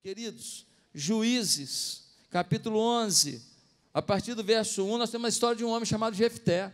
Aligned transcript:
Queridos, 0.00 0.64
Juízes, 0.94 2.04
capítulo 2.30 2.78
11, 2.78 3.42
a 3.92 4.00
partir 4.00 4.34
do 4.34 4.44
verso 4.44 4.84
1, 4.84 4.96
nós 4.96 5.10
temos 5.10 5.24
uma 5.24 5.28
história 5.28 5.56
de 5.56 5.64
um 5.64 5.70
homem 5.70 5.84
chamado 5.84 6.14
Jefté. 6.14 6.72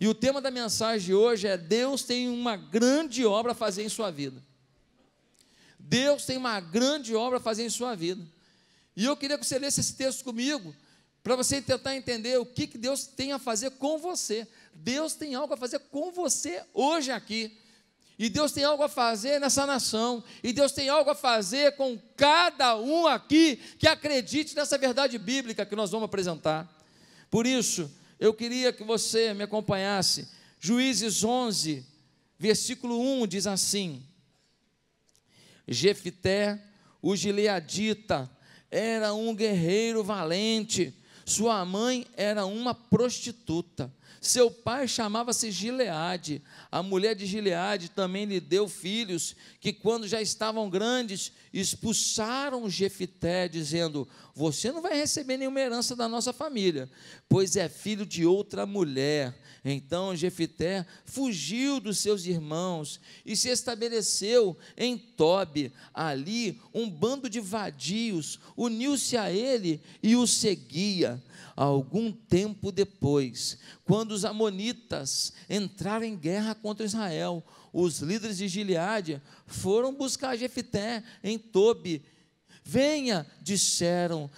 E 0.00 0.08
o 0.08 0.14
tema 0.14 0.40
da 0.40 0.50
mensagem 0.50 1.06
de 1.06 1.14
hoje 1.14 1.46
é: 1.46 1.56
Deus 1.56 2.02
tem 2.02 2.28
uma 2.28 2.56
grande 2.56 3.24
obra 3.24 3.52
a 3.52 3.54
fazer 3.54 3.84
em 3.84 3.88
sua 3.88 4.10
vida. 4.10 4.44
Deus 5.78 6.26
tem 6.26 6.36
uma 6.36 6.58
grande 6.58 7.14
obra 7.14 7.38
a 7.38 7.40
fazer 7.40 7.64
em 7.64 7.70
sua 7.70 7.94
vida. 7.94 8.26
E 8.96 9.04
eu 9.04 9.16
queria 9.16 9.38
que 9.38 9.46
você 9.46 9.56
lesse 9.56 9.78
esse 9.78 9.94
texto 9.94 10.24
comigo, 10.24 10.74
para 11.22 11.36
você 11.36 11.62
tentar 11.62 11.94
entender 11.94 12.38
o 12.38 12.44
que, 12.44 12.66
que 12.66 12.76
Deus 12.76 13.06
tem 13.06 13.32
a 13.32 13.38
fazer 13.38 13.70
com 13.70 13.98
você. 13.98 14.48
Deus 14.74 15.14
tem 15.14 15.36
algo 15.36 15.54
a 15.54 15.56
fazer 15.56 15.78
com 15.78 16.10
você 16.10 16.64
hoje 16.74 17.12
aqui. 17.12 17.56
E 18.18 18.30
Deus 18.30 18.50
tem 18.52 18.64
algo 18.64 18.82
a 18.82 18.88
fazer 18.88 19.38
nessa 19.38 19.66
nação. 19.66 20.24
E 20.42 20.52
Deus 20.52 20.72
tem 20.72 20.88
algo 20.88 21.10
a 21.10 21.14
fazer 21.14 21.76
com 21.76 21.98
cada 22.16 22.76
um 22.76 23.06
aqui 23.06 23.56
que 23.78 23.86
acredite 23.86 24.54
nessa 24.54 24.78
verdade 24.78 25.18
bíblica 25.18 25.66
que 25.66 25.76
nós 25.76 25.90
vamos 25.90 26.06
apresentar. 26.06 26.66
Por 27.30 27.46
isso, 27.46 27.90
eu 28.18 28.32
queria 28.32 28.72
que 28.72 28.82
você 28.82 29.34
me 29.34 29.44
acompanhasse. 29.44 30.28
Juízes 30.58 31.22
11, 31.22 31.84
versículo 32.38 32.98
1 33.22 33.26
diz 33.26 33.46
assim: 33.46 34.02
Jefité, 35.68 36.58
o 37.02 37.14
gileadita, 37.14 38.30
era 38.70 39.12
um 39.12 39.34
guerreiro 39.34 40.02
valente. 40.02 40.94
Sua 41.26 41.64
mãe 41.64 42.06
era 42.16 42.46
uma 42.46 42.74
prostituta. 42.74 43.92
Seu 44.26 44.50
pai 44.50 44.88
chamava-se 44.88 45.52
Gileade. 45.52 46.42
A 46.70 46.82
mulher 46.82 47.14
de 47.14 47.24
Gileade 47.26 47.88
também 47.88 48.24
lhe 48.24 48.40
deu 48.40 48.68
filhos, 48.68 49.36
que 49.60 49.72
quando 49.72 50.08
já 50.08 50.20
estavam 50.20 50.68
grandes, 50.68 51.32
expulsaram 51.52 52.68
Jefité, 52.68 53.46
dizendo: 53.46 54.08
Você 54.34 54.72
não 54.72 54.82
vai 54.82 54.94
receber 54.96 55.36
nenhuma 55.36 55.60
herança 55.60 55.94
da 55.94 56.08
nossa 56.08 56.32
família, 56.32 56.90
pois 57.28 57.54
é 57.54 57.68
filho 57.68 58.04
de 58.04 58.26
outra 58.26 58.66
mulher. 58.66 59.32
Então 59.68 60.14
Jefité 60.14 60.86
fugiu 61.04 61.80
dos 61.80 61.98
seus 61.98 62.24
irmãos 62.24 63.00
e 63.24 63.34
se 63.34 63.48
estabeleceu 63.48 64.56
em 64.76 64.96
Tobi. 64.96 65.72
Ali 65.92 66.60
um 66.72 66.88
bando 66.88 67.28
de 67.28 67.40
vadios 67.40 68.38
uniu-se 68.56 69.16
a 69.16 69.28
ele 69.28 69.80
e 70.00 70.14
o 70.14 70.24
seguia. 70.24 71.20
Algum 71.56 72.12
tempo 72.12 72.70
depois, 72.70 73.58
quando 73.84 74.12
os 74.12 74.24
amonitas 74.24 75.32
entraram 75.50 76.04
em 76.04 76.14
guerra 76.14 76.54
contra 76.54 76.86
Israel, 76.86 77.42
os 77.72 77.98
líderes 77.98 78.38
de 78.38 78.46
Gileade 78.46 79.20
foram 79.48 79.92
buscar 79.92 80.36
Jefité 80.36 81.02
em 81.24 81.38
Tobi 81.38 82.04
Venha, 82.68 83.24
disseram, 83.40 84.28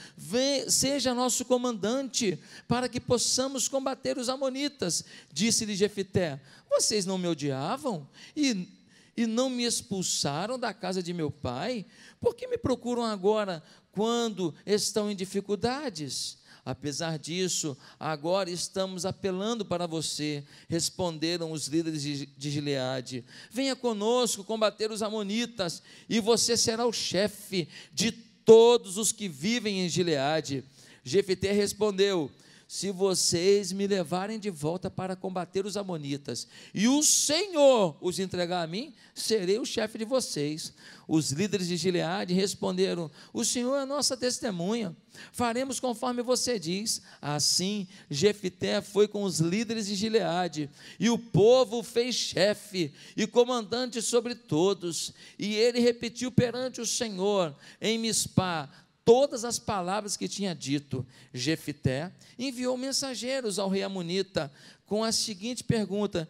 seja 0.69 1.15
nosso 1.15 1.47
comandante, 1.47 2.39
para 2.69 2.87
que 2.87 3.01
possamos 3.01 3.69
combater 3.69 4.19
os 4.19 4.29
amonitas. 4.29 5.03
Disse-lhe 5.33 5.75
Jefité: 5.75 6.39
Vocês 6.69 7.07
não 7.07 7.17
me 7.17 7.27
odiavam 7.27 8.07
e, 8.37 8.69
e 9.17 9.27
não 9.27 9.49
me 9.49 9.65
expulsaram 9.65 10.59
da 10.59 10.75
casa 10.75 11.03
de 11.03 11.15
meu 11.15 11.31
pai? 11.31 11.87
Por 12.21 12.35
que 12.35 12.47
me 12.47 12.59
procuram 12.59 13.03
agora 13.03 13.63
quando 13.93 14.55
estão 14.67 15.11
em 15.11 15.17
dificuldades? 15.17 16.38
Apesar 16.69 17.19
disso, 17.19 17.75
agora 17.99 18.51
estamos 18.51 19.07
apelando 19.07 19.65
para 19.65 19.87
você, 19.87 20.45
responderam 20.69 21.51
os 21.51 21.67
líderes 21.67 22.03
de 22.03 22.51
Gileade. 22.51 23.25
Venha 23.51 23.75
conosco 23.75 24.45
combater 24.45 24.91
os 24.91 25.01
Amonitas, 25.01 25.83
e 26.11 26.21
você 26.21 26.59
será 26.59 26.85
o 26.85 26.93
chefe 26.93 27.67
de 27.91 28.13
todos 28.13 28.99
os 28.99 29.13
que 29.13 29.31
vivem 29.31 29.81
em 29.81 29.89
Gileade. 29.89 30.63
Jefité 31.03 31.53
respondeu: 31.53 32.31
se 32.69 32.91
vocês 32.91 33.73
me 33.73 33.87
levarem 33.87 34.39
de 34.39 34.51
volta 34.51 34.91
para 34.91 35.17
combater 35.17 35.65
os 35.65 35.75
amonitas, 35.75 36.47
e 36.75 36.87
o 36.87 37.03
Senhor 37.03 37.97
os 37.99 38.19
entregar 38.19 38.63
a 38.63 38.67
mim, 38.67 38.93
serei 39.15 39.59
o 39.59 39.65
chefe 39.65 39.97
de 39.97 40.05
vocês. 40.05 40.75
Os 41.09 41.31
líderes 41.33 41.67
de 41.67 41.79
Gileade 41.79 42.35
responderam: 42.35 43.11
O 43.33 43.43
Senhor 43.43 43.75
é 43.75 43.87
nossa 43.87 44.19
testemunha, 44.19 44.95
faremos 45.33 45.81
conforme 45.81 46.23
você 46.23 46.59
diz. 46.59 47.01
Assim, 47.23 47.89
Jefité 48.11 48.83
foi 48.83 49.09
com 49.09 49.23
os 49.23 49.41
líderes 49.41 49.87
de 49.87 49.95
Gileade, 49.95 50.69
e 51.01 51.09
o 51.09 51.19
povo 51.19 51.83
fez 51.83 52.15
chefe 52.15 52.93
e 53.17 53.27
comandante 53.27 54.03
sobre 54.03 54.35
todos, 54.35 55.15
e 55.39 55.55
ele 55.55 55.81
repetiu 55.81 56.31
perante 56.31 56.83
o 56.83 56.87
Senhor 56.87 57.57
em 57.81 57.97
Mispá 57.99 58.69
todas 59.09 59.43
as 59.43 59.59
palavras 59.59 60.19
que 60.19 60.29
tinha 60.29 60.55
dito. 60.55 61.07
Jefité 61.33 62.13
enviou 62.39 62.77
mensageiros 62.77 63.59
ao 63.59 63.71
rei 63.71 63.83
Amonita 63.83 64.53
com 64.85 65.03
a 65.03 65.11
seguinte 65.11 65.65
pergunta: 65.65 66.29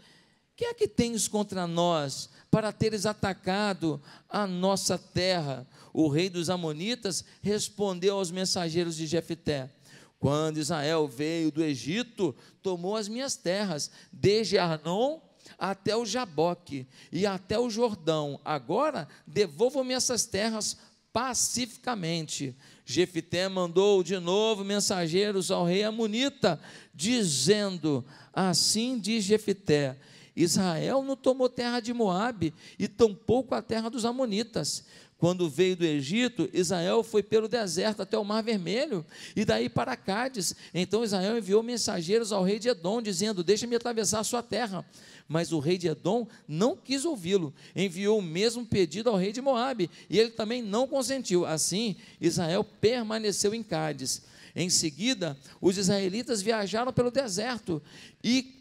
Que 0.55 0.67
é 0.67 0.75
que 0.75 0.87
tens 0.87 1.27
contra 1.27 1.67
nós 1.67 2.31
para 2.49 2.71
teres 2.71 3.05
atacado 3.05 4.01
a 4.29 4.47
nossa 4.47 4.97
terra? 4.97 5.67
O 5.93 6.07
rei 6.07 6.31
dos 6.31 6.49
Amonitas 6.49 7.25
respondeu 7.43 8.15
aos 8.15 8.31
mensageiros 8.31 8.95
de 8.95 9.09
Jefité: 9.09 9.69
Quando 10.21 10.59
Israel 10.59 11.09
veio 11.09 11.51
do 11.51 11.65
Egito, 11.65 12.33
tomou 12.63 12.95
as 12.95 13.09
minhas 13.09 13.35
terras, 13.35 13.91
desde 14.13 14.57
Arnon 14.57 15.19
até 15.59 15.97
o 15.97 16.07
Jaboque 16.07 16.87
e 17.11 17.27
até 17.27 17.59
o 17.59 17.71
Jordão. 17.71 18.41
Agora 18.45 19.09
devolvam-me 19.27 19.95
essas 19.95 20.27
terras 20.27 20.77
pacificamente. 21.19 22.55
Jefité 22.87 23.49
mandou 23.49 24.05
de 24.05 24.21
novo 24.21 24.65
mensageiros 24.65 25.51
ao 25.51 25.65
rei 25.65 25.83
Amonita, 25.83 26.61
dizendo: 26.95 28.05
Assim 28.33 28.97
diz 29.01 29.25
Jefité: 29.25 29.99
Israel 30.37 31.03
não 31.03 31.17
tomou 31.17 31.49
terra 31.49 31.81
de 31.81 31.93
Moabe 31.93 32.55
e 32.79 32.87
tampouco 32.87 33.53
a 33.53 33.61
terra 33.61 33.91
dos 33.91 34.05
amonitas. 34.05 34.85
Quando 35.19 35.51
veio 35.51 35.75
do 35.75 35.85
Egito, 35.85 36.49
Israel 36.53 37.03
foi 37.03 37.25
pelo 37.25 37.49
deserto 37.49 38.03
até 38.03 38.17
o 38.17 38.25
Mar 38.25 38.41
Vermelho 38.41 39.05
e 39.35 39.45
daí 39.45 39.69
para 39.69 39.97
Cádiz. 39.97 40.55
Então 40.73 41.03
Israel 41.03 41.37
enviou 41.37 41.61
mensageiros 41.61 42.31
ao 42.31 42.45
rei 42.45 42.61
de 42.61 42.69
Edom, 42.69 43.03
dizendo: 43.03 43.43
Deixa-me 43.43 43.75
atravessar 43.75 44.21
a 44.21 44.25
sua 44.25 44.45
terra. 44.45 44.87
Mas 45.27 45.51
o 45.51 45.59
rei 45.59 45.77
de 45.77 45.89
Edom 45.89 46.27
não 46.47 46.77
quis 46.77 47.05
ouvi-lo. 47.05 47.53
Enviou 47.75 48.21
o 48.21 48.23
mesmo 48.23 48.65
pedido 48.65 49.11
ao 49.11 49.17
rei 49.17 49.33
de 49.33 49.41
Moabe 49.41 49.91
e 50.09 50.21
ele 50.21 50.31
também 50.31 50.63
não 50.63 50.87
consentiu. 50.87 51.45
Assim, 51.45 51.97
Israel 52.21 52.63
permaneceu 52.63 53.53
em 53.53 53.63
Cádiz. 53.63 54.23
Em 54.55 54.71
seguida, 54.71 55.37
os 55.61 55.77
israelitas 55.77 56.41
viajaram 56.41 56.93
pelo 56.93 57.11
deserto 57.11 57.83
e 58.23 58.58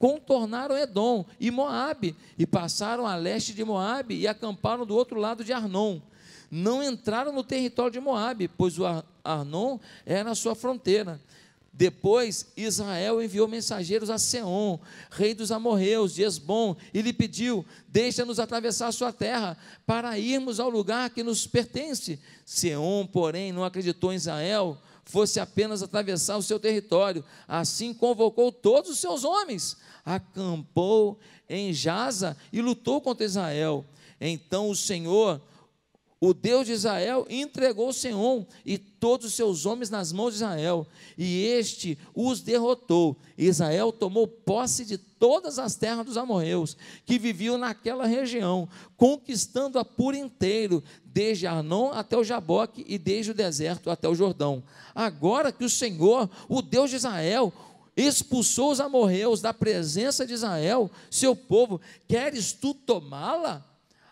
contornaram 0.00 0.78
Edom 0.78 1.26
e 1.38 1.50
Moabe 1.50 2.16
e 2.38 2.46
passaram 2.46 3.06
a 3.06 3.14
leste 3.14 3.52
de 3.52 3.62
Moabe 3.62 4.14
e 4.14 4.26
acamparam 4.26 4.86
do 4.86 4.96
outro 4.96 5.20
lado 5.20 5.44
de 5.44 5.52
Arnon. 5.52 6.00
Não 6.50 6.82
entraram 6.82 7.32
no 7.32 7.44
território 7.44 7.92
de 7.92 8.00
Moabe, 8.00 8.48
pois 8.48 8.78
o 8.78 8.84
Arnon 9.22 9.78
era 10.06 10.30
a 10.30 10.34
sua 10.34 10.54
fronteira. 10.54 11.20
Depois 11.70 12.46
Israel 12.56 13.22
enviou 13.22 13.46
mensageiros 13.46 14.08
a 14.08 14.18
Seom, 14.18 14.80
rei 15.10 15.34
dos 15.34 15.52
amorreus, 15.52 16.14
de 16.14 16.22
Esbom, 16.22 16.74
e 16.94 17.02
lhe 17.02 17.12
pediu: 17.12 17.64
Deixa-nos 17.86 18.40
atravessar 18.40 18.88
a 18.88 18.92
sua 18.92 19.12
terra, 19.12 19.56
para 19.86 20.18
irmos 20.18 20.58
ao 20.58 20.70
lugar 20.70 21.10
que 21.10 21.22
nos 21.22 21.46
pertence. 21.46 22.18
Seom, 22.44 23.06
porém, 23.06 23.52
não 23.52 23.64
acreditou 23.64 24.12
em 24.12 24.16
Israel, 24.16 24.78
fosse 25.10 25.40
apenas 25.40 25.82
atravessar 25.82 26.36
o 26.36 26.42
seu 26.42 26.58
território. 26.58 27.24
Assim 27.46 27.92
convocou 27.92 28.50
todos 28.50 28.90
os 28.90 28.98
seus 28.98 29.24
homens 29.24 29.76
acampou 30.04 31.18
em 31.48 31.72
Jaza 31.72 32.36
e 32.52 32.60
lutou 32.60 33.00
contra 33.00 33.24
Israel. 33.24 33.84
Então 34.20 34.70
o 34.70 34.76
Senhor, 34.76 35.40
o 36.20 36.34
Deus 36.34 36.66
de 36.66 36.72
Israel, 36.72 37.26
entregou 37.30 37.92
Seom 37.94 38.44
e 38.64 38.76
todos 38.76 39.28
os 39.28 39.34
seus 39.34 39.64
homens 39.64 39.88
nas 39.88 40.12
mãos 40.12 40.32
de 40.32 40.36
Israel, 40.36 40.86
e 41.16 41.46
este 41.46 41.98
os 42.14 42.42
derrotou. 42.42 43.16
Israel 43.38 43.90
tomou 43.90 44.28
posse 44.28 44.84
de 44.84 44.98
todas 44.98 45.58
as 45.58 45.74
terras 45.76 46.04
dos 46.04 46.18
amorreus 46.18 46.76
que 47.06 47.18
viviam 47.18 47.56
naquela 47.56 48.04
região, 48.04 48.68
conquistando-a 48.98 49.84
por 49.84 50.14
inteiro, 50.14 50.84
desde 51.02 51.46
Arnon 51.46 51.90
até 51.92 52.18
o 52.18 52.24
Jaboque 52.24 52.84
e 52.86 52.98
desde 52.98 53.30
o 53.30 53.34
deserto 53.34 53.88
até 53.88 54.06
o 54.06 54.14
Jordão. 54.14 54.62
Agora 54.94 55.50
que 55.50 55.64
o 55.64 55.70
Senhor, 55.70 56.28
o 56.48 56.60
Deus 56.60 56.90
de 56.90 56.96
Israel, 56.96 57.50
expulsou 57.96 58.70
os 58.70 58.80
amorreus 58.80 59.40
da 59.40 59.54
presença 59.54 60.26
de 60.26 60.34
Israel, 60.34 60.90
seu 61.10 61.34
povo, 61.34 61.80
queres 62.06 62.52
tu 62.52 62.74
tomá-la? 62.74 63.69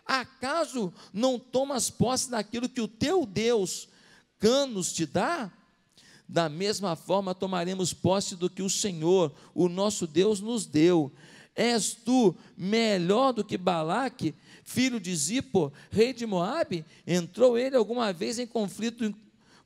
Acaso 0.09 0.91
não 1.13 1.37
tomas 1.37 1.91
posse 1.91 2.31
daquilo 2.31 2.67
que 2.67 2.81
o 2.81 2.87
teu 2.87 3.27
Deus, 3.27 3.87
Canos, 4.39 4.91
te 4.91 5.05
dá? 5.05 5.51
Da 6.27 6.49
mesma 6.49 6.95
forma 6.95 7.35
tomaremos 7.35 7.93
posse 7.93 8.35
do 8.35 8.49
que 8.49 8.63
o 8.63 8.69
Senhor, 8.71 9.31
o 9.53 9.69
nosso 9.69 10.07
Deus, 10.07 10.39
nos 10.39 10.65
deu. 10.65 11.11
És 11.55 11.93
tu 11.93 12.35
melhor 12.57 13.33
do 13.33 13.43
que 13.43 13.55
Balaque, 13.55 14.33
filho 14.63 14.99
de 14.99 15.15
Zippor, 15.15 15.71
rei 15.91 16.11
de 16.11 16.25
Moabe? 16.25 16.83
Entrou 17.05 17.55
ele 17.55 17.75
alguma 17.75 18.11
vez 18.11 18.39
em 18.39 18.47
conflito 18.47 19.13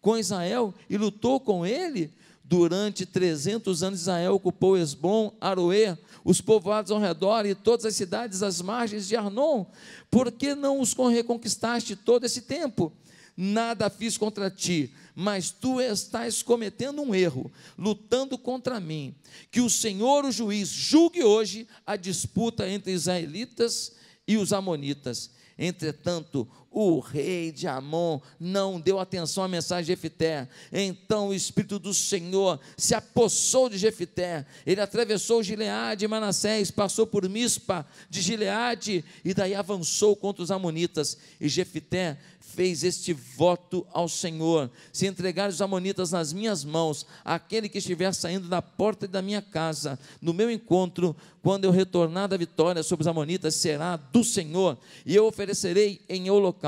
com 0.01 0.18
Israel 0.18 0.74
e 0.89 0.98
lutou 0.98 1.39
com 1.39 1.66
ele? 1.66 2.12
Durante 2.44 3.06
300 3.06 3.84
anos 3.84 4.01
Israel 4.01 4.36
ocupou 4.36 4.78
Esbom, 4.78 5.34
Aroê, 5.40 5.98
os 6.25 6.42
povoados 6.42 6.92
ao 6.92 7.00
redor 7.00 7.45
e 7.45 7.56
todas 7.56 7.86
as 7.86 7.95
cidades 7.95 8.44
às 8.44 8.62
margens 8.62 9.07
de 9.07 9.16
Arnon. 9.16 9.66
Por 10.12 10.31
que 10.31 10.54
não 10.54 10.81
os 10.81 10.94
reconquistaste 10.94 11.95
todo 11.95 12.25
esse 12.25 12.42
tempo? 12.42 12.92
Nada 13.36 13.90
fiz 13.90 14.18
contra 14.18 14.51
ti, 14.51 14.94
mas 15.16 15.50
tu 15.50 15.81
estás 15.81 16.44
cometendo 16.44 17.01
um 17.01 17.16
erro, 17.16 17.51
lutando 17.78 18.38
contra 18.38 18.80
mim. 18.80 19.16
Que 19.50 19.60
o 19.60 19.69
Senhor, 19.69 20.24
o 20.24 20.31
juiz, 20.31 20.69
julgue 20.69 21.24
hoje 21.24 21.68
a 21.86 21.96
disputa 21.96 22.69
entre 22.69 22.92
israelitas 22.92 23.94
e 24.28 24.38
os 24.38 24.54
amonitas. 24.54 25.31
Entretanto, 25.57 26.48
o 26.74 27.00
rei 27.00 27.52
de 27.52 27.68
Amon 27.68 28.20
não 28.40 28.81
deu 28.81 29.00
atenção 29.00 29.44
à 29.44 29.48
mensagem 29.48 29.84
de 29.84 29.92
Jefité. 29.92 30.50
Então 30.72 31.30
o 31.30 31.34
Espírito 31.34 31.78
do 31.78 31.94
Senhor 31.94 32.60
se 32.75 32.96
apossou 32.96 33.70
de 33.70 33.78
Jefité. 33.78 34.46
Ele 34.66 34.81
atravessou 34.81 35.44
Gileade 35.44 36.04
e 36.04 36.08
Manassés, 36.08 36.72
passou 36.72 37.06
por 37.06 37.30
Mispa 37.30 37.86
de 38.10 38.22
Gileade 38.22 39.06
e 39.24 39.34
daí 39.34 39.54
avançou 39.54 40.16
contra 40.16 40.42
os 40.42 40.50
amonitas. 40.50 41.18
E 41.40 41.48
Jefité 41.48 42.18
fez 42.54 42.84
este 42.84 43.14
voto 43.14 43.86
ao 43.92 44.08
Senhor: 44.08 44.70
se 44.92 45.08
entregar 45.08 45.50
os 45.50 45.62
amonitas 45.62 46.12
nas 46.12 46.31
minhas 46.31 46.64
mãos, 46.64 47.06
aquele 47.25 47.68
que 47.68 47.80
estiver 47.80 48.14
saindo 48.14 48.48
da 48.48 48.62
porta 48.62 49.08
da 49.08 49.22
minha 49.22 49.42
casa, 49.42 50.00
no 50.22 50.34
meu 50.34 50.50
encontro, 50.52 51.16
quando 51.42 51.66
eu 51.66 51.72
retornar 51.72 52.28
da 52.28 52.38
vitória 52.38 52.84
sobre 52.84 53.04
os 53.04 53.08
amonitas, 53.08 53.56
será 53.56 53.98
do 53.98 54.24
Senhor, 54.24 54.78
e 55.06 55.16
eu 55.16 55.25
oferecerei 55.25 56.02
em 56.08 56.30
holocausto. 56.30 56.62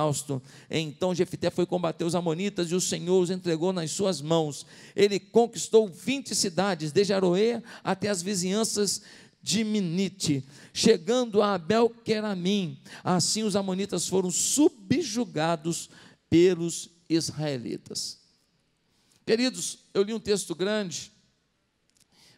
Então 0.70 1.16
Jefité 1.16 1.50
foi 1.50 1.66
combater 1.66 2.04
os 2.04 2.16
amonitas 2.16 2.72
e 2.72 2.76
o 2.76 2.82
Senhor 2.82 3.22
os 3.22 3.30
entregou 3.30 3.72
nas 3.72 3.92
suas 3.92 4.22
mãos. 4.22 4.66
Ele 4.96 5.20
conquistou 5.20 5.88
20 5.88 6.36
cidades, 6.36 6.92
desde 6.92 7.14
Aroê 7.14 7.62
até 7.84 8.10
as 8.10 8.22
vizinhanças 8.22 9.02
de 9.42 9.64
Minite, 9.64 10.44
chegando 10.74 11.42
a 11.42 11.54
Abel 11.54 11.90
Queramim. 11.90 12.80
Assim 13.04 13.44
os 13.44 13.56
amonitas 13.56 14.08
foram 14.08 14.32
subjugados 14.32 15.90
pelos 16.30 16.90
israelitas. 17.08 18.20
Queridos, 19.26 19.80
eu 19.94 20.04
li 20.04 20.14
um 20.14 20.20
texto 20.20 20.54
grande, 20.56 21.12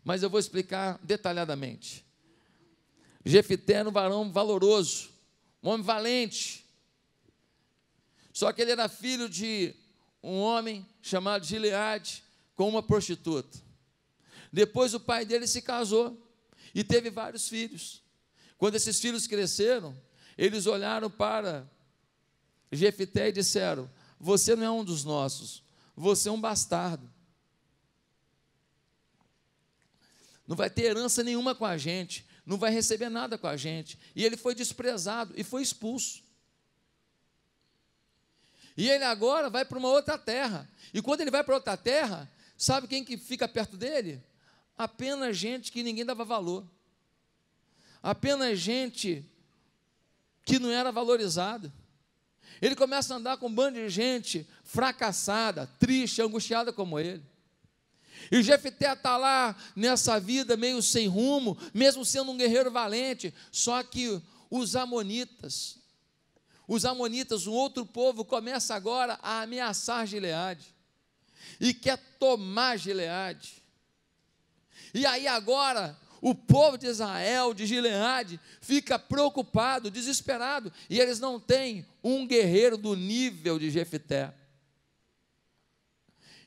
mas 0.03 0.21
eu 0.21 0.29
vou 0.29 0.39
explicar 0.39 0.99
detalhadamente. 1.03 2.05
Jefité 3.25 3.73
era 3.73 3.89
um 3.89 3.91
varão 3.91 4.31
valoroso, 4.31 5.09
um 5.63 5.69
homem 5.69 5.85
valente. 5.85 6.66
Só 8.37 8.53
que 8.53 8.61
ele 8.61 8.69
era 8.69 8.87
filho 8.87 9.27
de 9.27 9.73
um 10.21 10.37
homem 10.37 10.87
chamado 11.01 11.43
Gileade 11.43 12.23
com 12.53 12.69
uma 12.69 12.83
prostituta. 12.83 13.57
Depois 14.53 14.93
o 14.93 14.99
pai 14.99 15.25
dele 15.25 15.47
se 15.47 15.59
casou 15.59 16.15
e 16.71 16.83
teve 16.83 17.09
vários 17.09 17.49
filhos. 17.49 18.03
Quando 18.55 18.75
esses 18.75 18.99
filhos 18.99 19.25
cresceram, 19.25 19.99
eles 20.37 20.67
olharam 20.67 21.09
para 21.09 21.67
Jefité 22.71 23.29
e 23.29 23.31
disseram: 23.31 23.89
Você 24.19 24.55
não 24.55 24.63
é 24.63 24.69
um 24.69 24.83
dos 24.83 25.03
nossos, 25.03 25.63
você 25.95 26.29
é 26.29 26.31
um 26.31 26.39
bastardo. 26.39 27.11
Não 30.45 30.55
vai 30.55 30.69
ter 30.69 30.83
herança 30.83 31.23
nenhuma 31.23 31.55
com 31.55 31.65
a 31.65 31.75
gente, 31.75 32.23
não 32.45 32.59
vai 32.59 32.69
receber 32.69 33.09
nada 33.09 33.35
com 33.35 33.47
a 33.47 33.57
gente. 33.57 33.97
E 34.15 34.23
ele 34.23 34.37
foi 34.37 34.53
desprezado 34.53 35.33
e 35.35 35.43
foi 35.43 35.63
expulso. 35.63 36.26
E 38.77 38.87
ele 38.87 39.03
agora 39.03 39.49
vai 39.49 39.65
para 39.65 39.77
uma 39.77 39.89
outra 39.89 40.17
terra. 40.17 40.69
E 40.93 41.01
quando 41.01 41.21
ele 41.21 41.31
vai 41.31 41.43
para 41.43 41.55
outra 41.55 41.75
terra, 41.75 42.31
sabe 42.55 42.87
quem 42.87 43.03
que 43.03 43.17
fica 43.17 43.47
perto 43.47 43.75
dele? 43.75 44.23
apenas 44.77 45.35
gente 45.35 45.71
que 45.71 45.81
ninguém 45.81 46.05
dava 46.05 46.23
valor, 46.23 46.63
apenas 48.01 48.59
gente 48.59 49.25
que 50.45 50.59
não 50.59 50.69
era 50.69 50.91
valorizada. 50.91 51.73
Ele 52.61 52.75
começa 52.75 53.13
a 53.13 53.17
andar 53.17 53.37
com 53.37 53.47
um 53.47 53.53
bando 53.53 53.77
de 53.77 53.89
gente 53.89 54.47
fracassada, 54.63 55.67
triste, 55.79 56.21
angustiada 56.21 56.71
como 56.71 56.99
ele. 56.99 57.23
E 58.31 58.41
Jefté 58.41 58.93
está 58.93 59.17
lá 59.17 59.55
nessa 59.75 60.19
vida 60.19 60.55
meio 60.55 60.81
sem 60.81 61.07
rumo, 61.07 61.57
mesmo 61.73 62.05
sendo 62.05 62.31
um 62.31 62.37
guerreiro 62.37 62.71
valente, 62.71 63.33
só 63.51 63.81
que 63.83 64.21
os 64.49 64.75
amonitas, 64.75 65.77
os 66.67 66.83
amonitas, 66.83 67.47
um 67.47 67.53
outro 67.53 67.85
povo, 67.85 68.25
começa 68.25 68.75
agora 68.75 69.17
a 69.21 69.41
ameaçar 69.41 70.05
Gileade, 70.05 70.75
e 71.59 71.73
quer 71.73 71.97
tomar 72.19 72.77
Gileade. 72.77 73.63
E 74.93 75.05
aí 75.05 75.27
agora 75.27 75.97
o 76.21 76.33
povo 76.35 76.77
de 76.77 76.87
Israel, 76.87 77.53
de 77.53 77.65
Gileade, 77.65 78.39
fica 78.59 78.97
preocupado, 78.97 79.91
desesperado, 79.91 80.73
e 80.89 80.99
eles 80.99 81.19
não 81.19 81.39
têm 81.39 81.85
um 82.03 82.27
guerreiro 82.27 82.77
do 82.77 82.95
nível 82.95 83.57
de 83.59 83.69
Jefté. 83.69 84.33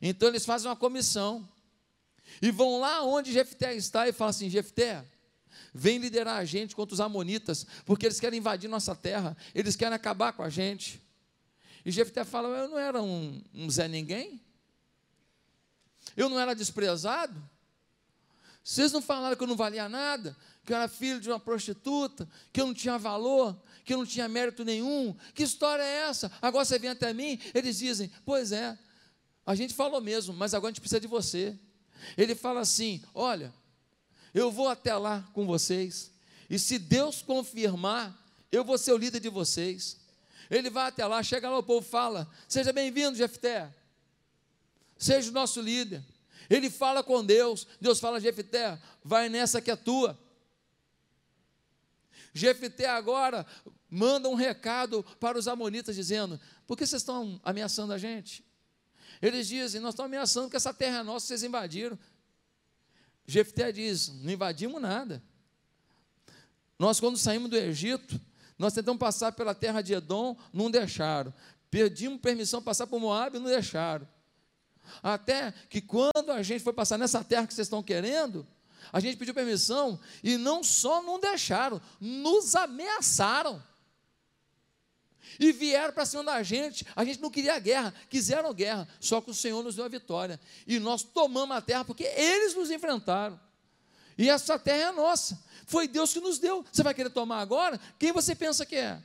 Então 0.02 0.28
eles 0.28 0.44
fazem 0.44 0.68
uma 0.68 0.76
comissão 0.76 1.48
e 2.40 2.50
vão 2.50 2.80
lá 2.80 3.02
onde 3.02 3.32
Jefté 3.32 3.74
está 3.74 4.08
e 4.08 4.12
falam 4.12 4.30
assim: 4.30 4.48
Jefté, 4.48 5.04
vem 5.74 5.98
liderar 5.98 6.36
a 6.36 6.44
gente 6.44 6.74
contra 6.74 6.94
os 6.94 7.00
amonitas, 7.00 7.66
porque 7.84 8.06
eles 8.06 8.20
querem 8.20 8.38
invadir 8.38 8.68
nossa 8.68 8.94
terra, 8.94 9.36
eles 9.54 9.76
querem 9.76 9.94
acabar 9.94 10.32
com 10.32 10.42
a 10.42 10.48
gente. 10.48 11.00
E 11.84 11.90
Jefté 11.90 12.24
fala: 12.24 12.48
Eu 12.48 12.68
não 12.68 12.78
era 12.78 13.02
um, 13.02 13.42
um 13.54 13.70
Zé 13.70 13.88
Ninguém? 13.88 14.40
Eu 16.16 16.28
não 16.28 16.38
era 16.38 16.54
desprezado? 16.54 17.40
Vocês 18.62 18.92
não 18.92 19.00
falaram 19.00 19.36
que 19.36 19.42
eu 19.42 19.46
não 19.46 19.56
valia 19.56 19.88
nada, 19.88 20.36
que 20.64 20.72
eu 20.72 20.76
era 20.76 20.88
filho 20.88 21.20
de 21.20 21.28
uma 21.30 21.40
prostituta, 21.40 22.28
que 22.52 22.60
eu 22.60 22.66
não 22.66 22.74
tinha 22.74 22.98
valor, 22.98 23.60
que 23.84 23.94
eu 23.94 23.98
não 23.98 24.06
tinha 24.06 24.28
mérito 24.28 24.64
nenhum? 24.64 25.16
Que 25.34 25.42
história 25.42 25.82
é 25.82 26.08
essa? 26.08 26.30
Agora 26.42 26.64
você 26.64 26.78
vem 26.78 26.90
até 26.90 27.12
mim, 27.12 27.38
eles 27.54 27.78
dizem: 27.78 28.10
Pois 28.24 28.52
é, 28.52 28.78
a 29.46 29.54
gente 29.54 29.74
falou 29.74 30.00
mesmo, 30.00 30.34
mas 30.34 30.54
agora 30.54 30.70
a 30.70 30.72
gente 30.72 30.80
precisa 30.80 31.00
de 31.00 31.06
você. 31.06 31.58
Ele 32.16 32.34
fala 32.34 32.60
assim: 32.60 33.02
Olha, 33.14 33.52
eu 34.34 34.50
vou 34.50 34.68
até 34.68 34.94
lá 34.96 35.28
com 35.32 35.46
vocês, 35.46 36.10
e 36.48 36.58
se 36.58 36.78
Deus 36.78 37.22
confirmar, 37.22 38.16
eu 38.50 38.64
vou 38.64 38.76
ser 38.76 38.92
o 38.92 38.96
líder 38.96 39.20
de 39.20 39.28
vocês. 39.28 39.98
Ele 40.50 40.68
vai 40.68 40.88
até 40.88 41.06
lá, 41.06 41.22
chega 41.22 41.48
lá, 41.48 41.58
o 41.58 41.62
povo 41.62 41.86
fala: 41.86 42.28
Seja 42.48 42.72
bem-vindo, 42.72 43.16
Jefté, 43.16 43.72
seja 44.98 45.30
o 45.30 45.32
nosso 45.32 45.60
líder. 45.60 46.04
Ele 46.50 46.68
fala 46.68 47.00
com 47.04 47.24
Deus, 47.24 47.64
Deus 47.80 48.00
fala, 48.00 48.20
Jefité, 48.20 48.76
vai 49.04 49.28
nessa 49.28 49.60
que 49.60 49.70
é 49.70 49.76
tua. 49.76 50.18
Jefité 52.34 52.86
agora 52.86 53.46
manda 53.88 54.28
um 54.28 54.34
recado 54.34 55.04
para 55.20 55.38
os 55.38 55.46
amonitas 55.46 55.94
dizendo: 55.94 56.40
por 56.66 56.76
que 56.76 56.84
vocês 56.84 57.02
estão 57.02 57.40
ameaçando 57.44 57.92
a 57.92 57.98
gente? 57.98 58.44
Eles 59.22 59.46
dizem: 59.46 59.80
nós 59.80 59.94
estamos 59.94 60.10
ameaçando 60.10 60.50
que 60.50 60.56
essa 60.56 60.74
terra 60.74 60.98
é 60.98 61.02
nossa, 61.04 61.26
vocês 61.26 61.44
invadiram. 61.44 61.96
Jefté 63.26 63.70
diz: 63.72 64.08
não 64.22 64.32
invadimos 64.32 64.80
nada. 64.80 65.22
Nós, 66.78 66.98
quando 66.98 67.18
saímos 67.18 67.50
do 67.50 67.56
Egito, 67.56 68.18
nós 68.58 68.72
tentamos 68.72 68.98
passar 68.98 69.32
pela 69.32 69.54
terra 69.54 69.82
de 69.82 69.92
Edom, 69.92 70.36
não 70.52 70.70
deixaram. 70.70 71.32
Pedimos 71.70 72.20
permissão 72.20 72.60
para 72.60 72.70
passar 72.70 72.86
por 72.86 72.98
Moab, 72.98 73.38
não 73.38 73.46
deixaram. 73.46 74.08
Até 75.02 75.52
que 75.68 75.80
quando 75.80 76.30
a 76.30 76.42
gente 76.42 76.62
foi 76.62 76.72
passar 76.72 76.98
nessa 76.98 77.22
terra 77.22 77.46
que 77.46 77.54
vocês 77.54 77.66
estão 77.66 77.82
querendo, 77.82 78.46
a 78.92 78.98
gente 78.98 79.16
pediu 79.16 79.34
permissão 79.34 80.00
e 80.22 80.36
não 80.36 80.62
só 80.62 81.02
não 81.02 81.20
deixaram, 81.20 81.80
nos 82.00 82.54
ameaçaram. 82.54 83.62
E 85.38 85.52
vieram 85.52 85.92
para 85.92 86.04
cima 86.04 86.24
da 86.24 86.42
gente. 86.42 86.86
A 86.96 87.04
gente 87.04 87.20
não 87.20 87.30
queria 87.30 87.58
guerra, 87.58 87.94
quiseram 88.08 88.52
guerra, 88.52 88.88
só 88.98 89.20
que 89.20 89.30
o 89.30 89.34
Senhor 89.34 89.62
nos 89.62 89.76
deu 89.76 89.84
a 89.84 89.88
vitória. 89.88 90.40
E 90.66 90.78
nós 90.78 91.02
tomamos 91.02 91.56
a 91.56 91.60
terra 91.60 91.84
porque 91.84 92.04
eles 92.04 92.54
nos 92.54 92.70
enfrentaram. 92.70 93.38
E 94.18 94.28
essa 94.28 94.58
terra 94.58 94.90
é 94.90 94.92
nossa. 94.92 95.42
Foi 95.66 95.86
Deus 95.86 96.12
que 96.12 96.20
nos 96.20 96.38
deu. 96.38 96.64
Você 96.70 96.82
vai 96.82 96.92
querer 96.92 97.10
tomar 97.10 97.40
agora? 97.40 97.80
Quem 97.98 98.12
você 98.12 98.34
pensa 98.34 98.66
que 98.66 98.76
é? 98.76 99.00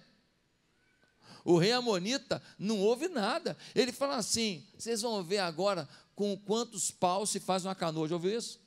O 1.44 1.60
rei 1.60 1.72
Amonita 1.72 2.42
não 2.58 2.80
ouve 2.80 3.08
nada. 3.08 3.56
Ele 3.76 3.92
fala 3.92 4.16
assim: 4.16 4.66
vocês 4.78 5.04
vão 5.04 5.24
ver 5.24 5.38
agora 5.38 5.88
com 6.16 6.36
quantos 6.36 6.90
paus 6.90 7.30
se 7.30 7.40
faz 7.40 7.64
uma 7.64 7.76
canoa. 7.76 8.08
Já 8.08 8.16
ouviu 8.16 8.36
isso? 8.38 8.60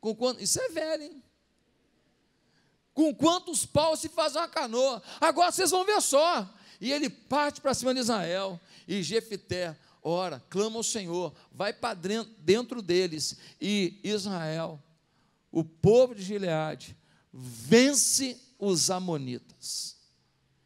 Com 0.00 0.14
quanto, 0.14 0.42
isso 0.42 0.60
é 0.60 0.68
velho, 0.68 1.04
hein? 1.04 1.21
Com 2.94 3.14
quantos 3.14 3.64
paus 3.64 4.00
se 4.00 4.08
faz 4.08 4.36
uma 4.36 4.48
canoa? 4.48 5.02
Agora 5.20 5.50
vocês 5.50 5.70
vão 5.70 5.84
ver 5.84 6.00
só. 6.02 6.48
E 6.80 6.92
ele 6.92 7.08
parte 7.08 7.60
para 7.60 7.74
cima 7.74 7.94
de 7.94 8.00
Israel. 8.00 8.60
E 8.86 9.02
Jefité, 9.02 9.76
ora, 10.02 10.42
clama 10.50 10.76
ao 10.76 10.82
Senhor, 10.82 11.32
vai 11.52 11.72
para 11.72 11.98
dentro 12.38 12.82
deles. 12.82 13.36
E 13.60 14.00
Israel, 14.02 14.82
o 15.50 15.64
povo 15.64 16.14
de 16.14 16.22
Gileade, 16.22 16.96
vence 17.32 18.38
os 18.58 18.90
Amonitas 18.90 19.96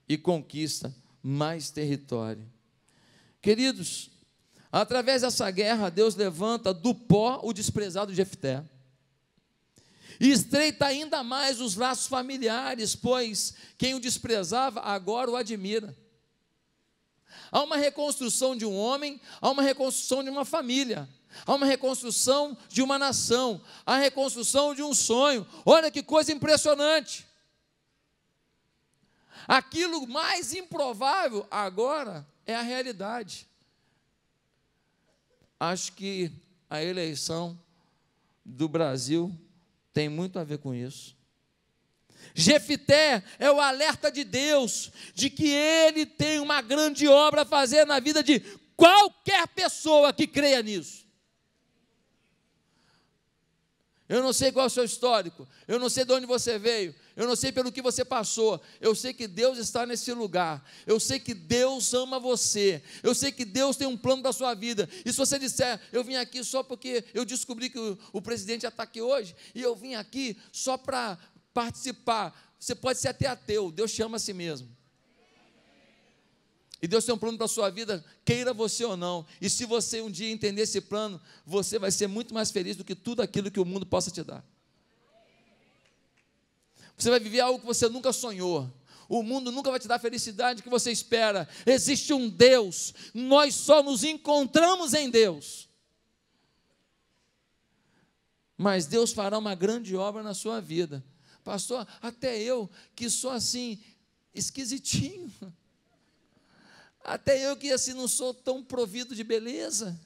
e 0.09 0.19
conquista 0.19 0.95
mais 1.23 1.71
território. 1.71 2.47
Queridos, 3.41 4.11
através 4.73 5.23
dessa 5.23 5.51
guerra, 5.51 5.91
Deus 5.91 6.15
levanta 6.15 6.75
do 6.75 6.95
pó 6.95 7.41
o 7.43 7.53
desprezado 7.53 8.15
Jefté. 8.15 8.65
E 10.19 10.31
estreita 10.31 10.87
ainda 10.87 11.23
mais 11.23 11.61
os 11.61 11.75
laços 11.75 12.07
familiares, 12.07 12.97
pois 12.97 13.55
quem 13.77 13.95
o 13.95 14.01
desprezava 14.01 14.81
agora 14.81 15.31
o 15.31 15.37
admira. 15.37 15.97
Há 17.51 17.63
uma 17.63 17.77
reconstrução 17.77 18.57
de 18.57 18.65
um 18.65 18.77
homem, 18.77 19.21
há 19.41 19.51
uma 19.51 19.63
reconstrução 19.63 20.23
de 20.25 20.31
uma 20.31 20.45
família, 20.45 21.09
há 21.45 21.55
uma 21.55 21.67
reconstrução 21.67 22.57
de 22.69 22.83
uma 22.83 22.99
nação, 22.99 23.61
há 23.85 23.95
a 23.95 23.99
reconstrução 23.99 24.75
de 24.75 24.83
um 24.83 24.95
sonho. 24.95 25.47
Olha 25.65 25.91
que 25.91 26.03
coisa 26.03 26.33
impressionante. 26.33 27.27
Aquilo 29.47 30.07
mais 30.09 30.53
improvável 30.55 31.47
agora 31.51 32.27
é 32.45 32.55
a 32.55 32.63
realidade. 32.63 33.47
Acho 35.59 35.93
que 35.93 36.33
a 36.69 36.83
eleição 36.83 37.59
do 38.45 38.69
Brasil 38.69 39.33
tem 39.97 40.11
muito 40.11 40.39
a 40.39 40.45
ver 40.45 40.59
com 40.59 40.75
isso. 40.75 41.17
Jefité 42.35 43.25
é 43.39 43.51
o 43.51 43.59
alerta 43.59 44.13
de 44.13 44.25
Deus 44.25 44.93
de 45.15 45.31
que 45.31 45.49
ele 45.49 46.05
tem 46.05 46.39
uma 46.39 46.61
grande 46.61 47.09
obra 47.09 47.43
a 47.43 47.47
fazer 47.47 47.87
na 47.87 47.99
vida 47.99 48.23
de 48.23 48.41
qualquer 48.77 49.49
pessoa 49.49 50.13
que 50.13 50.27
creia 50.27 50.63
nisso. 50.63 51.07
Eu 54.07 54.23
não 54.23 54.35
sei 54.35 54.53
qual 54.53 54.65
é 54.65 54.67
o 54.67 54.71
seu 54.71 54.85
histórico, 54.85 55.49
eu 55.67 55.79
não 55.79 55.89
sei 55.89 56.05
de 56.05 56.13
onde 56.13 56.27
você 56.27 56.59
veio, 56.59 56.95
eu 57.17 57.27
não 57.27 57.35
sei 57.35 57.51
pelo 57.51 57.73
que 57.73 57.81
você 57.81 58.05
passou, 58.05 58.61
eu 58.79 58.95
sei 58.95 59.15
que 59.15 59.27
Deus 59.27 59.57
está 59.57 59.87
nesse 59.87 60.13
lugar, 60.13 60.63
eu 60.87 61.01
sei 61.01 61.19
que 61.19 61.33
Deus 61.33 61.95
ama 61.95 62.21
você, 62.21 62.83
eu 63.03 63.15
sei 63.15 63.33
que 63.33 63.45
Deus 63.45 63.75
tem 63.75 63.89
um 63.89 63.97
plano 63.97 64.23
da 64.23 64.35
sua 64.35 64.53
vida. 64.53 64.87
E 65.03 65.11
se 65.11 65.17
você 65.17 65.39
disser, 65.39 65.81
eu 65.91 66.05
vim 66.05 66.17
aqui 66.17 66.45
só 66.45 66.63
porque 66.63 67.05
eu 67.15 67.25
descobri 67.25 67.71
que 67.71 67.79
o, 67.79 67.99
o 68.13 68.21
presidente 68.21 68.67
está 68.67 68.83
aqui 68.83 69.01
hoje, 69.01 69.35
e 69.55 69.63
eu 69.63 69.75
vim 69.75 69.95
aqui 69.95 70.37
só 70.53 70.77
para 70.77 71.19
participar, 71.55 72.55
você 72.61 72.75
pode 72.75 72.99
ser 72.99 73.09
até 73.09 73.27
ateu, 73.27 73.71
Deus 73.73 73.91
chama 73.91 74.19
a 74.19 74.21
si 74.21 74.35
mesmo. 74.35 74.77
E 76.83 76.87
Deus 76.87 77.07
tem 77.07 77.15
um 77.15 77.19
plano 77.19 77.39
para 77.39 77.47
a 77.47 77.49
sua 77.49 77.71
vida, 77.71 78.05
queira 78.25 78.53
você 78.53 78.85
ou 78.85 78.97
não. 78.97 79.27
E 79.41 79.49
se 79.49 79.65
você 79.65 80.03
um 80.03 80.11
dia 80.11 80.31
entender 80.31 80.63
esse 80.63 80.83
plano, 80.83 81.19
você 81.47 81.79
vai 81.79 81.91
ser 81.91 82.07
muito 82.07 82.35
mais 82.35 82.51
feliz 82.51 82.77
do 82.77 82.85
que 82.85 82.95
tudo 82.95 83.23
aquilo 83.23 83.51
que 83.51 83.59
o 83.59 83.65
mundo 83.65 83.87
possa 83.87 84.11
te 84.11 84.23
dar. 84.23 84.45
Você 86.97 87.11
vai 87.11 87.21
viver 87.21 87.41
algo 87.41 87.61
que 87.61 87.67
você 87.67 87.89
nunca 87.89 88.13
sonhou. 88.13 88.73
O 89.09 89.23
mundo 89.23 89.53
nunca 89.53 89.71
vai 89.71 89.79
te 89.79 89.87
dar 89.87 89.97
a 89.97 90.01
felicidade 90.01 90.63
que 90.63 90.69
você 90.69 90.91
espera. 90.91 91.49
Existe 91.65 92.13
um 92.13 92.29
Deus, 92.29 92.93
nós 93.15 93.55
só 93.55 93.83
nos 93.83 94.03
encontramos 94.03 94.95
em 94.95 95.11
Deus. 95.11 95.69
Mas 98.57 98.87
Deus 98.87 99.13
fará 99.13 99.39
uma 99.39 99.55
grande 99.55 99.95
obra 99.95 100.23
na 100.23 100.35
sua 100.35 100.61
vida. 100.61 101.05
Pastor, 101.45 101.87
até 102.01 102.39
eu 102.39 102.69
que 102.95 103.09
sou 103.11 103.31
assim, 103.31 103.79
esquisitinho. 104.35 105.33
Até 107.09 107.47
eu 107.47 107.57
que 107.57 107.71
assim 107.71 107.93
não 107.93 108.09
sou 108.09 108.35
tão 108.35 108.65
provido 108.65 109.15
de 109.15 109.23
beleza. 109.23 109.97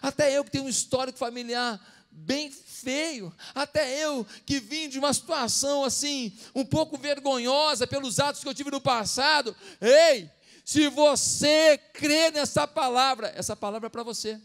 Até 0.00 0.34
eu 0.34 0.42
que 0.42 0.50
tenho 0.50 0.64
um 0.64 0.70
histórico 0.70 1.18
familiar 1.18 1.78
bem 2.10 2.50
feio. 2.50 3.34
Até 3.54 4.04
eu 4.04 4.26
que 4.44 4.58
vim 4.58 4.88
de 4.88 4.98
uma 4.98 5.12
situação 5.12 5.84
assim, 5.84 6.32
um 6.54 6.64
pouco 6.64 6.96
vergonhosa 6.96 7.86
pelos 7.86 8.18
atos 8.18 8.42
que 8.42 8.48
eu 8.48 8.54
tive 8.54 8.70
no 8.70 8.80
passado. 8.80 9.54
Ei, 9.80 10.30
se 10.64 10.88
você 10.88 11.78
crê 11.92 12.30
nessa 12.30 12.66
palavra, 12.66 13.32
essa 13.34 13.56
palavra 13.56 13.86
é 13.86 13.90
para 13.90 14.02
você. 14.02 14.40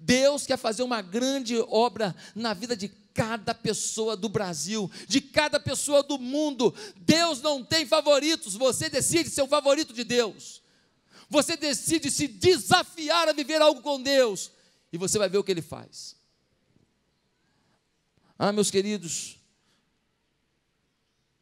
Deus 0.00 0.46
quer 0.46 0.56
fazer 0.56 0.82
uma 0.82 1.02
grande 1.02 1.58
obra 1.68 2.16
na 2.34 2.54
vida 2.54 2.74
de 2.76 2.88
cada 2.88 3.54
pessoa 3.54 4.16
do 4.16 4.28
Brasil, 4.28 4.90
de 5.06 5.20
cada 5.20 5.60
pessoa 5.60 6.02
do 6.02 6.18
mundo. 6.18 6.74
Deus 6.96 7.42
não 7.42 7.62
tem 7.62 7.86
favoritos, 7.86 8.54
você 8.54 8.88
decide 8.88 9.30
ser 9.30 9.42
o 9.42 9.48
favorito 9.48 9.92
de 9.92 10.04
Deus. 10.04 10.62
Você 11.28 11.56
decide 11.56 12.10
se 12.10 12.26
desafiar 12.26 13.28
a 13.28 13.32
viver 13.32 13.62
algo 13.62 13.82
com 13.82 14.02
Deus, 14.02 14.50
e 14.92 14.98
você 14.98 15.18
vai 15.18 15.28
ver 15.28 15.38
o 15.38 15.44
que 15.44 15.50
ele 15.50 15.62
faz. 15.62 16.16
Ah, 18.38 18.52
meus 18.52 18.70
queridos, 18.70 19.38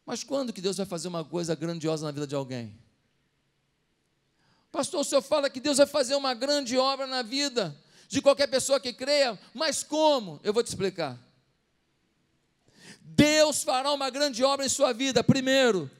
mas 0.04 0.24
quando 0.24 0.52
que 0.52 0.60
Deus 0.60 0.76
vai 0.76 0.86
fazer 0.86 1.06
uma 1.06 1.24
coisa 1.24 1.54
grandiosa 1.54 2.06
na 2.06 2.10
vida 2.10 2.26
de 2.26 2.34
alguém? 2.34 2.74
Pastor, 4.72 5.00
o 5.00 5.04
senhor 5.04 5.22
fala 5.22 5.50
que 5.50 5.60
Deus 5.60 5.78
vai 5.78 5.86
fazer 5.86 6.14
uma 6.14 6.34
grande 6.34 6.76
obra 6.78 7.06
na 7.06 7.22
vida 7.22 7.78
de 8.08 8.22
qualquer 8.22 8.46
pessoa 8.46 8.80
que 8.80 8.92
creia, 8.92 9.38
mas 9.52 9.82
como? 9.82 10.40
Eu 10.42 10.52
vou 10.52 10.62
te 10.62 10.68
explicar. 10.68 11.18
Deus 13.02 13.62
fará 13.62 13.92
uma 13.92 14.10
grande 14.10 14.42
obra 14.42 14.64
em 14.64 14.68
sua 14.68 14.92
vida. 14.92 15.22
Primeiro, 15.22 15.90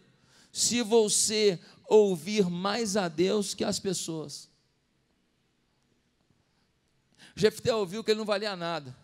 se 0.53 0.81
você 0.83 1.61
ouvir 1.87 2.49
mais 2.49 2.97
a 2.97 3.09
Deus 3.09 3.55
que 3.55 3.65
as 3.65 3.79
pessoas. 3.79 4.49
Jefté 7.39 7.73
ouviu 7.73 8.03
que 8.03 8.11
ele 8.11 8.19
não 8.19 8.27
valia 8.27 8.57
nada. 8.57 8.97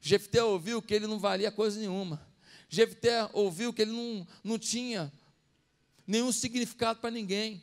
Jefté 0.00 0.42
ouviu 0.42 0.80
que 0.80 0.94
ele 0.94 1.06
não 1.06 1.18
valia 1.18 1.52
coisa 1.52 1.78
nenhuma. 1.78 2.26
Jefté 2.66 3.28
ouviu 3.34 3.74
que 3.74 3.82
ele 3.82 3.92
não, 3.92 4.26
não 4.42 4.58
tinha 4.58 5.12
nenhum 6.06 6.32
significado 6.32 6.98
para 6.98 7.10
ninguém. 7.10 7.60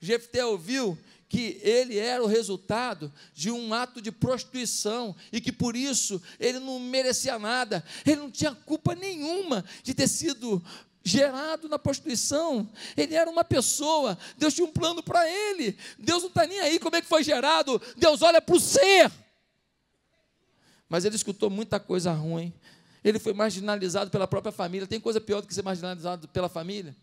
Jefté 0.00 0.42
ouviu 0.42 0.98
que 1.28 1.60
ele 1.62 1.98
era 1.98 2.24
o 2.24 2.26
resultado 2.26 3.12
de 3.34 3.50
um 3.50 3.74
ato 3.74 4.00
de 4.00 4.10
prostituição 4.10 5.14
e 5.30 5.38
que 5.38 5.52
por 5.52 5.76
isso 5.76 6.20
ele 6.40 6.58
não 6.58 6.80
merecia 6.80 7.38
nada, 7.38 7.84
ele 8.06 8.16
não 8.16 8.30
tinha 8.30 8.54
culpa 8.54 8.94
nenhuma 8.94 9.62
de 9.82 9.92
ter 9.92 10.08
sido 10.08 10.64
gerado 11.02 11.68
na 11.68 11.78
prostituição. 11.78 12.68
Ele 12.96 13.14
era 13.14 13.30
uma 13.30 13.44
pessoa, 13.44 14.18
Deus 14.36 14.54
tinha 14.54 14.66
um 14.66 14.72
plano 14.72 15.02
para 15.02 15.28
ele. 15.28 15.76
Deus 15.98 16.22
não 16.22 16.28
está 16.28 16.46
nem 16.46 16.60
aí 16.60 16.78
como 16.78 16.96
é 16.96 17.00
que 17.00 17.08
foi 17.08 17.22
gerado, 17.24 17.80
Deus 17.96 18.22
olha 18.22 18.40
para 18.40 18.54
o 18.54 18.60
ser. 18.60 19.10
Mas 20.88 21.04
ele 21.04 21.16
escutou 21.16 21.48
muita 21.48 21.78
coisa 21.78 22.12
ruim. 22.12 22.52
Ele 23.02 23.18
foi 23.18 23.32
marginalizado 23.32 24.10
pela 24.10 24.26
própria 24.26 24.52
família. 24.52 24.86
Tem 24.86 25.00
coisa 25.00 25.20
pior 25.20 25.40
do 25.40 25.46
que 25.46 25.54
ser 25.54 25.62
marginalizado 25.62 26.28
pela 26.28 26.48
família? 26.48 26.94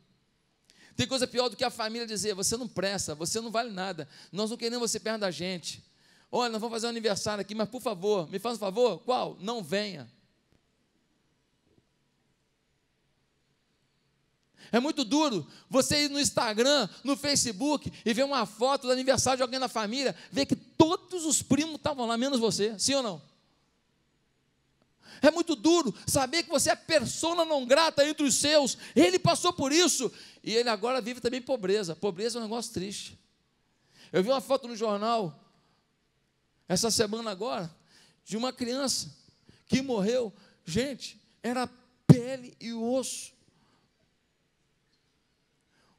Tem 0.96 1.08
coisa 1.08 1.28
pior 1.28 1.48
do 1.48 1.56
que 1.56 1.64
a 1.64 1.70
família 1.70 2.06
dizer: 2.08 2.34
você 2.34 2.58
não 2.58 2.68
presta, 2.68 3.16
você 3.16 3.40
não 3.40 3.52
vale 3.52 3.72
nada, 3.72 4.08
nós 4.32 4.50
não 4.50 4.58
queremos 4.58 4.92
você 4.92 5.00
perto 5.00 5.22
da 5.22 5.32
gente. 5.32 5.84
Olha, 6.32 6.52
nós 6.52 6.60
vamos 6.60 6.76
fazer 6.76 6.88
um 6.88 6.90
aniversário 6.90 7.42
aqui, 7.42 7.56
mas 7.56 7.70
por 7.70 7.82
favor, 7.82 8.30
me 8.30 8.40
faz 8.40 8.58
um 8.58 8.60
favor? 8.60 9.00
Qual? 9.00 9.38
Não 9.40 9.64
venha. 9.64 10.12
É 14.72 14.80
muito 14.80 15.04
duro 15.04 15.48
você 15.70 16.06
ir 16.06 16.10
no 16.10 16.20
Instagram, 16.20 16.90
no 17.04 17.16
Facebook 17.16 17.92
e 18.06 18.14
ver 18.14 18.24
uma 18.24 18.46
foto 18.46 18.88
do 18.88 18.92
aniversário 18.92 19.38
de 19.38 19.44
alguém 19.44 19.60
da 19.60 19.68
família, 19.68 20.16
ver 20.32 20.46
que 20.46 20.56
todos 20.56 21.26
os 21.26 21.42
primos 21.42 21.76
estavam 21.76 22.06
lá, 22.06 22.18
menos 22.18 22.40
você, 22.40 22.78
sim 22.78 22.94
ou 22.96 23.04
não? 23.04 23.22
É 25.22 25.32
muito 25.32 25.56
duro 25.56 25.94
saber 26.06 26.44
que 26.44 26.50
você 26.50 26.70
é 26.70 26.76
persona 26.76 27.44
não 27.44 27.66
grata 27.66 28.08
entre 28.08 28.26
os 28.26 28.36
seus. 28.36 28.78
Ele 28.96 29.18
passou 29.18 29.52
por 29.52 29.72
isso 29.72 30.12
e 30.44 30.54
ele 30.54 30.70
agora 30.70 31.02
vive 31.02 31.20
também 31.20 31.42
pobreza. 31.42 31.96
Pobreza 31.96 32.38
é 32.38 32.40
um 32.40 32.44
negócio 32.44 32.74
triste. 32.74 33.18
Eu 34.12 34.24
vi 34.24 34.30
uma 34.30 34.42
foto 34.42 34.68
no 34.68 34.76
jornal 34.76 35.44
essa 36.68 36.92
semana 36.92 37.32
agora 37.32 37.74
de 38.24 38.38
uma 38.38 38.54
criança 38.54 39.16
que 39.68 39.82
morreu. 39.82 40.34
Gente, 40.66 41.20
era 41.42 41.70
pele 42.06 42.56
e 42.60 42.74
osso. 42.74 43.37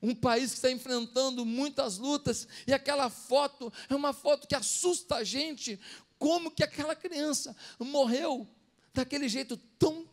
Um 0.00 0.14
país 0.14 0.50
que 0.50 0.56
está 0.56 0.70
enfrentando 0.70 1.44
muitas 1.44 1.98
lutas, 1.98 2.46
e 2.66 2.72
aquela 2.72 3.10
foto 3.10 3.72
é 3.88 3.94
uma 3.94 4.12
foto 4.12 4.46
que 4.46 4.54
assusta 4.54 5.16
a 5.16 5.24
gente. 5.24 5.78
Como 6.18 6.50
que 6.50 6.62
aquela 6.62 6.94
criança 6.94 7.54
morreu 7.78 8.48
daquele 8.94 9.28
jeito 9.28 9.56
tão, 9.78 10.08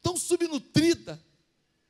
tão 0.00 0.16
subnutrida, 0.16 1.22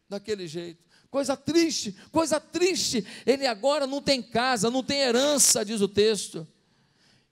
daquele 0.08 0.46
jeito. 0.46 0.82
Coisa 1.10 1.36
triste, 1.36 1.94
coisa 2.10 2.40
triste. 2.40 3.06
Ele 3.26 3.46
agora 3.46 3.86
não 3.86 4.00
tem 4.00 4.22
casa, 4.22 4.70
não 4.70 4.82
tem 4.82 5.00
herança, 5.00 5.64
diz 5.64 5.80
o 5.80 5.88
texto. 5.88 6.46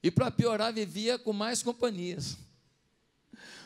E 0.03 0.11
para 0.11 0.31
piorar, 0.31 0.73
vivia 0.73 1.19
com 1.19 1.33
mais 1.33 1.62
companhias. 1.62 2.37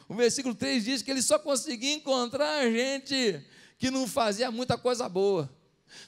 O 0.09 0.15
versículo 0.15 0.55
3 0.55 0.85
diz 0.85 1.03
que 1.03 1.11
ele 1.11 1.23
só 1.23 1.39
conseguia 1.39 1.95
encontrar 1.95 2.71
gente 2.71 3.45
que 3.79 3.91
não 3.91 4.07
fazia 4.07 4.51
muita 4.51 4.79
coisa 4.79 5.09
boa. 5.09 5.51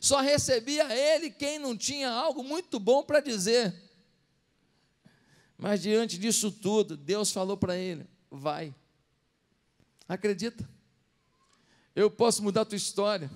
Só 0.01 0.21
recebia 0.21 0.93
ele 0.95 1.31
quem 1.31 1.59
não 1.59 1.77
tinha 1.77 2.11
algo 2.11 2.43
muito 2.43 2.79
bom 2.79 3.03
para 3.03 3.21
dizer. 3.21 3.75
Mas 5.57 5.83
diante 5.83 6.19
disso 6.19 6.51
tudo, 6.51 6.97
Deus 6.97 7.31
falou 7.31 7.57
para 7.57 7.77
ele: 7.77 8.07
vai. 8.31 8.75
Acredita? 10.09 10.69
Eu 11.95 12.11
posso 12.11 12.43
mudar 12.43 12.63
a 12.63 12.65
tua 12.65 12.77
história. 12.77 13.31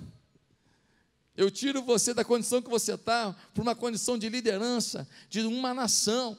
Eu 1.36 1.50
tiro 1.50 1.82
você 1.82 2.12
da 2.12 2.24
condição 2.24 2.60
que 2.60 2.68
você 2.68 2.94
está 2.94 3.34
para 3.54 3.62
uma 3.62 3.74
condição 3.74 4.18
de 4.18 4.28
liderança 4.28 5.08
de 5.28 5.40
uma 5.40 5.72
nação. 5.72 6.36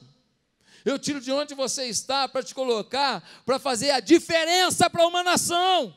Eu 0.84 0.98
tiro 0.98 1.20
de 1.20 1.32
onde 1.32 1.54
você 1.54 1.86
está 1.86 2.28
para 2.28 2.42
te 2.42 2.54
colocar 2.54 3.22
para 3.44 3.58
fazer 3.58 3.90
a 3.90 4.00
diferença 4.00 4.88
para 4.88 5.06
uma 5.06 5.22
nação. 5.22 5.94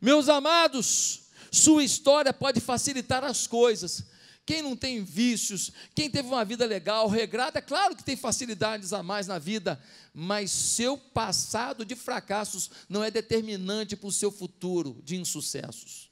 Meus 0.00 0.28
amados, 0.28 1.22
sua 1.50 1.82
história 1.82 2.32
pode 2.32 2.60
facilitar 2.60 3.24
as 3.24 3.46
coisas. 3.46 4.04
Quem 4.46 4.62
não 4.62 4.74
tem 4.74 5.04
vícios, 5.04 5.70
quem 5.94 6.08
teve 6.08 6.28
uma 6.28 6.44
vida 6.44 6.64
legal, 6.64 7.06
regrada, 7.06 7.58
é 7.58 7.62
claro 7.62 7.94
que 7.94 8.02
tem 8.02 8.16
facilidades 8.16 8.94
a 8.94 9.02
mais 9.02 9.26
na 9.26 9.38
vida, 9.38 9.78
mas 10.14 10.50
seu 10.50 10.96
passado 10.96 11.84
de 11.84 11.94
fracassos 11.94 12.70
não 12.88 13.04
é 13.04 13.10
determinante 13.10 13.94
para 13.94 14.08
o 14.08 14.12
seu 14.12 14.30
futuro 14.30 15.02
de 15.04 15.16
insucessos. 15.16 16.08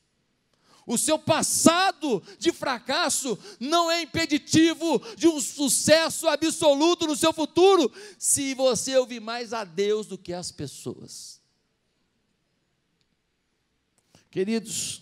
O 0.87 0.99
seu 0.99 1.19
passado 1.19 2.23
de 2.39 2.53
fracasso 2.53 3.39
não 3.59 3.91
é 3.91 4.03
impeditivo 4.03 5.03
de 5.17 5.27
um 5.27 5.41
sucesso 5.41 6.29
absoluto 6.29 7.07
no 7.07 7.17
seu 7.17 7.33
futuro, 7.33 7.91
se 8.19 8.55
você 8.55 8.97
ouvir 8.97 9.21
mais 9.21 9.53
a 9.53 9.65
Deus 9.65 10.07
do 10.07 10.19
que 10.19 10.33
as 10.33 10.53
pessoas. 10.53 11.41
Queridos, 14.37 15.01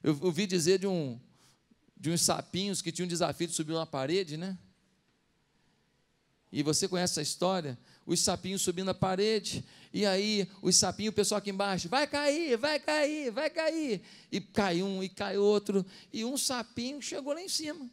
eu 0.00 0.16
ouvi 0.22 0.46
dizer 0.46 0.78
de, 0.78 0.86
um, 0.86 1.18
de 1.96 2.08
uns 2.08 2.22
sapinhos 2.22 2.80
que 2.80 2.92
tinham 2.92 3.04
um 3.04 3.08
desafio 3.08 3.48
de 3.48 3.52
subir 3.52 3.72
uma 3.72 3.84
parede, 3.84 4.36
né? 4.36 4.56
E 6.52 6.62
você 6.62 6.86
conhece 6.86 7.14
essa 7.14 7.22
história? 7.22 7.76
Os 8.06 8.20
sapinhos 8.20 8.62
subindo 8.62 8.90
a 8.90 8.94
parede, 8.94 9.64
e 9.92 10.06
aí 10.06 10.48
os 10.62 10.76
sapinhos, 10.76 11.14
o 11.14 11.16
pessoal 11.16 11.40
aqui 11.40 11.50
embaixo, 11.50 11.88
vai 11.88 12.06
cair, 12.06 12.56
vai 12.56 12.78
cair, 12.78 13.32
vai 13.32 13.50
cair. 13.50 14.00
E 14.30 14.40
cai 14.40 14.84
um, 14.84 15.02
e 15.02 15.08
cai 15.08 15.36
outro, 15.36 15.84
e 16.12 16.24
um 16.24 16.38
sapinho 16.38 17.02
chegou 17.02 17.32
lá 17.32 17.42
em 17.42 17.48
cima. 17.48 17.90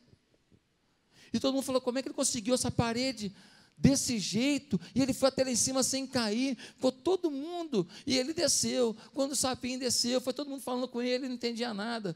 E 1.34 1.39
todo 1.39 1.55
mundo 1.55 1.65
falou: 1.65 1.82
como 1.82 1.98
é 1.98 2.03
que 2.03 2.10
ele 2.10 2.13
conseguiu 2.13 2.53
essa 2.53 2.70
parede? 2.70 3.34
Desse 3.77 4.18
jeito, 4.20 4.80
e 4.96 5.01
ele 5.01 5.13
foi 5.13 5.30
até 5.30 5.44
lá 5.44 5.51
em 5.51 5.56
cima 5.56 5.84
sem 5.84 6.08
cair, 6.08 6.56
ficou 6.58 6.92
todo 6.92 7.30
mundo, 7.30 7.88
e 8.06 8.18
ele 8.18 8.34
desceu. 8.34 8.96
Quando 9.13 9.32
o 9.32 9.36
sapinho 9.36 9.80
desceu, 9.80 10.22
foi 10.22 10.34
todo 10.34 10.50
mundo 10.50 10.62
falando 10.62 10.88
com 10.88 11.01
ele, 11.01 11.15
ele 11.15 11.27
não 11.27 11.36
entendia 11.36 11.74
nada, 11.74 12.15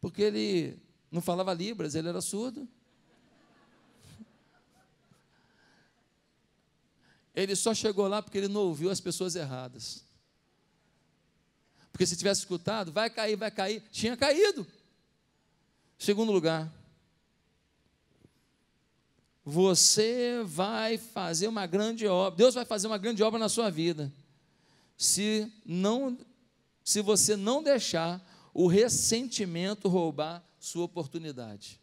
porque 0.00 0.22
ele 0.22 0.78
não 1.10 1.20
falava 1.20 1.52
Libras, 1.52 1.94
ele 1.94 2.08
era 2.08 2.20
surdo. 2.20 2.68
Ele 7.34 7.54
só 7.54 7.72
chegou 7.72 8.06
lá 8.08 8.20
porque 8.20 8.38
ele 8.38 8.48
não 8.48 8.62
ouviu 8.62 8.90
as 8.90 9.00
pessoas 9.00 9.36
erradas. 9.36 10.04
Porque 11.92 12.06
se 12.06 12.16
tivesse 12.16 12.40
escutado, 12.40 12.92
vai 12.92 13.08
cair, 13.08 13.36
vai 13.36 13.50
cair, 13.50 13.82
tinha 13.90 14.16
caído. 14.16 14.66
Segundo 15.98 16.32
lugar, 16.32 16.72
você 19.44 20.42
vai 20.44 20.98
fazer 20.98 21.48
uma 21.48 21.66
grande 21.66 22.06
obra, 22.06 22.36
Deus 22.36 22.54
vai 22.54 22.64
fazer 22.64 22.86
uma 22.86 22.98
grande 22.98 23.22
obra 23.22 23.38
na 23.38 23.48
sua 23.48 23.70
vida. 23.70 24.12
Se 24.96 25.50
não 25.64 26.18
se 26.84 27.00
você 27.00 27.36
não 27.36 27.62
deixar 27.62 28.20
o 28.52 28.66
ressentimento 28.66 29.88
roubar 29.88 30.44
sua 30.58 30.84
oportunidade. 30.84 31.80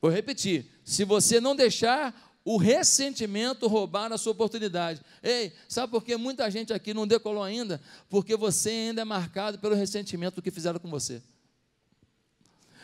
Vou 0.00 0.10
repetir, 0.10 0.66
se 0.84 1.04
você 1.04 1.40
não 1.40 1.56
deixar 1.56 2.14
o 2.44 2.56
ressentimento 2.56 3.66
roubar 3.66 4.12
a 4.12 4.16
sua 4.16 4.32
oportunidade. 4.32 5.02
Ei, 5.22 5.52
sabe 5.68 5.90
por 5.90 6.04
que 6.04 6.16
muita 6.16 6.50
gente 6.50 6.72
aqui 6.72 6.94
não 6.94 7.06
decolou 7.06 7.42
ainda? 7.42 7.80
Porque 8.08 8.36
você 8.36 8.70
ainda 8.70 9.02
é 9.02 9.04
marcado 9.04 9.58
pelo 9.58 9.74
ressentimento 9.74 10.36
do 10.36 10.42
que 10.42 10.50
fizeram 10.50 10.78
com 10.78 10.88
você. 10.88 11.20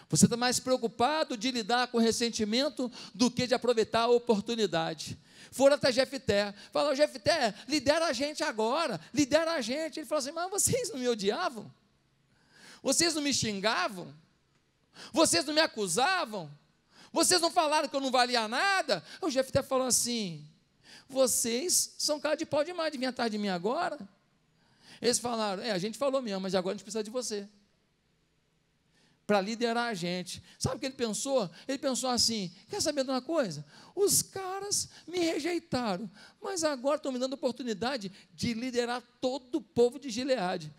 Você 0.09 0.27
está 0.27 0.37
mais 0.37 0.61
preocupado 0.61 1.37
de 1.37 1.51
lidar 1.51 1.89
com 1.89 1.99
ressentimento 1.99 2.91
do 3.15 3.31
que 3.31 3.47
de 3.47 3.55
aproveitar 3.55 4.03
a 4.03 4.09
oportunidade. 4.09 5.19
Foram 5.51 5.77
até 5.77 5.93
Jefté, 5.93 6.53
falou, 6.73 6.95
Jefté, 6.95 7.55
lidera 7.69 8.07
a 8.07 8.13
gente 8.13 8.43
agora, 8.43 9.01
lidera 9.13 9.53
a 9.53 9.61
gente. 9.61 10.01
Ele 10.01 10.07
falou 10.07 10.19
assim, 10.19 10.33
mas 10.33 10.51
vocês 10.51 10.91
não 10.91 10.99
me 10.99 11.09
odiavam? 11.09 11.73
Vocês 12.83 13.15
não 13.15 13.23
me 13.23 13.33
xingavam? 13.33 14.13
Vocês 15.13 15.45
não 15.45 15.55
me 15.55 15.61
acusavam? 15.61 16.51
Vocês 17.13 17.41
não 17.41 17.51
falaram 17.51 17.89
que 17.89 17.95
eu 17.95 18.01
não 18.01 18.11
valia 18.11 18.47
nada? 18.49 19.03
O 19.23 19.31
Jefté 19.31 19.63
falou 19.63 19.87
assim, 19.87 20.45
vocês 21.09 21.95
são 21.99 22.19
cara 22.19 22.35
de 22.35 22.45
pau 22.45 22.65
demais 22.65 22.91
de 22.91 22.99
vir 22.99 23.07
atrás 23.07 23.31
de 23.31 23.39
mim 23.39 23.49
agora. 23.49 23.99
Eles 25.01 25.19
falaram, 25.19 25.63
é, 25.63 25.71
a 25.71 25.79
gente 25.79 25.97
falou 25.97 26.21
mesmo, 26.21 26.41
mas 26.41 26.55
agora 26.55 26.75
a 26.75 26.77
gente 26.77 26.85
precisa 26.85 27.05
de 27.05 27.11
você 27.11 27.49
para 29.27 29.41
liderar 29.41 29.89
a 29.89 29.95
gente. 29.95 30.43
Sabe 30.59 30.77
o 30.77 30.79
que 30.79 30.87
ele 30.87 30.95
pensou? 30.95 31.51
Ele 31.67 31.79
pensou 31.79 32.11
assim: 32.11 32.53
quer 32.69 32.81
saber 32.81 33.05
de 33.05 33.11
uma 33.11 33.23
coisa? 33.23 33.65
Os 33.95 34.23
caras 34.23 34.89
me 35.07 35.19
rejeitaram, 35.19 36.11
mas 36.43 36.65
agora 36.65 36.97
estão 36.97 37.13
me 37.13 37.19
dando 37.19 37.33
a 37.33 37.37
oportunidade 37.37 38.13
de 38.35 38.55
liderar 38.55 39.03
todo 39.21 39.57
o 39.57 39.63
povo 39.63 39.99
de 39.99 40.11
Gileade. 40.11 40.73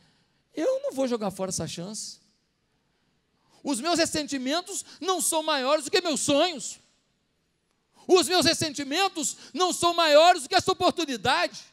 Eu 0.54 0.82
não 0.82 0.92
vou 0.92 1.08
jogar 1.08 1.32
fora 1.32 1.50
essa 1.50 1.68
chance. 1.68 2.20
Os 3.64 3.80
meus 3.80 3.98
ressentimentos 3.98 4.86
não 5.02 5.20
são 5.20 5.42
maiores 5.42 5.86
do 5.86 5.92
que 5.92 6.02
meus 6.02 6.22
sonhos. 6.22 6.80
Os 8.08 8.28
meus 8.28 8.46
ressentimentos 8.46 9.36
não 9.54 9.74
são 9.74 9.94
maiores 9.94 10.44
do 10.44 10.50
que 10.50 10.56
essa 10.56 10.72
oportunidade. 10.72 11.64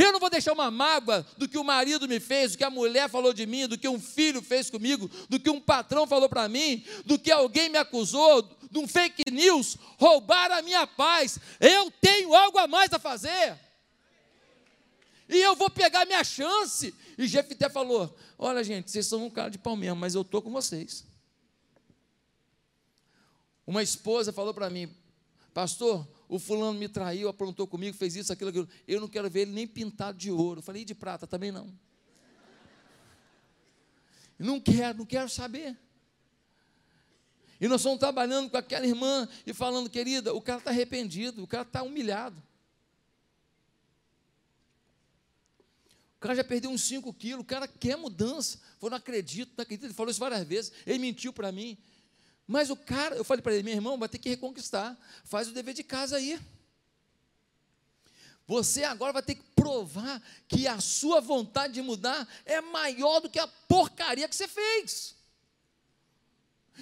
Eu 0.00 0.12
não 0.12 0.20
vou 0.20 0.30
deixar 0.30 0.52
uma 0.52 0.70
mágoa 0.70 1.26
do 1.36 1.48
que 1.48 1.58
o 1.58 1.64
marido 1.64 2.06
me 2.06 2.20
fez, 2.20 2.52
do 2.52 2.58
que 2.58 2.62
a 2.62 2.70
mulher 2.70 3.10
falou 3.10 3.32
de 3.32 3.44
mim, 3.44 3.66
do 3.66 3.76
que 3.76 3.88
um 3.88 3.98
filho 3.98 4.40
fez 4.40 4.70
comigo, 4.70 5.10
do 5.28 5.40
que 5.40 5.50
um 5.50 5.60
patrão 5.60 6.06
falou 6.06 6.28
para 6.28 6.48
mim, 6.48 6.84
do 7.04 7.18
que 7.18 7.32
alguém 7.32 7.68
me 7.68 7.78
acusou, 7.78 8.48
de 8.70 8.78
um 8.78 8.86
fake 8.86 9.28
news, 9.28 9.76
roubar 9.98 10.52
a 10.52 10.62
minha 10.62 10.86
paz. 10.86 11.40
Eu 11.58 11.90
tenho 12.00 12.32
algo 12.32 12.58
a 12.58 12.68
mais 12.68 12.92
a 12.92 13.00
fazer. 13.00 13.58
E 15.28 15.36
eu 15.36 15.56
vou 15.56 15.68
pegar 15.68 16.06
minha 16.06 16.22
chance. 16.22 16.94
E 17.18 17.26
Jefté 17.26 17.68
falou: 17.68 18.16
Olha, 18.38 18.62
gente, 18.62 18.92
vocês 18.92 19.04
são 19.04 19.26
um 19.26 19.30
cara 19.30 19.50
de 19.50 19.58
pau 19.58 19.74
mesmo, 19.74 19.96
mas 19.96 20.14
eu 20.14 20.22
estou 20.22 20.40
com 20.40 20.52
vocês. 20.52 21.04
Uma 23.66 23.82
esposa 23.82 24.32
falou 24.32 24.54
para 24.54 24.70
mim, 24.70 24.88
pastor, 25.52 26.06
o 26.28 26.38
fulano 26.38 26.78
me 26.78 26.88
traiu, 26.88 27.28
aprontou 27.28 27.66
comigo, 27.66 27.96
fez 27.96 28.14
isso, 28.14 28.32
aquilo, 28.32 28.50
aquilo. 28.50 28.68
Eu 28.86 29.00
não 29.00 29.08
quero 29.08 29.30
ver 29.30 29.40
ele 29.40 29.52
nem 29.52 29.66
pintado 29.66 30.18
de 30.18 30.30
ouro. 30.30 30.58
Eu 30.58 30.62
falei, 30.62 30.82
e 30.82 30.84
de 30.84 30.94
prata 30.94 31.26
também 31.26 31.50
não. 31.50 31.72
Não 34.38 34.60
quero, 34.60 34.98
não 34.98 35.06
quero 35.06 35.28
saber. 35.28 35.76
E 37.60 37.66
nós 37.66 37.80
estamos 37.80 37.98
trabalhando 37.98 38.50
com 38.50 38.56
aquela 38.56 38.86
irmã 38.86 39.28
e 39.44 39.52
falando, 39.52 39.90
querida, 39.90 40.32
o 40.32 40.40
cara 40.40 40.58
está 40.58 40.70
arrependido, 40.70 41.42
o 41.42 41.46
cara 41.46 41.62
está 41.62 41.82
humilhado. 41.82 42.40
O 46.16 46.20
cara 46.20 46.34
já 46.34 46.44
perdeu 46.44 46.70
uns 46.70 46.82
5 46.82 47.12
quilos, 47.14 47.42
o 47.42 47.46
cara 47.46 47.66
quer 47.66 47.96
mudança. 47.96 48.60
Eu 48.82 48.90
não 48.90 48.96
acredito, 48.96 49.52
não 49.56 49.62
acredito. 49.62 49.86
Ele 49.86 49.94
falou 49.94 50.10
isso 50.10 50.20
várias 50.20 50.46
vezes. 50.46 50.72
Ele 50.86 50.98
mentiu 50.98 51.32
para 51.32 51.50
mim. 51.50 51.78
Mas 52.48 52.70
o 52.70 52.76
cara, 52.76 53.14
eu 53.14 53.22
falei 53.22 53.42
para 53.42 53.52
ele, 53.52 53.62
meu 53.62 53.74
irmão, 53.74 53.98
vai 53.98 54.08
ter 54.08 54.16
que 54.16 54.30
reconquistar. 54.30 54.98
Faz 55.22 55.48
o 55.48 55.52
dever 55.52 55.74
de 55.74 55.84
casa 55.84 56.16
aí. 56.16 56.40
Você 58.46 58.84
agora 58.84 59.12
vai 59.12 59.22
ter 59.22 59.34
que 59.34 59.42
provar 59.54 60.22
que 60.48 60.66
a 60.66 60.80
sua 60.80 61.20
vontade 61.20 61.74
de 61.74 61.82
mudar 61.82 62.26
é 62.46 62.62
maior 62.62 63.20
do 63.20 63.28
que 63.28 63.38
a 63.38 63.46
porcaria 63.46 64.26
que 64.26 64.34
você 64.34 64.48
fez. 64.48 65.14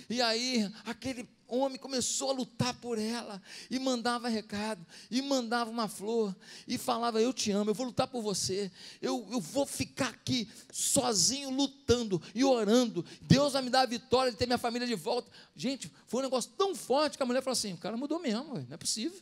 E 0.08 0.22
aí, 0.22 0.72
aquele 0.84 1.28
homem 1.48 1.78
começou 1.78 2.30
a 2.30 2.32
lutar 2.32 2.74
por 2.74 2.98
ela, 2.98 3.40
e 3.70 3.78
mandava 3.78 4.28
recado, 4.28 4.84
e 5.10 5.22
mandava 5.22 5.70
uma 5.70 5.88
flor, 5.88 6.34
e 6.66 6.76
falava: 6.78 7.20
Eu 7.20 7.32
te 7.32 7.50
amo, 7.50 7.70
eu 7.70 7.74
vou 7.74 7.86
lutar 7.86 8.08
por 8.08 8.22
você, 8.22 8.70
eu, 9.00 9.26
eu 9.30 9.40
vou 9.40 9.66
ficar 9.66 10.08
aqui 10.08 10.48
sozinho 10.72 11.50
lutando 11.50 12.20
e 12.34 12.44
orando. 12.44 13.04
Deus 13.22 13.52
vai 13.52 13.62
me 13.62 13.70
dar 13.70 13.82
a 13.82 13.86
vitória 13.86 14.32
de 14.32 14.38
ter 14.38 14.46
minha 14.46 14.58
família 14.58 14.86
de 14.86 14.94
volta. 14.94 15.30
Gente, 15.54 15.90
foi 16.06 16.20
um 16.20 16.24
negócio 16.24 16.50
tão 16.56 16.74
forte 16.74 17.16
que 17.16 17.22
a 17.22 17.26
mulher 17.26 17.42
falou 17.42 17.52
assim: 17.52 17.72
O 17.74 17.78
cara 17.78 17.96
mudou 17.96 18.18
mesmo, 18.18 18.54
não 18.54 18.66
é 18.70 18.76
possível. 18.76 19.20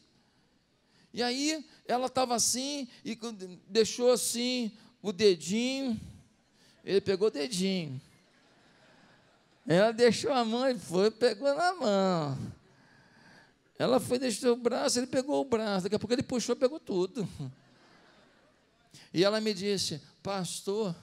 E 1.12 1.22
aí, 1.22 1.64
ela 1.86 2.06
estava 2.06 2.34
assim, 2.34 2.88
e 3.04 3.16
deixou 3.68 4.10
assim 4.10 4.72
o 5.00 5.12
dedinho, 5.12 6.00
ele 6.84 7.00
pegou 7.00 7.28
o 7.28 7.30
dedinho. 7.30 8.00
Ela 9.66 9.92
deixou 9.92 10.32
a 10.32 10.44
mão 10.44 10.68
e 10.68 10.78
foi, 10.78 11.10
pegou 11.10 11.54
na 11.54 11.74
mão. 11.74 12.38
Ela 13.78 13.98
foi, 13.98 14.18
deixou 14.18 14.52
o 14.52 14.56
braço, 14.56 14.98
ele 14.98 15.06
pegou 15.06 15.40
o 15.40 15.44
braço. 15.44 15.84
Daqui 15.84 15.96
a 15.96 15.98
pouco 15.98 16.12
ele 16.12 16.22
puxou, 16.22 16.54
pegou 16.54 16.78
tudo. 16.78 17.28
E 19.12 19.24
ela 19.24 19.40
me 19.40 19.54
disse, 19.54 20.00
pastor, 20.22 20.94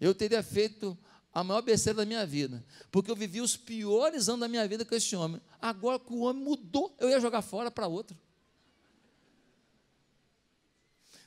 eu 0.00 0.14
teria 0.14 0.42
feito 0.42 0.96
a 1.32 1.44
maior 1.44 1.62
besteira 1.62 1.98
da 1.98 2.04
minha 2.04 2.26
vida, 2.26 2.64
porque 2.90 3.10
eu 3.10 3.16
vivi 3.16 3.40
os 3.40 3.56
piores 3.56 4.28
anos 4.28 4.40
da 4.40 4.48
minha 4.48 4.66
vida 4.66 4.84
com 4.84 4.94
esse 4.94 5.14
homem. 5.14 5.40
Agora 5.60 5.98
que 5.98 6.12
o 6.12 6.20
homem 6.20 6.42
mudou, 6.42 6.94
eu 6.98 7.08
ia 7.08 7.20
jogar 7.20 7.42
fora 7.42 7.70
para 7.70 7.86
outro. 7.86 8.16